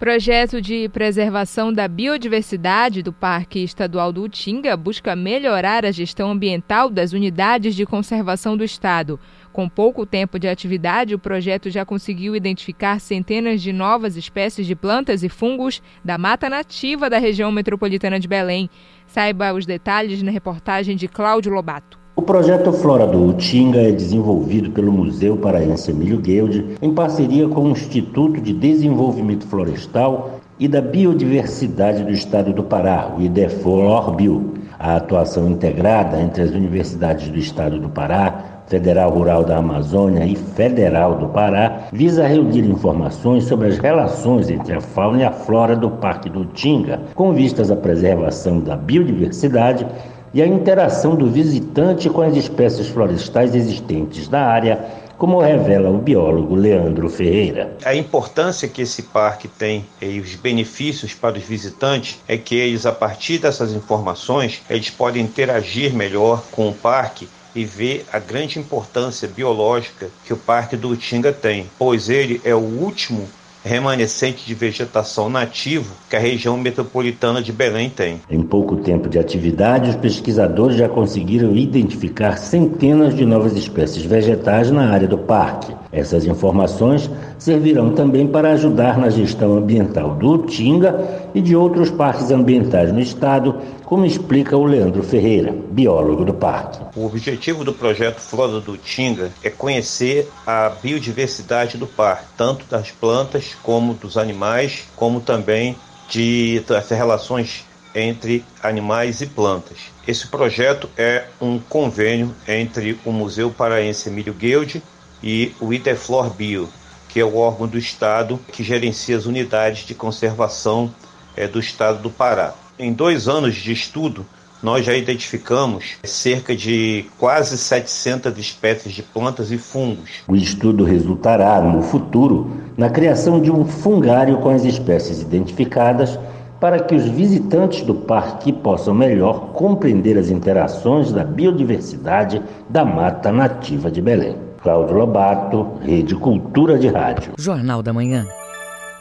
Projeto 0.01 0.59
de 0.59 0.89
preservação 0.89 1.71
da 1.71 1.87
biodiversidade 1.87 3.03
do 3.03 3.13
Parque 3.13 3.59
Estadual 3.59 4.11
do 4.11 4.23
Utinga 4.23 4.75
busca 4.75 5.15
melhorar 5.15 5.85
a 5.85 5.91
gestão 5.91 6.31
ambiental 6.31 6.89
das 6.89 7.13
unidades 7.13 7.75
de 7.75 7.85
conservação 7.85 8.57
do 8.57 8.63
Estado. 8.63 9.19
Com 9.51 9.67
pouco 9.67 10.05
tempo 10.05 10.39
de 10.39 10.47
atividade, 10.47 11.13
o 11.13 11.19
projeto 11.19 11.69
já 11.69 11.85
conseguiu 11.85 12.35
identificar 12.35 12.99
centenas 13.01 13.61
de 13.61 13.73
novas 13.73 14.15
espécies 14.15 14.65
de 14.65 14.75
plantas 14.75 15.23
e 15.23 15.29
fungos 15.29 15.81
da 16.03 16.17
mata 16.17 16.49
nativa 16.49 17.09
da 17.09 17.17
região 17.17 17.51
metropolitana 17.51 18.17
de 18.17 18.29
Belém. 18.29 18.69
Saiba 19.05 19.53
os 19.53 19.65
detalhes 19.65 20.23
na 20.23 20.31
reportagem 20.31 20.95
de 20.95 21.07
Cláudio 21.07 21.51
Lobato. 21.51 21.99
O 22.15 22.21
projeto 22.21 22.71
Flora 22.71 23.07
do 23.07 23.25
Utinga 23.25 23.79
é 23.79 23.91
desenvolvido 23.91 24.71
pelo 24.71 24.91
Museu 24.91 25.35
Paraense 25.35 25.91
Emílio 25.91 26.19
Guilde 26.19 26.77
em 26.81 26.93
parceria 26.93 27.47
com 27.47 27.63
o 27.63 27.71
Instituto 27.71 28.39
de 28.39 28.53
Desenvolvimento 28.53 29.47
Florestal 29.47 30.39
e 30.59 30.67
da 30.67 30.81
Biodiversidade 30.81 32.03
do 32.03 32.11
Estado 32.11 32.53
do 32.53 32.63
Pará, 32.63 33.15
o 33.17 33.21
IDEFLOR-BIO. 33.21 34.53
A 34.77 34.95
atuação 34.95 35.49
integrada 35.49 36.21
entre 36.21 36.43
as 36.43 36.51
universidades 36.51 37.29
do 37.29 37.37
Estado 37.37 37.79
do 37.79 37.89
Pará, 37.89 38.60
Federal 38.71 39.11
Rural 39.11 39.43
da 39.43 39.57
Amazônia 39.57 40.25
e 40.25 40.33
Federal 40.33 41.17
do 41.17 41.27
Pará 41.27 41.89
visa 41.91 42.25
reunir 42.25 42.61
informações 42.61 43.43
sobre 43.43 43.67
as 43.67 43.77
relações 43.77 44.49
entre 44.49 44.73
a 44.73 44.79
fauna 44.79 45.19
e 45.19 45.25
a 45.25 45.31
flora 45.31 45.75
do 45.75 45.89
Parque 45.89 46.29
do 46.29 46.43
Utinga, 46.43 47.01
com 47.13 47.33
vistas 47.33 47.69
à 47.69 47.75
preservação 47.75 48.61
da 48.61 48.77
biodiversidade 48.77 49.85
e 50.33 50.41
a 50.41 50.47
interação 50.47 51.17
do 51.17 51.29
visitante 51.29 52.09
com 52.09 52.21
as 52.21 52.33
espécies 52.37 52.87
florestais 52.87 53.53
existentes 53.53 54.29
na 54.29 54.39
área, 54.39 54.79
como 55.17 55.41
revela 55.41 55.89
o 55.89 55.97
biólogo 55.97 56.55
Leandro 56.55 57.09
Ferreira. 57.09 57.75
A 57.83 57.93
importância 57.93 58.69
que 58.69 58.83
esse 58.83 59.03
parque 59.03 59.49
tem 59.49 59.85
e 60.01 60.17
os 60.21 60.35
benefícios 60.35 61.13
para 61.13 61.37
os 61.37 61.43
visitantes 61.43 62.21
é 62.25 62.37
que 62.37 62.55
eles, 62.55 62.85
a 62.85 62.93
partir 62.93 63.37
dessas 63.37 63.73
informações, 63.73 64.61
eles 64.69 64.89
podem 64.89 65.21
interagir 65.21 65.93
melhor 65.93 66.41
com 66.53 66.69
o 66.69 66.73
parque 66.73 67.27
e 67.55 67.65
ver 67.65 68.05
a 68.11 68.19
grande 68.19 68.59
importância 68.59 69.27
biológica 69.27 70.09
que 70.25 70.33
o 70.33 70.37
Parque 70.37 70.75
do 70.77 70.89
Utinga 70.89 71.31
tem, 71.31 71.67
pois 71.77 72.09
ele 72.09 72.41
é 72.43 72.55
o 72.55 72.59
último 72.59 73.27
remanescente 73.63 74.45
de 74.45 74.53
vegetação 74.53 75.29
nativo 75.29 75.95
que 76.09 76.15
a 76.15 76.19
região 76.19 76.57
metropolitana 76.57 77.41
de 77.41 77.51
Belém 77.51 77.89
tem. 77.89 78.21
Em 78.29 78.41
pouco 78.41 78.77
tempo 78.77 79.07
de 79.07 79.19
atividade, 79.19 79.89
os 79.89 79.95
pesquisadores 79.95 80.77
já 80.77 80.89
conseguiram 80.89 81.55
identificar 81.55 82.37
centenas 82.37 83.15
de 83.15 83.25
novas 83.25 83.53
espécies 83.53 84.03
vegetais 84.03 84.71
na 84.71 84.91
área 84.91 85.07
do 85.07 85.17
parque. 85.17 85.73
Essas 85.91 86.25
informações 86.25 87.09
servirão 87.37 87.93
também 87.93 88.25
para 88.25 88.53
ajudar 88.53 88.97
na 88.97 89.09
gestão 89.09 89.57
ambiental 89.57 90.15
do 90.15 90.35
Utinga 90.35 91.29
e 91.35 91.41
de 91.41 91.55
outros 91.55 91.89
parques 91.89 92.31
ambientais 92.31 92.93
no 92.93 92.99
estado, 92.99 93.59
como 93.83 94.05
explica 94.05 94.55
o 94.55 94.63
Leandro 94.63 95.03
Ferreira, 95.03 95.53
biólogo 95.69 96.23
do 96.23 96.33
parque. 96.33 96.79
O 96.95 97.05
objetivo 97.05 97.65
do 97.65 97.73
projeto 97.73 98.21
Flora 98.21 98.61
do 98.61 98.71
Utinga 98.73 99.31
é 99.43 99.49
conhecer 99.49 100.29
a 100.47 100.69
biodiversidade 100.69 101.77
do 101.77 101.87
parque, 101.87 102.25
tanto 102.37 102.65
das 102.69 102.89
plantas 102.91 103.55
como 103.61 103.93
dos 103.93 104.17
animais, 104.17 104.85
como 104.95 105.19
também 105.19 105.75
de 106.09 106.61
das 106.67 106.89
relações 106.89 107.65
entre 107.93 108.45
animais 108.63 109.19
e 109.19 109.25
plantas. 109.25 109.77
Esse 110.07 110.27
projeto 110.27 110.89
é 110.97 111.25
um 111.41 111.59
convênio 111.59 112.33
entre 112.47 112.97
o 113.05 113.11
Museu 113.11 113.49
Paraense 113.49 114.07
Emílio 114.07 114.33
Guilde 114.33 114.81
e 115.23 115.53
o 115.59 115.73
Ideflor 115.73 116.29
Bio, 116.31 116.69
que 117.07 117.19
é 117.19 117.25
o 117.25 117.35
órgão 117.35 117.67
do 117.67 117.77
Estado 117.77 118.39
que 118.51 118.63
gerencia 118.63 119.17
as 119.17 119.25
unidades 119.25 119.85
de 119.85 119.93
conservação 119.93 120.93
é, 121.35 121.47
do 121.47 121.59
Estado 121.59 122.01
do 122.01 122.09
Pará. 122.09 122.53
Em 122.79 122.93
dois 122.93 123.27
anos 123.27 123.55
de 123.55 123.71
estudo, 123.71 124.25
nós 124.61 124.85
já 124.85 124.95
identificamos 124.95 125.95
cerca 126.03 126.55
de 126.55 127.05
quase 127.17 127.57
700 127.57 128.37
espécies 128.37 128.93
de 128.93 129.01
plantas 129.01 129.51
e 129.51 129.57
fungos. 129.57 130.21
O 130.27 130.35
estudo 130.35 130.83
resultará, 130.83 131.59
no 131.61 131.81
futuro, 131.81 132.61
na 132.77 132.89
criação 132.89 133.41
de 133.41 133.51
um 133.51 133.65
fungário 133.65 134.37
com 134.37 134.49
as 134.49 134.63
espécies 134.63 135.21
identificadas 135.21 136.17
para 136.59 136.79
que 136.79 136.93
os 136.93 137.05
visitantes 137.05 137.81
do 137.81 137.95
parque 137.95 138.53
possam 138.53 138.93
melhor 138.93 139.47
compreender 139.53 140.15
as 140.15 140.29
interações 140.29 141.11
da 141.11 141.23
biodiversidade 141.23 142.39
da 142.69 142.85
mata 142.85 143.31
nativa 143.31 143.89
de 143.89 143.99
Belém. 143.99 144.50
Cláudio 144.61 144.95
Lobato, 144.95 145.79
Rede 145.81 146.15
Cultura 146.15 146.77
de 146.77 146.87
Rádio. 146.87 147.33
Jornal 147.35 147.81
da 147.81 147.91
Manhã. 147.91 148.27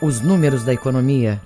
Os 0.01 0.23
números 0.23 0.65
da 0.65 0.73
economia 0.73 1.39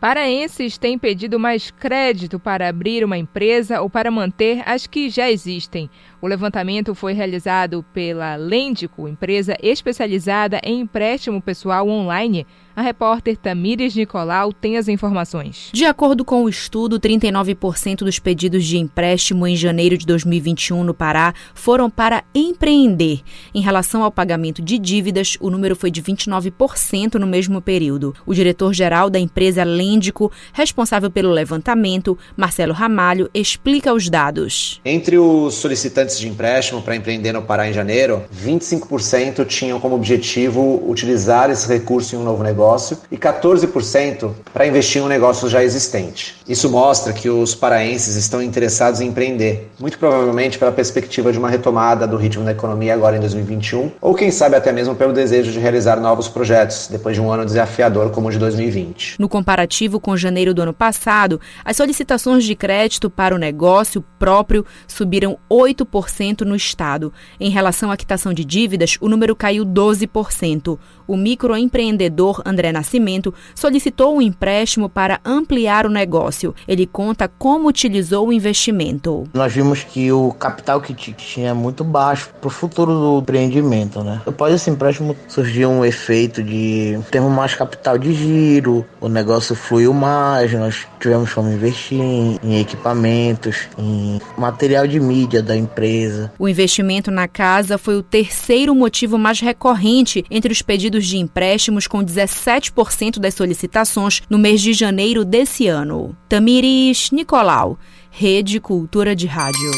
Paraenses 0.00 0.78
têm 0.78 0.98
pedido 0.98 1.38
mais 1.38 1.70
crédito 1.70 2.40
para 2.40 2.66
abrir 2.66 3.04
uma 3.04 3.18
empresa 3.18 3.82
ou 3.82 3.90
para 3.90 4.10
manter 4.10 4.62
as 4.66 4.86
que 4.86 5.10
já 5.10 5.30
existem. 5.30 5.90
O 6.22 6.26
levantamento 6.26 6.94
foi 6.94 7.14
realizado 7.14 7.82
pela 7.94 8.36
Lendico, 8.36 9.08
empresa 9.08 9.56
especializada 9.62 10.60
em 10.62 10.80
empréstimo 10.80 11.40
pessoal 11.40 11.88
online. 11.88 12.46
A 12.76 12.82
repórter 12.82 13.36
Tamires 13.36 13.94
Nicolau 13.94 14.52
tem 14.52 14.76
as 14.76 14.86
informações. 14.88 15.70
De 15.72 15.84
acordo 15.84 16.24
com 16.24 16.44
o 16.44 16.48
estudo, 16.48 17.00
39% 17.00 17.96
dos 17.98 18.18
pedidos 18.18 18.64
de 18.64 18.78
empréstimo 18.78 19.46
em 19.46 19.56
janeiro 19.56 19.98
de 19.98 20.06
2021 20.06 20.84
no 20.84 20.94
Pará 20.94 21.34
foram 21.52 21.90
para 21.90 22.22
empreender. 22.34 23.20
Em 23.54 23.60
relação 23.60 24.02
ao 24.02 24.10
pagamento 24.10 24.62
de 24.62 24.78
dívidas, 24.78 25.36
o 25.40 25.50
número 25.50 25.74
foi 25.74 25.90
de 25.90 26.02
29% 26.02 27.16
no 27.16 27.26
mesmo 27.26 27.60
período. 27.60 28.14
O 28.24 28.32
diretor-geral 28.32 29.10
da 29.10 29.18
empresa 29.18 29.64
Lendico, 29.64 30.30
responsável 30.52 31.10
pelo 31.10 31.30
levantamento, 31.30 32.16
Marcelo 32.36 32.72
Ramalho, 32.72 33.28
explica 33.34 33.92
os 33.92 34.08
dados. 34.08 34.80
Entre 34.84 35.18
os 35.18 35.54
solicitantes 35.54 36.09
de 36.18 36.28
empréstimo 36.28 36.82
para 36.82 36.96
empreender 36.96 37.32
no 37.32 37.42
Pará 37.42 37.68
em 37.68 37.72
janeiro, 37.72 38.22
25% 38.34 39.46
tinham 39.46 39.78
como 39.78 39.94
objetivo 39.94 40.82
utilizar 40.88 41.50
esse 41.50 41.68
recurso 41.68 42.14
em 42.14 42.18
um 42.18 42.24
novo 42.24 42.42
negócio 42.42 42.98
e 43.10 43.16
14% 43.16 44.32
para 44.52 44.66
investir 44.66 45.02
em 45.02 45.04
um 45.04 45.08
negócio 45.08 45.48
já 45.48 45.62
existente. 45.62 46.36
Isso 46.48 46.68
mostra 46.68 47.12
que 47.12 47.28
os 47.28 47.54
paraenses 47.54 48.16
estão 48.16 48.42
interessados 48.42 49.00
em 49.00 49.08
empreender, 49.08 49.70
muito 49.78 49.98
provavelmente 49.98 50.58
pela 50.58 50.72
perspectiva 50.72 51.32
de 51.32 51.38
uma 51.38 51.48
retomada 51.48 52.06
do 52.06 52.16
ritmo 52.16 52.44
da 52.44 52.52
economia 52.52 52.94
agora 52.94 53.16
em 53.16 53.20
2021, 53.20 53.92
ou 54.00 54.14
quem 54.14 54.30
sabe 54.30 54.56
até 54.56 54.72
mesmo 54.72 54.94
pelo 54.94 55.12
desejo 55.12 55.52
de 55.52 55.58
realizar 55.58 55.96
novos 56.00 56.28
projetos 56.28 56.88
depois 56.90 57.14
de 57.14 57.20
um 57.20 57.30
ano 57.30 57.44
desafiador 57.44 58.10
como 58.10 58.28
o 58.28 58.30
de 58.30 58.38
2020. 58.38 59.16
No 59.18 59.28
comparativo 59.28 60.00
com 60.00 60.16
janeiro 60.16 60.54
do 60.54 60.62
ano 60.62 60.72
passado, 60.72 61.40
as 61.64 61.76
solicitações 61.76 62.44
de 62.44 62.54
crédito 62.54 63.10
para 63.10 63.34
o 63.34 63.38
negócio 63.38 64.02
próprio 64.18 64.64
subiram 64.86 65.38
8% 65.50 65.99
no 66.46 66.56
estado. 66.56 67.12
Em 67.38 67.50
relação 67.50 67.90
à 67.90 67.96
quitação 67.96 68.32
de 68.32 68.44
dívidas, 68.44 68.96
o 69.00 69.08
número 69.08 69.34
caiu 69.34 69.64
12%. 69.64 70.78
O 71.10 71.16
microempreendedor 71.16 72.40
André 72.46 72.70
Nascimento 72.70 73.34
solicitou 73.52 74.16
um 74.16 74.22
empréstimo 74.22 74.88
para 74.88 75.20
ampliar 75.24 75.84
o 75.84 75.90
negócio. 75.90 76.54
Ele 76.68 76.86
conta 76.86 77.26
como 77.26 77.68
utilizou 77.68 78.28
o 78.28 78.32
investimento. 78.32 79.24
Nós 79.34 79.52
vimos 79.52 79.82
que 79.82 80.12
o 80.12 80.32
capital 80.32 80.80
que 80.80 80.94
tinha 80.94 81.50
é 81.50 81.52
muito 81.52 81.82
baixo 81.82 82.30
para 82.40 82.46
o 82.46 82.50
futuro 82.50 82.92
do 82.92 83.18
empreendimento, 83.18 84.04
né? 84.04 84.22
Após 84.24 84.54
esse 84.54 84.70
empréstimo 84.70 85.16
surgiu 85.26 85.68
um 85.68 85.84
efeito 85.84 86.44
de 86.44 86.98
termos 87.10 87.32
mais 87.32 87.54
capital 87.54 87.98
de 87.98 88.12
giro, 88.12 88.86
o 89.00 89.08
negócio 89.08 89.56
fluiu 89.56 89.92
mais, 89.92 90.52
nós 90.52 90.86
tivemos 91.00 91.32
como 91.32 91.50
investir 91.50 92.00
em 92.00 92.60
equipamentos, 92.60 93.68
em 93.76 94.20
material 94.38 94.86
de 94.86 95.00
mídia 95.00 95.42
da 95.42 95.56
empresa. 95.56 95.89
O 96.38 96.48
investimento 96.48 97.10
na 97.10 97.26
casa 97.26 97.78
foi 97.78 97.96
o 97.96 98.02
terceiro 98.02 98.74
motivo 98.74 99.18
mais 99.18 99.40
recorrente 99.40 100.24
entre 100.30 100.52
os 100.52 100.62
pedidos 100.62 101.06
de 101.06 101.18
empréstimos, 101.18 101.86
com 101.86 102.04
17% 102.04 103.18
das 103.18 103.34
solicitações 103.34 104.22
no 104.28 104.38
mês 104.38 104.60
de 104.60 104.72
janeiro 104.72 105.24
desse 105.24 105.66
ano. 105.66 106.16
Tamires 106.28 107.10
Nicolau, 107.10 107.78
Rede 108.10 108.60
Cultura 108.60 109.14
de 109.14 109.26
Rádio. 109.26 109.70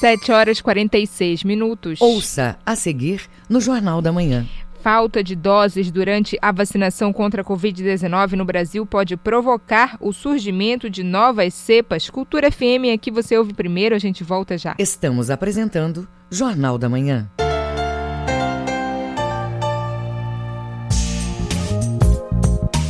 7 0.00 0.30
horas 0.30 0.60
46 0.60 1.42
minutos. 1.42 2.00
Ouça 2.00 2.58
a 2.66 2.76
seguir 2.76 3.22
no 3.48 3.60
Jornal 3.60 4.02
da 4.02 4.12
Manhã 4.12 4.46
falta 4.86 5.20
de 5.20 5.34
doses 5.34 5.90
durante 5.90 6.38
a 6.40 6.52
vacinação 6.52 7.12
contra 7.12 7.42
a 7.42 7.44
Covid-19 7.44 8.34
no 8.34 8.44
Brasil 8.44 8.86
pode 8.86 9.16
provocar 9.16 9.96
o 10.00 10.12
surgimento 10.12 10.88
de 10.88 11.02
novas 11.02 11.54
cepas. 11.54 12.08
Cultura 12.08 12.52
FM, 12.52 12.94
aqui 12.94 13.10
você 13.10 13.36
ouve 13.36 13.52
primeiro, 13.52 13.96
a 13.96 13.98
gente 13.98 14.22
volta 14.22 14.56
já. 14.56 14.76
Estamos 14.78 15.28
apresentando 15.28 16.06
Jornal 16.30 16.78
da 16.78 16.88
Manhã. 16.88 17.28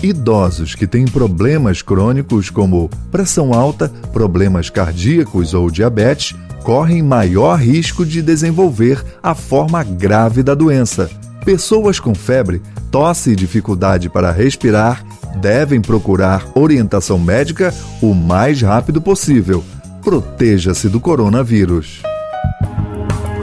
Idosos 0.03 0.75
que 0.75 0.87
têm 0.87 1.07
problemas 1.07 1.81
crônicos 1.81 2.51
como 2.51 2.91
pressão 3.11 3.55
alta, 3.55 3.89
problemas 4.13 4.69
cardíacos 4.69 5.55
ou 5.55 5.71
diabetes 5.71 6.37
correm 6.63 7.03
maior 7.03 7.59
risco 7.59 8.05
de 8.05 8.21
desenvolver 8.21 9.03
a 9.23 9.35
forma 9.35 9.83
grave 9.83 10.43
da 10.43 10.55
doença 10.55 11.09
Pessoas 11.47 12.01
com 12.01 12.13
febre, 12.13 12.61
tosse 12.91 13.31
e 13.31 13.37
dificuldade 13.37 14.11
para 14.11 14.33
respirar 14.33 15.05
devem 15.41 15.81
procurar 15.81 16.45
orientação 16.57 17.21
médica 17.21 17.73
o 18.03 18.13
mais 18.13 18.61
rápido 18.61 19.01
possível. 19.01 19.63
Proteja-se 20.03 20.89
do 20.89 20.99
coronavírus. 20.99 22.03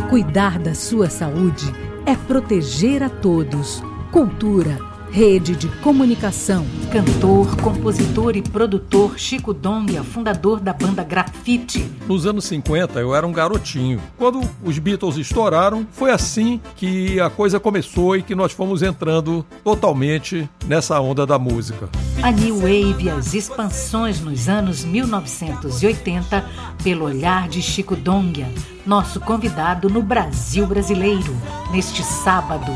Cuidar 0.09 0.59
da 0.59 0.75
sua 0.75 1.09
saúde 1.09 1.73
é 2.05 2.13
proteger 2.13 3.01
a 3.01 3.09
todos. 3.09 3.81
Cultura 4.11 4.77
Rede 5.13 5.55
de 5.55 5.67
Comunicação. 5.67 6.65
Cantor, 6.91 7.55
compositor 7.57 8.35
e 8.35 8.41
produtor 8.41 9.19
Chico 9.19 9.53
Donga, 9.53 10.03
fundador 10.03 10.59
da 10.59 10.73
banda 10.73 11.03
Grafite. 11.03 11.87
Nos 12.07 12.25
anos 12.25 12.45
50 12.45 12.99
eu 12.99 13.13
era 13.13 13.25
um 13.25 13.31
garotinho. 13.31 14.01
Quando 14.17 14.41
os 14.63 14.79
Beatles 14.79 15.17
estouraram, 15.17 15.85
foi 15.91 16.09
assim 16.09 16.59
que 16.75 17.19
a 17.19 17.29
coisa 17.29 17.59
começou 17.59 18.17
e 18.17 18.23
que 18.23 18.33
nós 18.33 18.53
fomos 18.53 18.81
entrando 18.81 19.45
totalmente 19.63 20.49
nessa 20.65 20.99
onda 20.99 21.27
da 21.27 21.37
música. 21.37 21.87
A 22.23 22.31
New 22.31 22.55
Wave 22.55 23.03
e 23.03 23.09
as 23.11 23.35
expansões 23.35 24.19
nos 24.19 24.49
anos 24.49 24.83
1980 24.83 26.43
pelo 26.83 27.05
olhar 27.05 27.47
de 27.47 27.61
Chico 27.61 27.95
Donga, 27.95 28.47
nosso 28.85 29.19
convidado 29.19 29.89
no 29.89 30.01
Brasil 30.01 30.67
Brasileiro, 30.67 31.35
neste 31.71 32.03
sábado, 32.03 32.71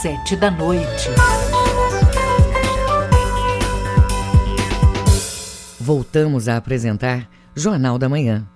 sete 0.00 0.36
da 0.36 0.50
noite. 0.50 1.08
Voltamos 5.80 6.48
a 6.48 6.56
apresentar 6.56 7.28
Jornal 7.56 7.98
da 7.98 8.08
Manhã. 8.08 8.46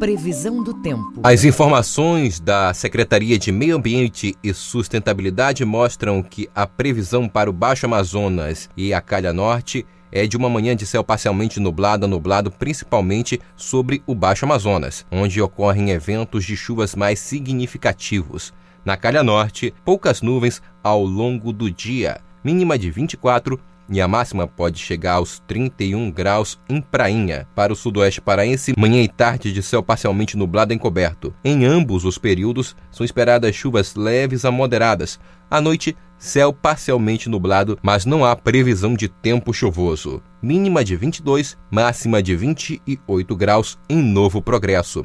Previsão 0.00 0.64
do 0.64 0.72
tempo. 0.74 1.20
As 1.22 1.44
informações 1.44 2.40
da 2.40 2.72
Secretaria 2.72 3.38
de 3.38 3.52
Meio 3.52 3.76
Ambiente 3.76 4.34
e 4.42 4.52
Sustentabilidade 4.54 5.64
mostram 5.64 6.22
que 6.22 6.48
a 6.54 6.66
previsão 6.66 7.28
para 7.28 7.50
o 7.50 7.52
Baixo 7.52 7.86
Amazonas 7.86 8.68
e 8.76 8.94
a 8.94 9.00
Calha 9.00 9.32
Norte 9.32 9.86
é 10.12 10.26
de 10.26 10.36
uma 10.36 10.48
manhã 10.48 10.74
de 10.74 10.86
céu 10.86 11.02
parcialmente 11.04 11.60
nublado 11.60 12.04
a 12.04 12.08
nublado, 12.08 12.50
principalmente 12.50 13.40
sobre 13.56 14.02
o 14.06 14.14
Baixo 14.14 14.44
Amazonas, 14.44 15.06
onde 15.10 15.40
ocorrem 15.40 15.90
eventos 15.90 16.44
de 16.44 16.56
chuvas 16.56 16.94
mais 16.94 17.18
significativos. 17.18 18.52
Na 18.84 18.96
Calha 18.96 19.22
Norte, 19.22 19.74
poucas 19.84 20.22
nuvens 20.22 20.62
ao 20.82 21.04
longo 21.04 21.52
do 21.52 21.70
dia, 21.70 22.20
mínima 22.42 22.78
de 22.78 22.90
24 22.90 23.60
e 23.90 24.00
a 24.00 24.06
máxima 24.06 24.46
pode 24.46 24.78
chegar 24.78 25.14
aos 25.14 25.40
31 25.40 26.10
graus 26.12 26.58
em 26.68 26.80
Prainha. 26.80 27.46
Para 27.56 27.72
o 27.72 27.76
sudoeste 27.76 28.20
paraense, 28.20 28.72
manhã 28.78 29.02
e 29.02 29.08
tarde 29.08 29.52
de 29.52 29.62
céu 29.62 29.82
parcialmente 29.82 30.36
nublado 30.36 30.72
encoberto. 30.72 31.34
Em 31.44 31.64
ambos 31.64 32.04
os 32.04 32.16
períodos, 32.16 32.76
são 32.90 33.04
esperadas 33.04 33.54
chuvas 33.54 33.96
leves 33.96 34.44
a 34.44 34.50
moderadas. 34.52 35.18
À 35.50 35.60
noite, 35.60 35.96
céu 36.20 36.52
parcialmente 36.52 37.28
nublado, 37.28 37.76
mas 37.82 38.06
não 38.06 38.24
há 38.24 38.36
previsão 38.36 38.94
de 38.94 39.08
tempo 39.08 39.52
chuvoso. 39.52 40.22
Mínima 40.40 40.84
de 40.84 40.94
22, 40.94 41.58
máxima 41.68 42.22
de 42.22 42.36
28 42.36 43.34
graus 43.34 43.76
em 43.88 44.00
Novo 44.00 44.40
Progresso 44.40 45.04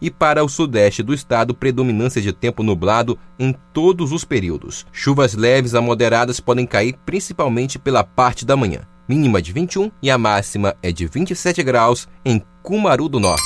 e 0.00 0.10
para 0.10 0.44
o 0.44 0.48
sudeste 0.48 1.02
do 1.02 1.14
estado, 1.14 1.54
predominância 1.54 2.20
de 2.20 2.32
tempo 2.32 2.62
nublado 2.62 3.18
em 3.38 3.54
todos 3.72 4.12
os 4.12 4.24
períodos. 4.24 4.86
Chuvas 4.92 5.34
leves 5.34 5.74
a 5.74 5.80
moderadas 5.80 6.40
podem 6.40 6.66
cair 6.66 6.96
principalmente 7.04 7.78
pela 7.78 8.04
parte 8.04 8.44
da 8.44 8.56
manhã. 8.56 8.80
Mínima 9.08 9.40
de 9.40 9.52
21 9.52 9.90
e 10.02 10.10
a 10.10 10.18
máxima 10.18 10.76
é 10.82 10.90
de 10.90 11.06
27 11.06 11.62
graus 11.62 12.08
em 12.24 12.42
Cumaru 12.62 13.08
do 13.08 13.20
Norte. 13.20 13.42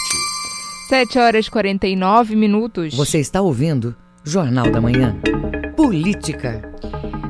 7 0.89 1.19
horas 1.19 1.47
e 1.47 1.51
49 1.51 2.35
minutos. 2.35 2.95
Você 2.95 3.19
está 3.19 3.41
ouvindo 3.41 3.95
Jornal 4.23 4.71
da 4.71 4.83
Manhã. 4.83 5.17
Política. 5.75 6.61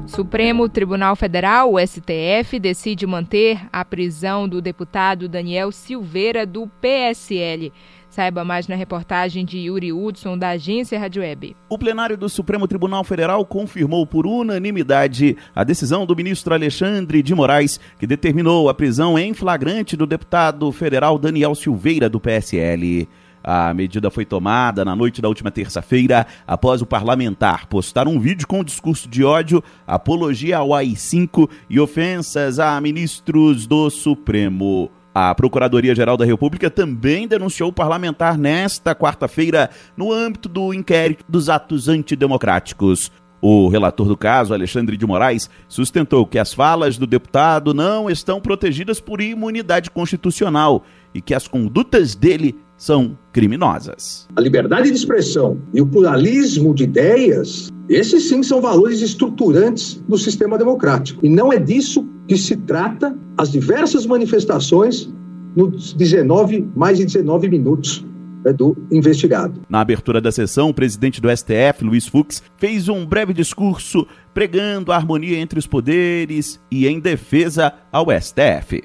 Supremo 0.06 0.68
Tribunal 0.68 1.14
Federal, 1.14 1.72
o 1.72 1.78
STF, 1.78 2.58
decide 2.58 3.06
manter 3.06 3.60
a 3.72 3.84
prisão 3.84 4.48
do 4.48 4.60
deputado 4.60 5.28
Daniel 5.28 5.70
Silveira, 5.70 6.44
do 6.44 6.66
PSL. 6.80 7.72
Saiba 8.08 8.44
mais 8.44 8.66
na 8.66 8.74
reportagem 8.74 9.44
de 9.44 9.56
Yuri 9.58 9.92
Hudson, 9.92 10.36
da 10.36 10.48
agência 10.48 10.98
Rádio 10.98 11.22
Web. 11.22 11.56
O 11.68 11.78
plenário 11.78 12.16
do 12.18 12.28
Supremo 12.28 12.66
Tribunal 12.66 13.04
Federal 13.04 13.46
confirmou 13.46 14.04
por 14.04 14.26
unanimidade 14.26 15.36
a 15.54 15.62
decisão 15.62 16.04
do 16.04 16.16
ministro 16.16 16.52
Alexandre 16.52 17.22
de 17.22 17.32
Moraes, 17.36 17.78
que 18.00 18.06
determinou 18.06 18.68
a 18.68 18.74
prisão 18.74 19.16
em 19.16 19.32
flagrante 19.32 19.96
do 19.96 20.08
deputado 20.08 20.72
federal 20.72 21.20
Daniel 21.20 21.54
Silveira, 21.54 22.08
do 22.08 22.18
PSL. 22.18 23.08
A 23.42 23.72
medida 23.72 24.10
foi 24.10 24.24
tomada 24.24 24.84
na 24.84 24.94
noite 24.94 25.22
da 25.22 25.28
última 25.28 25.50
terça-feira, 25.50 26.26
após 26.46 26.82
o 26.82 26.86
parlamentar 26.86 27.66
postar 27.66 28.06
um 28.06 28.20
vídeo 28.20 28.46
com 28.46 28.60
um 28.60 28.64
discurso 28.64 29.08
de 29.08 29.24
ódio, 29.24 29.62
apologia 29.86 30.58
ao 30.58 30.74
AI-5 30.74 31.48
e 31.68 31.80
ofensas 31.80 32.58
a 32.58 32.80
ministros 32.80 33.66
do 33.66 33.88
Supremo. 33.88 34.90
A 35.14 35.34
Procuradoria-Geral 35.34 36.16
da 36.16 36.24
República 36.24 36.70
também 36.70 37.26
denunciou 37.26 37.70
o 37.70 37.72
parlamentar 37.72 38.38
nesta 38.38 38.94
quarta-feira 38.94 39.70
no 39.96 40.12
âmbito 40.12 40.48
do 40.48 40.72
inquérito 40.72 41.24
dos 41.28 41.48
atos 41.48 41.88
antidemocráticos. 41.88 43.10
O 43.42 43.68
relator 43.68 44.06
do 44.06 44.16
caso, 44.16 44.52
Alexandre 44.52 44.96
de 44.96 45.06
Moraes, 45.06 45.48
sustentou 45.66 46.26
que 46.26 46.38
as 46.38 46.52
falas 46.52 46.98
do 46.98 47.06
deputado 47.06 47.72
não 47.72 48.10
estão 48.10 48.40
protegidas 48.40 49.00
por 49.00 49.20
imunidade 49.20 49.90
constitucional 49.90 50.84
e 51.14 51.20
que 51.22 51.34
as 51.34 51.48
condutas 51.48 52.14
dele 52.14 52.56
são 52.80 53.14
criminosas. 53.30 54.26
A 54.34 54.40
liberdade 54.40 54.90
de 54.90 54.96
expressão 54.96 55.58
e 55.74 55.82
o 55.82 55.86
pluralismo 55.86 56.74
de 56.74 56.84
ideias, 56.84 57.70
esses 57.90 58.26
sim 58.26 58.42
são 58.42 58.58
valores 58.62 59.02
estruturantes 59.02 60.02
do 60.08 60.16
sistema 60.16 60.56
democrático. 60.56 61.24
E 61.24 61.28
não 61.28 61.52
é 61.52 61.58
disso 61.58 62.08
que 62.26 62.38
se 62.38 62.56
trata 62.56 63.14
as 63.36 63.52
diversas 63.52 64.06
manifestações 64.06 65.12
nos 65.54 65.92
19, 65.92 66.70
mais 66.74 66.96
de 66.96 67.04
19 67.04 67.50
minutos 67.50 68.02
é 68.46 68.52
do 68.54 68.74
investigado. 68.90 69.60
Na 69.68 69.80
abertura 69.82 70.18
da 70.18 70.32
sessão, 70.32 70.70
o 70.70 70.74
presidente 70.74 71.20
do 71.20 71.28
STF, 71.28 71.84
Luiz 71.84 72.06
Fux, 72.06 72.42
fez 72.56 72.88
um 72.88 73.04
breve 73.04 73.34
discurso 73.34 74.06
pregando 74.32 74.90
a 74.90 74.96
harmonia 74.96 75.36
entre 75.38 75.58
os 75.58 75.66
poderes 75.66 76.58
e 76.70 76.86
em 76.86 76.98
defesa 76.98 77.74
ao 77.92 78.06
STF. 78.10 78.82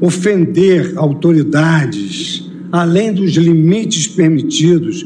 Ofender 0.00 0.94
autoridades 0.96 2.53
além 2.72 3.12
dos 3.12 3.32
limites 3.32 4.06
permitidos 4.06 5.04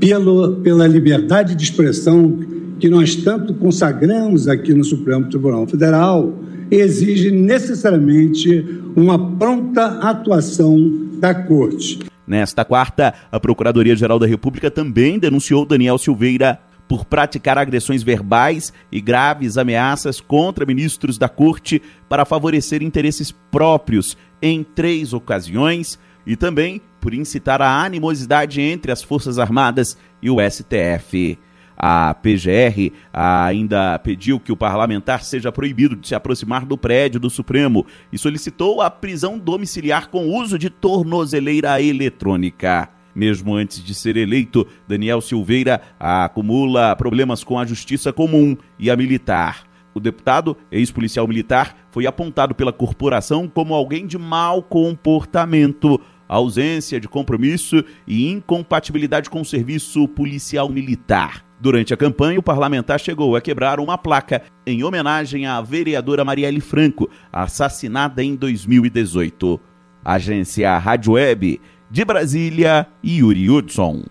pelo, 0.00 0.56
pela 0.56 0.86
liberdade 0.86 1.54
de 1.54 1.64
expressão 1.64 2.38
que 2.78 2.88
nós 2.88 3.14
tanto 3.16 3.54
consagramos 3.54 4.48
aqui 4.48 4.74
no 4.74 4.84
Supremo 4.84 5.28
Tribunal 5.28 5.66
Federal, 5.66 6.34
exige 6.70 7.30
necessariamente 7.30 8.64
uma 8.96 9.36
pronta 9.36 9.98
atuação 10.00 11.08
da 11.18 11.34
Corte. 11.34 12.00
Nesta 12.26 12.64
quarta, 12.64 13.14
a 13.30 13.38
Procuradoria-Geral 13.38 14.18
da 14.18 14.26
República 14.26 14.70
também 14.70 15.18
denunciou 15.18 15.66
Daniel 15.66 15.98
Silveira 15.98 16.58
por 16.88 17.04
praticar 17.04 17.56
agressões 17.56 18.02
verbais 18.02 18.72
e 18.90 19.00
graves 19.00 19.56
ameaças 19.56 20.20
contra 20.20 20.66
ministros 20.66 21.16
da 21.16 21.28
Corte 21.28 21.80
para 22.08 22.24
favorecer 22.24 22.82
interesses 22.82 23.32
próprios 23.50 24.16
em 24.42 24.62
três 24.62 25.12
ocasiões 25.12 25.98
e 26.26 26.36
também 26.36 26.80
por 27.00 27.12
incitar 27.12 27.60
a 27.60 27.82
animosidade 27.82 28.60
entre 28.60 28.90
as 28.90 29.02
Forças 29.02 29.38
Armadas 29.38 29.96
e 30.22 30.30
o 30.30 30.36
STF. 30.40 31.38
A 31.76 32.14
PGR 32.14 32.92
ainda 33.12 33.98
pediu 33.98 34.38
que 34.38 34.52
o 34.52 34.56
parlamentar 34.56 35.24
seja 35.24 35.50
proibido 35.50 35.96
de 35.96 36.08
se 36.08 36.14
aproximar 36.14 36.64
do 36.64 36.78
prédio 36.78 37.18
do 37.18 37.28
Supremo 37.28 37.84
e 38.12 38.18
solicitou 38.18 38.80
a 38.80 38.88
prisão 38.88 39.38
domiciliar 39.38 40.08
com 40.08 40.28
uso 40.28 40.58
de 40.58 40.70
tornozeleira 40.70 41.82
eletrônica. 41.82 42.88
Mesmo 43.14 43.54
antes 43.54 43.82
de 43.82 43.94
ser 43.94 44.16
eleito, 44.16 44.66
Daniel 44.88 45.20
Silveira 45.20 45.80
acumula 45.98 46.96
problemas 46.96 47.44
com 47.44 47.58
a 47.58 47.66
justiça 47.66 48.12
comum 48.12 48.56
e 48.78 48.90
a 48.90 48.96
militar. 48.96 49.64
O 49.94 50.00
deputado, 50.00 50.56
ex-policial 50.72 51.28
militar, 51.28 51.76
foi 51.92 52.04
apontado 52.04 52.52
pela 52.52 52.72
corporação 52.72 53.46
como 53.46 53.72
alguém 53.72 54.06
de 54.06 54.18
mau 54.18 54.60
comportamento 54.60 56.00
ausência 56.28 57.00
de 57.00 57.08
compromisso 57.08 57.84
e 58.06 58.30
incompatibilidade 58.30 59.28
com 59.30 59.40
o 59.40 59.44
serviço 59.44 60.06
policial 60.08 60.68
militar. 60.68 61.44
Durante 61.60 61.94
a 61.94 61.96
campanha, 61.96 62.38
o 62.38 62.42
parlamentar 62.42 63.00
chegou 63.00 63.36
a 63.36 63.40
quebrar 63.40 63.80
uma 63.80 63.96
placa 63.96 64.42
em 64.66 64.82
homenagem 64.84 65.46
à 65.46 65.60
vereadora 65.60 66.24
Marielle 66.24 66.60
Franco, 66.60 67.08
assassinada 67.32 68.22
em 68.22 68.34
2018. 68.34 69.60
Agência 70.04 70.76
Rádio 70.76 71.12
Web 71.12 71.60
de 71.90 72.04
Brasília, 72.04 72.86
Yuri 73.02 73.48
Hudson. 73.48 74.04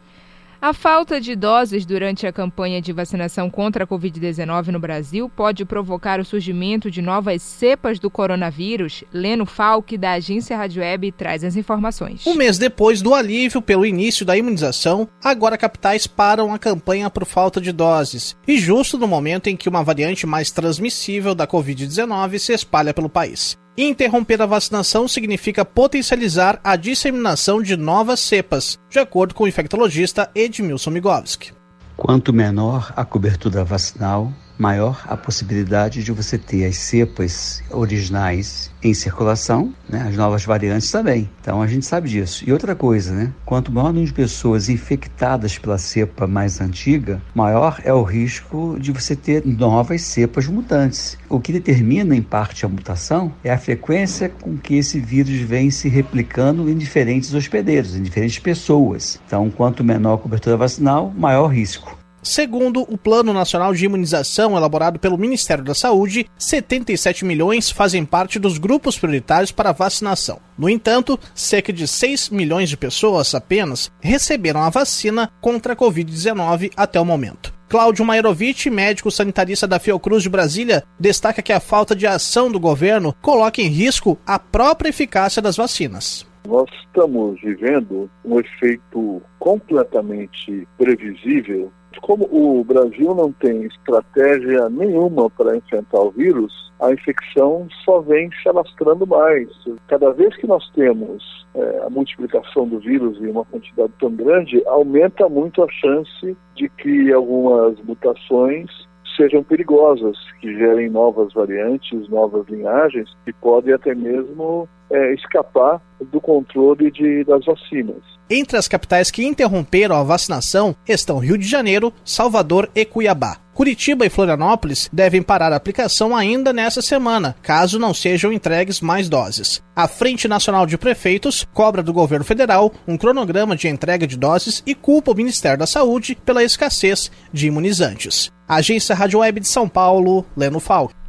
A 0.64 0.72
falta 0.72 1.20
de 1.20 1.36
doses 1.36 1.86
durante 1.86 2.26
a 2.26 2.32
campanha 2.32 2.82
de 2.82 2.94
vacinação 2.94 3.50
contra 3.50 3.84
a 3.84 3.88
Covid-19 3.88 4.68
no 4.68 4.80
Brasil 4.80 5.28
pode 5.28 5.66
provocar 5.66 6.22
o 6.22 6.24
surgimento 6.24 6.90
de 6.90 7.02
novas 7.02 7.42
cepas 7.42 8.00
do 8.00 8.10
coronavírus. 8.10 9.04
Leno 9.12 9.46
Falck, 9.46 9.98
da 9.98 10.14
agência 10.14 10.56
Rádio 10.56 10.82
Web, 10.82 11.12
traz 11.12 11.44
as 11.44 11.58
informações. 11.58 12.26
Um 12.26 12.36
mês 12.36 12.58
depois 12.58 13.02
do 13.02 13.14
alívio 13.14 13.62
pelo 13.62 13.86
início 13.86 14.26
da 14.26 14.38
imunização, 14.38 15.06
agora 15.22 15.58
capitais 15.58 16.08
param 16.08 16.54
a 16.54 16.58
campanha 16.58 17.10
por 17.10 17.26
falta 17.26 17.60
de 17.60 17.74
doses. 17.74 18.34
E 18.48 18.58
justo 18.58 18.98
no 18.98 19.06
momento 19.06 19.48
em 19.48 19.58
que 19.58 19.68
uma 19.68 19.84
variante 19.84 20.26
mais 20.26 20.50
transmissível 20.50 21.36
da 21.36 21.46
Covid-19 21.46 22.40
se 22.40 22.54
espalha 22.54 22.94
pelo 22.94 23.10
país. 23.10 23.62
Interromper 23.76 24.40
a 24.40 24.46
vacinação 24.46 25.08
significa 25.08 25.66
potencializar 25.66 26.60
a 26.64 26.76
disseminação 26.76 27.60
de 27.60 27.76
novas 27.76 28.20
cepas, 28.20 28.80
de 28.88 29.00
acordo 29.00 29.34
com 29.34 29.46
o 29.46 29.48
infectologista 29.48 30.30
Edmilson 30.36 30.92
Migovski. 30.92 31.52
Quanto 31.98 32.32
menor 32.32 32.94
a 32.96 33.04
cobertura 33.04 33.64
vacinal, 33.64 34.32
maior 34.58 35.04
a 35.08 35.18
possibilidade 35.18 36.04
de 36.04 36.12
você 36.12 36.38
ter 36.38 36.66
as 36.66 36.78
cepas 36.78 37.64
originais 37.70 38.72
em 38.84 38.94
circulação, 38.94 39.74
né? 39.90 40.06
as 40.08 40.16
novas 40.16 40.44
variantes 40.44 40.92
também. 40.92 41.30
Então 41.42 41.62
a 41.62 41.68
gente 41.68 41.86
sabe 41.86 42.10
disso. 42.10 42.44
E 42.46 42.52
outra 42.52 42.76
coisa, 42.76 43.14
né? 43.14 43.34
Quanto 43.46 43.72
maior 43.72 43.88
o 43.88 43.94
número 43.94 44.08
de 44.08 44.14
pessoas 44.14 44.70
infectadas 44.70 45.58
pela 45.58 45.78
cepa 45.78 46.28
mais 46.28 46.60
antiga, 46.60 47.22
maior 47.34 47.80
é 47.84 47.94
o 47.94 48.04
risco 48.04 48.78
de 48.80 48.92
você 48.92 49.16
ter 49.16 49.46
novas 49.46 50.02
cepas 50.02 50.48
mutantes. 50.48 51.18
O 51.30 51.40
que 51.40 51.54
determina 51.54 52.16
em 52.16 52.22
parte 52.22 52.66
a 52.66 52.70
mutação 52.70 53.32
é 53.44 53.52
a 53.52 53.58
frequência 53.58 54.30
com 54.30 54.58
que 54.58 54.76
esse 54.76 55.00
vírus 55.00 55.40
vem 55.40 55.72
se 55.72 55.88
replicando 55.88 56.70
em 56.70 56.78
diferentes 56.78 57.34
hospedeiros, 57.34 57.96
em 57.96 58.04
diferentes 58.04 58.40
pessoas. 58.40 59.20
Então, 59.26 59.50
quanto 59.50 59.84
menor 59.84 60.16
a 60.16 60.18
cobertura 60.18 60.58
vacinal, 60.58 61.14
maior 61.16 61.48
risco. 61.48 62.03
Segundo 62.24 62.84
o 62.84 62.98
Plano 62.98 63.34
Nacional 63.34 63.74
de 63.74 63.84
Imunização 63.84 64.56
elaborado 64.56 64.98
pelo 64.98 65.18
Ministério 65.18 65.62
da 65.62 65.76
Saúde, 65.76 66.26
77 66.38 67.26
milhões 67.26 67.70
fazem 67.70 68.06
parte 68.06 68.40
dos 68.40 68.58
grupos 68.58 68.98
prioritários 68.98 69.52
para 69.52 69.74
vacinação. 69.74 70.40
No 70.58 70.70
entanto, 70.70 71.20
cerca 71.36 71.74
de 71.74 71.86
6 71.86 72.30
milhões 72.30 72.70
de 72.70 72.78
pessoas 72.78 73.36
apenas 73.36 73.92
receberam 74.00 74.62
a 74.62 74.70
vacina 74.70 75.30
contra 75.42 75.74
a 75.74 75.76
Covid-19 75.76 76.72
até 76.78 76.98
o 76.98 77.04
momento. 77.06 77.54
Cláudio 77.68 78.06
Mairovich, 78.06 78.70
médico 78.70 79.12
sanitarista 79.12 79.68
da 79.68 79.78
Fiocruz 79.78 80.24
de 80.24 80.30
Brasília, 80.30 80.84
destaca 80.98 81.42
que 81.42 81.52
a 81.52 81.60
falta 81.60 81.94
de 81.94 82.08
ação 82.08 82.50
do 82.50 82.60
governo 82.60 83.14
coloca 83.22 83.62
em 83.62 83.68
risco 83.68 84.18
a 84.26 84.40
própria 84.40 84.90
eficácia 84.90 85.42
das 85.42 85.58
vacinas. 85.58 86.26
Nós 86.48 86.70
estamos 86.86 87.42
vivendo 87.42 88.10
um 88.24 88.40
efeito 88.40 89.22
completamente 89.40 90.68
previsível 90.78 91.72
como 92.02 92.26
o 92.32 92.64
Brasil 92.64 93.14
não 93.16 93.32
tem 93.32 93.64
estratégia 93.64 94.70
nenhuma 94.70 95.30
para 95.30 95.58
enfrentar 95.58 96.00
o 96.00 96.12
vírus, 96.12 96.72
a 96.80 96.92
infecção 96.92 97.68
só 97.86 98.02
vem 98.02 98.30
se 98.42 98.50
alastrando 98.50 99.08
mais. 99.08 99.48
Cada 99.88 100.12
vez 100.12 100.36
que 100.36 100.48
nós 100.48 100.70
temos 100.72 101.44
é, 101.56 101.84
a 101.86 101.90
multiplicação 101.90 102.68
do 102.68 102.80
vírus 102.80 103.22
em 103.22 103.28
uma 103.28 103.46
quantidade 103.46 103.94
tão 104.00 104.12
grande, 104.12 104.62
aumenta 104.66 105.30
muito 105.30 105.64
a 105.64 105.68
chance 105.70 106.38
de 106.56 106.70
que 106.70 107.12
algumas 107.14 107.80
mutações 107.82 108.70
sejam 109.16 109.44
perigosas, 109.44 110.18
que 110.42 110.56
gerem 110.58 110.90
novas 110.90 111.32
variantes, 111.34 112.10
novas 112.10 112.48
linhagens, 112.48 113.10
que 113.26 113.34
podem 113.34 113.74
até 113.74 113.94
mesmo 113.94 114.68
é, 114.90 115.14
escapar 115.14 115.82
do 116.02 116.20
controle 116.20 116.90
de, 116.92 117.24
das 117.24 117.46
vacinas. 117.46 118.13
Entre 118.30 118.58
as 118.58 118.68
capitais 118.68 119.12
que 119.12 119.26
interromperam 119.26 119.96
a 119.96 120.04
vacinação 120.04 120.76
estão 120.88 121.20
Rio 121.20 121.38
de 121.38 121.48
Janeiro, 121.48 121.94
Salvador 122.06 122.70
e 122.74 122.86
Cuiabá. 122.86 123.38
Curitiba 123.54 124.06
e 124.06 124.10
Florianópolis 124.10 124.90
devem 124.92 125.22
parar 125.22 125.54
a 125.54 125.56
aplicação 125.56 126.16
ainda 126.16 126.52
nesta 126.52 126.82
semana, 126.82 127.36
caso 127.44 127.78
não 127.78 127.94
sejam 127.94 128.34
entregues 128.34 128.82
mais 128.82 129.08
doses. 129.08 129.62
A 129.76 129.88
Frente 129.88 130.28
Nacional 130.28 130.66
de 130.66 130.78
Prefeitos 130.78 131.46
cobra 131.54 131.84
do 131.84 131.94
governo 131.94 132.26
federal 132.26 132.74
um 132.88 132.98
cronograma 132.98 133.56
de 133.56 133.68
entrega 133.68 134.08
de 134.08 134.18
doses 134.18 134.64
e 134.66 134.74
culpa 134.74 135.12
o 135.12 135.16
Ministério 135.16 135.60
da 135.60 135.68
Saúde 135.68 136.18
pela 136.26 136.44
escassez 136.44 137.12
de 137.32 137.46
imunizantes. 137.46 138.32
Agência 138.48 138.96
Rádio 138.96 139.20
Web 139.20 139.42
de 139.42 139.48
São 139.48 139.70
Paulo, 139.70 140.26
Leno 140.36 140.60
Falco. 140.60 141.03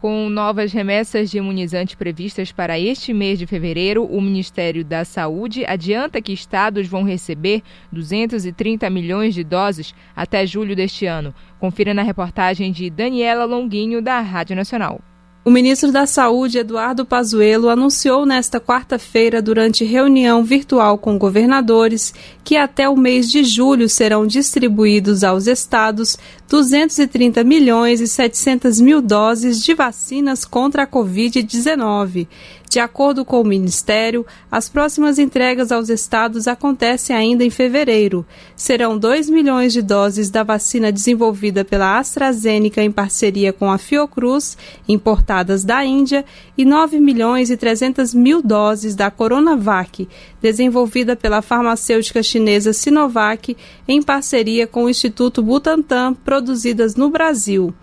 Com 0.00 0.30
novas 0.30 0.72
remessas 0.72 1.30
de 1.30 1.36
imunizante 1.36 1.94
previstas 1.94 2.50
para 2.50 2.80
este 2.80 3.12
mês 3.12 3.38
de 3.38 3.46
fevereiro, 3.46 4.02
o 4.02 4.18
Ministério 4.18 4.82
da 4.82 5.04
Saúde 5.04 5.62
adianta 5.66 6.22
que 6.22 6.32
estados 6.32 6.88
vão 6.88 7.02
receber 7.02 7.62
230 7.92 8.88
milhões 8.88 9.34
de 9.34 9.44
doses 9.44 9.94
até 10.16 10.46
julho 10.46 10.74
deste 10.74 11.04
ano. 11.04 11.34
Confira 11.58 11.92
na 11.92 12.02
reportagem 12.02 12.72
de 12.72 12.88
Daniela 12.88 13.44
Longuinho, 13.44 14.00
da 14.00 14.20
Rádio 14.20 14.56
Nacional. 14.56 15.02
O 15.42 15.48
ministro 15.48 15.90
da 15.90 16.04
Saúde, 16.04 16.58
Eduardo 16.58 17.02
Pazuello, 17.02 17.70
anunciou 17.70 18.26
nesta 18.26 18.60
quarta-feira, 18.60 19.40
durante 19.40 19.86
reunião 19.86 20.44
virtual 20.44 20.98
com 20.98 21.16
governadores, 21.16 22.12
que 22.44 22.56
até 22.56 22.86
o 22.86 22.96
mês 22.96 23.30
de 23.30 23.42
julho 23.42 23.88
serão 23.88 24.26
distribuídos 24.26 25.24
aos 25.24 25.46
estados 25.46 26.18
230 26.46 27.42
milhões 27.42 28.02
e 28.02 28.06
700 28.06 28.82
mil 28.82 29.00
doses 29.00 29.64
de 29.64 29.72
vacinas 29.72 30.44
contra 30.44 30.82
a 30.82 30.86
Covid-19. 30.86 32.28
De 32.70 32.78
acordo 32.78 33.24
com 33.24 33.40
o 33.40 33.44
Ministério, 33.44 34.24
as 34.48 34.68
próximas 34.68 35.18
entregas 35.18 35.72
aos 35.72 35.88
estados 35.88 36.46
acontecem 36.46 37.16
ainda 37.16 37.44
em 37.44 37.50
fevereiro. 37.50 38.24
Serão 38.54 38.96
2 38.96 39.28
milhões 39.28 39.72
de 39.72 39.82
doses 39.82 40.30
da 40.30 40.44
vacina 40.44 40.92
desenvolvida 40.92 41.64
pela 41.64 41.98
AstraZeneca 41.98 42.80
em 42.80 42.92
parceria 42.92 43.52
com 43.52 43.72
a 43.72 43.76
Fiocruz, 43.76 44.56
importadas 44.88 45.64
da 45.64 45.84
Índia, 45.84 46.24
e 46.56 46.64
9 46.64 47.00
milhões 47.00 47.50
e 47.50 47.56
300 47.56 48.14
mil 48.14 48.40
doses 48.40 48.94
da 48.94 49.10
Coronavac, 49.10 50.08
desenvolvida 50.40 51.16
pela 51.16 51.42
farmacêutica 51.42 52.22
chinesa 52.22 52.72
Sinovac, 52.72 53.56
em 53.88 54.00
parceria 54.00 54.68
com 54.68 54.84
o 54.84 54.88
Instituto 54.88 55.42
Butantan, 55.42 56.14
produzidas 56.14 56.94
no 56.94 57.10
Brasil. 57.10 57.74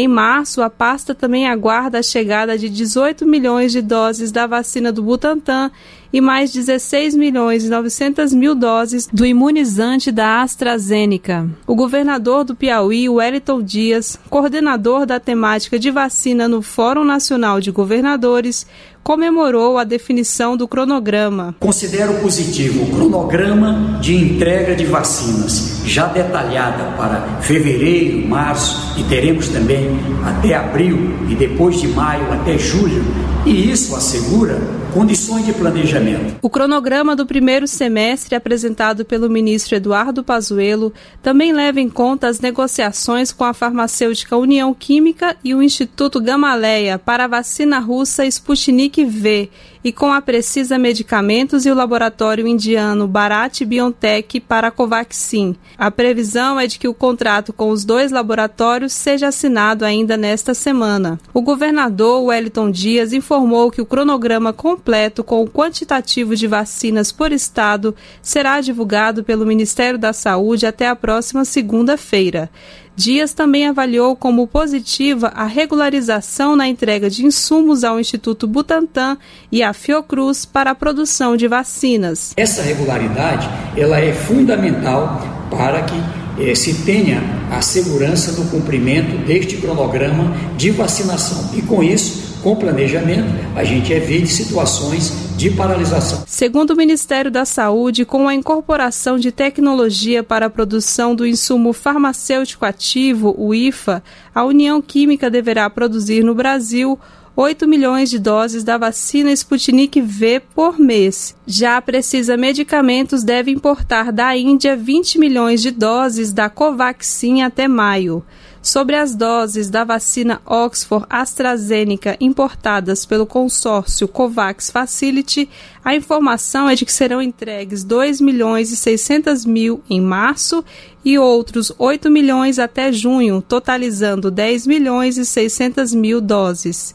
Em 0.00 0.08
março, 0.08 0.62
a 0.62 0.70
pasta 0.70 1.14
também 1.14 1.46
aguarda 1.46 1.98
a 1.98 2.02
chegada 2.02 2.56
de 2.56 2.70
18 2.70 3.26
milhões 3.26 3.70
de 3.70 3.82
doses 3.82 4.32
da 4.32 4.46
vacina 4.46 4.90
do 4.90 5.02
Butantan 5.02 5.70
e 6.12 6.20
mais 6.20 6.52
16 6.52 7.14
milhões 7.14 7.64
e 7.64 7.68
900 7.68 8.32
mil 8.32 8.54
doses 8.54 9.08
do 9.12 9.24
imunizante 9.24 10.10
da 10.10 10.42
AstraZeneca. 10.42 11.48
O 11.66 11.74
governador 11.74 12.44
do 12.44 12.54
Piauí, 12.54 13.08
Wellington 13.08 13.62
Dias, 13.62 14.18
coordenador 14.28 15.06
da 15.06 15.20
temática 15.20 15.78
de 15.78 15.90
vacina 15.90 16.48
no 16.48 16.62
Fórum 16.62 17.04
Nacional 17.04 17.60
de 17.60 17.70
Governadores, 17.70 18.66
comemorou 19.02 19.78
a 19.78 19.84
definição 19.84 20.56
do 20.56 20.68
cronograma. 20.68 21.54
Considero 21.58 22.14
positivo 22.20 22.84
o 22.84 22.90
cronograma 22.94 23.98
de 24.00 24.14
entrega 24.14 24.74
de 24.74 24.84
vacinas, 24.84 25.82
já 25.84 26.06
detalhada 26.06 26.96
para 26.96 27.40
fevereiro, 27.40 28.28
março 28.28 28.98
e 28.98 29.04
teremos 29.04 29.48
também 29.48 29.98
até 30.24 30.54
abril 30.54 31.14
e 31.28 31.34
depois 31.34 31.80
de 31.80 31.88
maio 31.88 32.30
até 32.32 32.58
julho, 32.58 33.02
e 33.46 33.70
isso 33.70 33.96
assegura 33.96 34.60
condições 34.90 35.46
de 35.46 35.52
planejamento. 35.52 36.36
O 36.42 36.50
cronograma 36.50 37.14
do 37.14 37.24
primeiro 37.24 37.66
semestre 37.66 38.34
apresentado 38.34 39.04
pelo 39.04 39.30
ministro 39.30 39.76
Eduardo 39.76 40.24
Pazuello 40.24 40.92
também 41.22 41.52
leva 41.52 41.80
em 41.80 41.88
conta 41.88 42.28
as 42.28 42.40
negociações 42.40 43.32
com 43.32 43.44
a 43.44 43.54
farmacêutica 43.54 44.36
União 44.36 44.74
Química 44.74 45.36
e 45.44 45.54
o 45.54 45.62
Instituto 45.62 46.20
Gamaleia 46.20 46.98
para 46.98 47.24
a 47.24 47.28
vacina 47.28 47.78
russa 47.78 48.26
Sputnik 48.26 49.04
V 49.04 49.48
e 49.82 49.92
com 49.92 50.12
a 50.12 50.20
Precisa 50.20 50.78
Medicamentos 50.78 51.64
e 51.64 51.70
o 51.70 51.74
laboratório 51.74 52.46
indiano 52.46 53.08
Bharat 53.08 53.64
Biotech 53.64 54.38
para 54.40 54.68
a 54.68 54.70
Covaxin. 54.70 55.56
A 55.78 55.90
previsão 55.90 56.60
é 56.60 56.66
de 56.66 56.78
que 56.78 56.86
o 56.86 56.92
contrato 56.92 57.50
com 57.52 57.70
os 57.70 57.82
dois 57.82 58.12
laboratórios 58.12 58.92
seja 58.92 59.28
assinado 59.28 59.84
ainda 59.84 60.18
nesta 60.18 60.52
semana. 60.52 61.18
O 61.32 61.40
governador 61.40 62.24
Wellington 62.24 62.70
Dias 62.70 63.14
informou 63.14 63.70
que 63.70 63.80
o 63.80 63.86
cronograma 63.86 64.52
completo 64.52 64.79
com 65.24 65.42
o 65.42 65.48
quantitativo 65.48 66.34
de 66.34 66.46
vacinas 66.46 67.12
por 67.12 67.32
estado 67.32 67.94
será 68.22 68.60
divulgado 68.60 69.22
pelo 69.22 69.46
Ministério 69.46 69.98
da 69.98 70.12
Saúde 70.12 70.66
até 70.66 70.88
a 70.88 70.96
próxima 70.96 71.44
segunda-feira. 71.44 72.50
Dias 72.96 73.32
também 73.32 73.66
avaliou 73.66 74.14
como 74.14 74.46
positiva 74.46 75.28
a 75.28 75.46
regularização 75.46 76.54
na 76.54 76.68
entrega 76.68 77.08
de 77.08 77.24
insumos 77.24 77.82
ao 77.82 77.98
Instituto 77.98 78.46
Butantan 78.46 79.16
e 79.50 79.62
à 79.62 79.72
Fiocruz 79.72 80.44
para 80.44 80.72
a 80.72 80.74
produção 80.74 81.36
de 81.36 81.48
vacinas. 81.48 82.34
Essa 82.36 82.60
regularidade 82.62 83.48
ela 83.76 83.98
é 83.98 84.12
fundamental 84.12 85.18
para 85.50 85.82
que 85.82 85.94
eh, 86.38 86.54
se 86.54 86.74
tenha 86.84 87.22
a 87.50 87.60
segurança 87.60 88.32
do 88.32 88.50
cumprimento 88.50 89.16
deste 89.26 89.56
cronograma 89.56 90.36
de 90.56 90.70
vacinação. 90.70 91.50
E 91.54 91.62
com 91.62 91.82
isso, 91.82 92.29
com 92.42 92.56
planejamento, 92.56 93.28
a 93.54 93.64
gente 93.64 93.92
evite 93.92 94.28
situações 94.28 95.12
de 95.36 95.50
paralisação. 95.50 96.24
Segundo 96.26 96.70
o 96.70 96.76
Ministério 96.76 97.30
da 97.30 97.44
Saúde, 97.44 98.04
com 98.04 98.28
a 98.28 98.34
incorporação 98.34 99.18
de 99.18 99.32
tecnologia 99.32 100.22
para 100.22 100.46
a 100.46 100.50
produção 100.50 101.14
do 101.14 101.26
insumo 101.26 101.72
farmacêutico 101.72 102.64
ativo, 102.64 103.34
o 103.38 103.54
IFA, 103.54 104.02
a 104.34 104.44
União 104.44 104.80
Química 104.82 105.30
deverá 105.30 105.68
produzir 105.70 106.22
no 106.22 106.34
Brasil 106.34 106.98
8 107.36 107.66
milhões 107.66 108.10
de 108.10 108.18
doses 108.18 108.64
da 108.64 108.76
vacina 108.76 109.32
Sputnik 109.32 110.00
V 110.00 110.42
por 110.54 110.78
mês. 110.78 111.34
Já 111.46 111.80
Precisa 111.80 112.36
Medicamentos 112.36 113.22
deve 113.22 113.50
importar 113.50 114.12
da 114.12 114.36
Índia 114.36 114.76
20 114.76 115.18
milhões 115.18 115.62
de 115.62 115.70
doses 115.70 116.32
da 116.32 116.50
Covaxin 116.50 117.42
até 117.42 117.66
maio 117.66 118.22
sobre 118.62 118.94
as 118.94 119.14
doses 119.14 119.70
da 119.70 119.84
vacina 119.84 120.40
Oxford 120.44 121.06
AstraZeneca 121.08 122.16
importadas 122.20 123.06
pelo 123.06 123.24
consórcio 123.24 124.06
COVAX 124.06 124.70
Facility, 124.70 125.48
a 125.84 125.94
informação 125.94 126.68
é 126.68 126.74
de 126.74 126.84
que 126.84 126.92
serão 126.92 127.22
entregues 127.22 127.82
2 127.82 128.20
milhões 128.20 128.70
e 128.70 128.76
600 128.76 129.46
mil 129.46 129.82
em 129.88 130.00
março 130.00 130.64
e 131.04 131.18
outros 131.18 131.72
8 131.78 132.10
milhões 132.10 132.58
até 132.58 132.92
junho, 132.92 133.40
totalizando 133.40 134.30
10 134.30 134.66
milhões 134.66 135.16
e 135.16 135.24
600 135.24 135.94
mil 135.94 136.20
doses. 136.20 136.94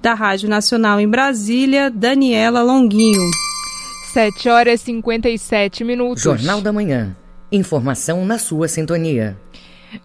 Da 0.00 0.14
Rádio 0.14 0.48
Nacional 0.48 1.00
em 1.00 1.08
Brasília, 1.08 1.90
Daniela 1.90 2.62
Longuinho. 2.62 3.30
7 4.12 4.48
horas 4.48 4.80
e 4.80 4.84
57 4.84 5.82
minutos. 5.82 6.22
Jornal 6.22 6.60
da 6.60 6.72
Manhã. 6.72 7.16
Informação 7.50 8.24
na 8.24 8.38
sua 8.38 8.68
sintonia. 8.68 9.36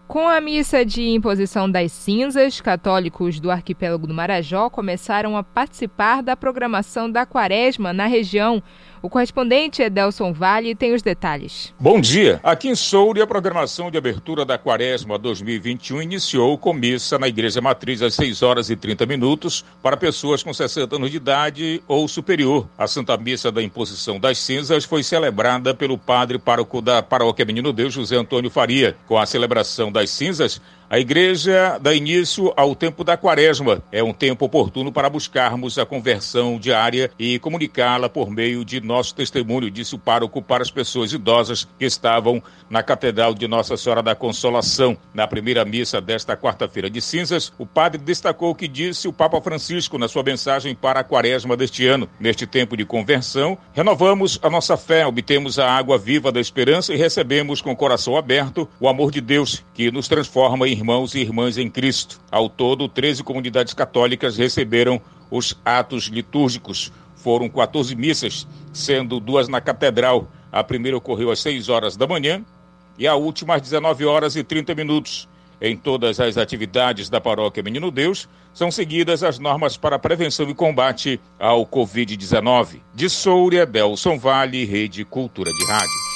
Com 0.07 0.27
a 0.27 0.41
missa 0.41 0.85
de 0.85 1.03
imposição 1.09 1.69
das 1.69 1.91
cinzas, 1.91 2.59
católicos 2.59 3.39
do 3.39 3.51
arquipélago 3.51 4.07
do 4.07 4.13
Marajó 4.13 4.69
começaram 4.69 5.37
a 5.37 5.43
participar 5.43 6.21
da 6.23 6.35
programação 6.35 7.09
da 7.09 7.25
quaresma 7.25 7.93
na 7.93 8.05
região. 8.05 8.61
O 9.01 9.09
correspondente 9.09 9.81
Edelson 9.81 10.33
Vale 10.33 10.75
tem 10.75 10.93
os 10.93 11.01
detalhes. 11.01 11.73
Bom 11.79 12.01
dia. 12.01 12.39
Aqui 12.43 12.67
em 12.67 12.75
Soure, 12.75 13.21
a 13.21 13.27
programação 13.27 13.89
de 13.89 13.97
abertura 13.97 14.43
da 14.43 14.57
Quaresma 14.57 15.17
2021 15.17 16.01
iniciou 16.01 16.57
com 16.57 16.73
missa 16.73 17.17
na 17.17 17.27
Igreja 17.27 17.61
Matriz 17.61 18.01
às 18.01 18.13
6 18.15 18.41
horas 18.41 18.69
e 18.69 18.75
30 18.75 19.05
minutos 19.05 19.63
para 19.81 19.95
pessoas 19.95 20.43
com 20.43 20.53
60 20.53 20.95
anos 20.95 21.11
de 21.11 21.17
idade 21.17 21.81
ou 21.87 22.07
superior. 22.07 22.67
A 22.77 22.87
Santa 22.87 23.15
Missa 23.15 23.51
da 23.51 23.63
Imposição 23.63 24.19
das 24.19 24.37
Cinzas 24.37 24.83
foi 24.83 25.01
celebrada 25.01 25.73
pelo 25.73 25.97
padre 25.97 26.37
pároco 26.37 26.81
da 26.81 27.01
Paróquia 27.01 27.45
Menino 27.45 27.71
Deus, 27.71 27.93
José 27.93 28.17
Antônio 28.17 28.49
Faria. 28.49 28.97
Com 29.07 29.17
a 29.17 29.25
celebração 29.25 29.91
das 29.91 30.09
cinzas, 30.09 30.61
a 30.89 30.97
igreja 30.97 31.77
dá 31.79 31.93
início 31.93 32.51
ao 32.57 32.73
tempo 32.73 33.03
da 33.03 33.15
quaresma. 33.15 33.83
É 33.91 34.03
um 34.03 34.11
tempo 34.11 34.45
oportuno 34.45 34.91
para 34.91 35.07
buscarmos 35.07 35.77
a 35.77 35.85
conversão 35.85 36.57
diária 36.57 37.11
e 37.19 37.37
comunicá-la 37.37 38.09
por 38.09 38.31
meio 38.31 38.65
de 38.65 38.81
nosso 38.81 39.13
testemunho, 39.13 39.69
disse 39.69 39.93
o 39.93 39.99
pároco 39.99 40.41
para 40.41 40.63
as 40.63 40.71
pessoas 40.71 41.13
idosas 41.13 41.67
que 41.77 41.85
estavam 41.85 42.41
na 42.67 42.81
Catedral 42.81 43.35
de 43.35 43.47
Nossa 43.47 43.77
Senhora 43.77 44.01
da 44.01 44.15
Consolação. 44.15 44.97
Na 45.13 45.27
primeira 45.27 45.63
missa 45.63 46.01
desta 46.01 46.35
quarta-feira 46.35 46.89
de 46.89 47.01
cinzas, 47.01 47.53
o 47.59 47.67
padre 47.67 48.01
destacou 48.01 48.49
o 48.49 48.55
que 48.55 48.67
disse 48.67 49.07
o 49.07 49.13
Papa 49.13 49.39
Francisco 49.41 49.95
na 49.99 50.07
sua 50.07 50.23
mensagem 50.23 50.73
para 50.73 51.01
a 51.01 51.03
quaresma 51.03 51.55
deste 51.55 51.85
ano. 51.85 52.09
Neste 52.19 52.47
tempo 52.47 52.75
de 52.75 52.83
conversão, 52.83 53.59
renovamos 53.73 54.39
a 54.41 54.49
nossa 54.49 54.75
fé, 54.75 55.05
obtemos 55.05 55.59
a 55.59 55.69
água 55.69 55.99
viva 55.99 56.31
da 56.31 56.39
esperança 56.39 56.91
e 56.91 56.97
recebemos 56.97 57.61
com 57.61 57.71
o 57.71 57.75
coração 57.75 58.17
aberto 58.17 58.67
o 58.79 58.89
amor 58.89 59.11
de 59.11 59.21
Deus, 59.21 59.63
que 59.75 59.91
nos 59.91 60.07
transforma 60.07 60.67
em 60.67 60.78
irmãos 60.79 61.13
e 61.13 61.19
irmãs 61.19 61.57
em 61.57 61.69
Cristo. 61.69 62.19
Ao 62.31 62.49
todo, 62.49 62.87
13 62.87 63.23
comunidades 63.23 63.73
católicas 63.73 64.37
receberam 64.37 65.01
os 65.29 65.55
atos 65.63 66.05
litúrgicos. 66.05 66.91
Foram 67.15 67.49
14 67.49 67.95
missas, 67.95 68.47
sendo 68.71 69.19
duas 69.19 69.47
na 69.47 69.59
catedral. 69.59 70.31
A 70.51 70.63
primeira 70.63 70.97
ocorreu 70.97 71.29
às 71.29 71.39
6 71.41 71.69
horas 71.69 71.97
da 71.97 72.07
manhã 72.07 72.43
e 72.97 73.05
a 73.05 73.15
última 73.15 73.55
às 73.55 73.61
19 73.61 74.05
horas 74.05 74.35
e 74.35 74.43
30 74.43 74.73
minutos. 74.73 75.27
Em 75.61 75.75
todas 75.75 76.21
as 76.21 76.37
atividades 76.37 77.09
da 77.09 77.19
paróquia 77.19 77.61
Menino 77.61 77.91
Deus, 77.91 78.29
são 78.53 78.71
seguidas 78.71 79.23
as 79.23 79.37
normas 79.37 79.75
para 79.75 79.99
prevenção 79.99 80.49
e 80.49 80.55
combate 80.55 81.19
ao 81.37 81.65
Covid-19. 81.65 82.79
De 82.95 83.09
Souria, 83.09 83.65
Belson 83.65 84.17
Vale, 84.17 84.63
Rede 84.63 85.03
Cultura 85.03 85.51
de 85.51 85.65
Rádio. 85.65 86.08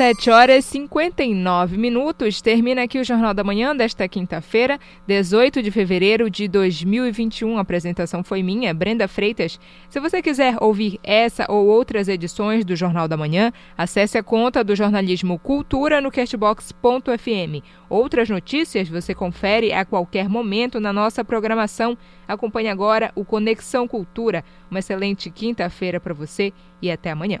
7 0.00 0.30
horas 0.30 0.64
e 0.64 0.68
59 0.68 1.76
minutos. 1.76 2.40
Termina 2.40 2.84
aqui 2.84 2.98
o 2.98 3.04
Jornal 3.04 3.34
da 3.34 3.44
Manhã 3.44 3.76
desta 3.76 4.08
quinta-feira, 4.08 4.80
18 5.06 5.62
de 5.62 5.70
fevereiro 5.70 6.30
de 6.30 6.48
2021. 6.48 7.58
A 7.58 7.60
apresentação 7.60 8.24
foi 8.24 8.42
minha, 8.42 8.72
Brenda 8.72 9.06
Freitas. 9.06 9.60
Se 9.90 10.00
você 10.00 10.22
quiser 10.22 10.56
ouvir 10.58 10.98
essa 11.04 11.44
ou 11.50 11.66
outras 11.66 12.08
edições 12.08 12.64
do 12.64 12.74
Jornal 12.74 13.06
da 13.06 13.14
Manhã, 13.14 13.52
acesse 13.76 14.16
a 14.16 14.22
conta 14.22 14.64
do 14.64 14.74
jornalismo 14.74 15.38
Cultura 15.38 16.00
no 16.00 16.10
castbox.fm. 16.10 17.62
Outras 17.90 18.30
notícias 18.30 18.88
você 18.88 19.14
confere 19.14 19.70
a 19.70 19.84
qualquer 19.84 20.30
momento 20.30 20.80
na 20.80 20.94
nossa 20.94 21.22
programação. 21.22 21.94
Acompanhe 22.26 22.70
agora 22.70 23.12
o 23.14 23.22
Conexão 23.22 23.86
Cultura. 23.86 24.42
Uma 24.70 24.78
excelente 24.78 25.30
quinta-feira 25.30 26.00
para 26.00 26.14
você 26.14 26.54
e 26.80 26.90
até 26.90 27.10
amanhã. 27.10 27.40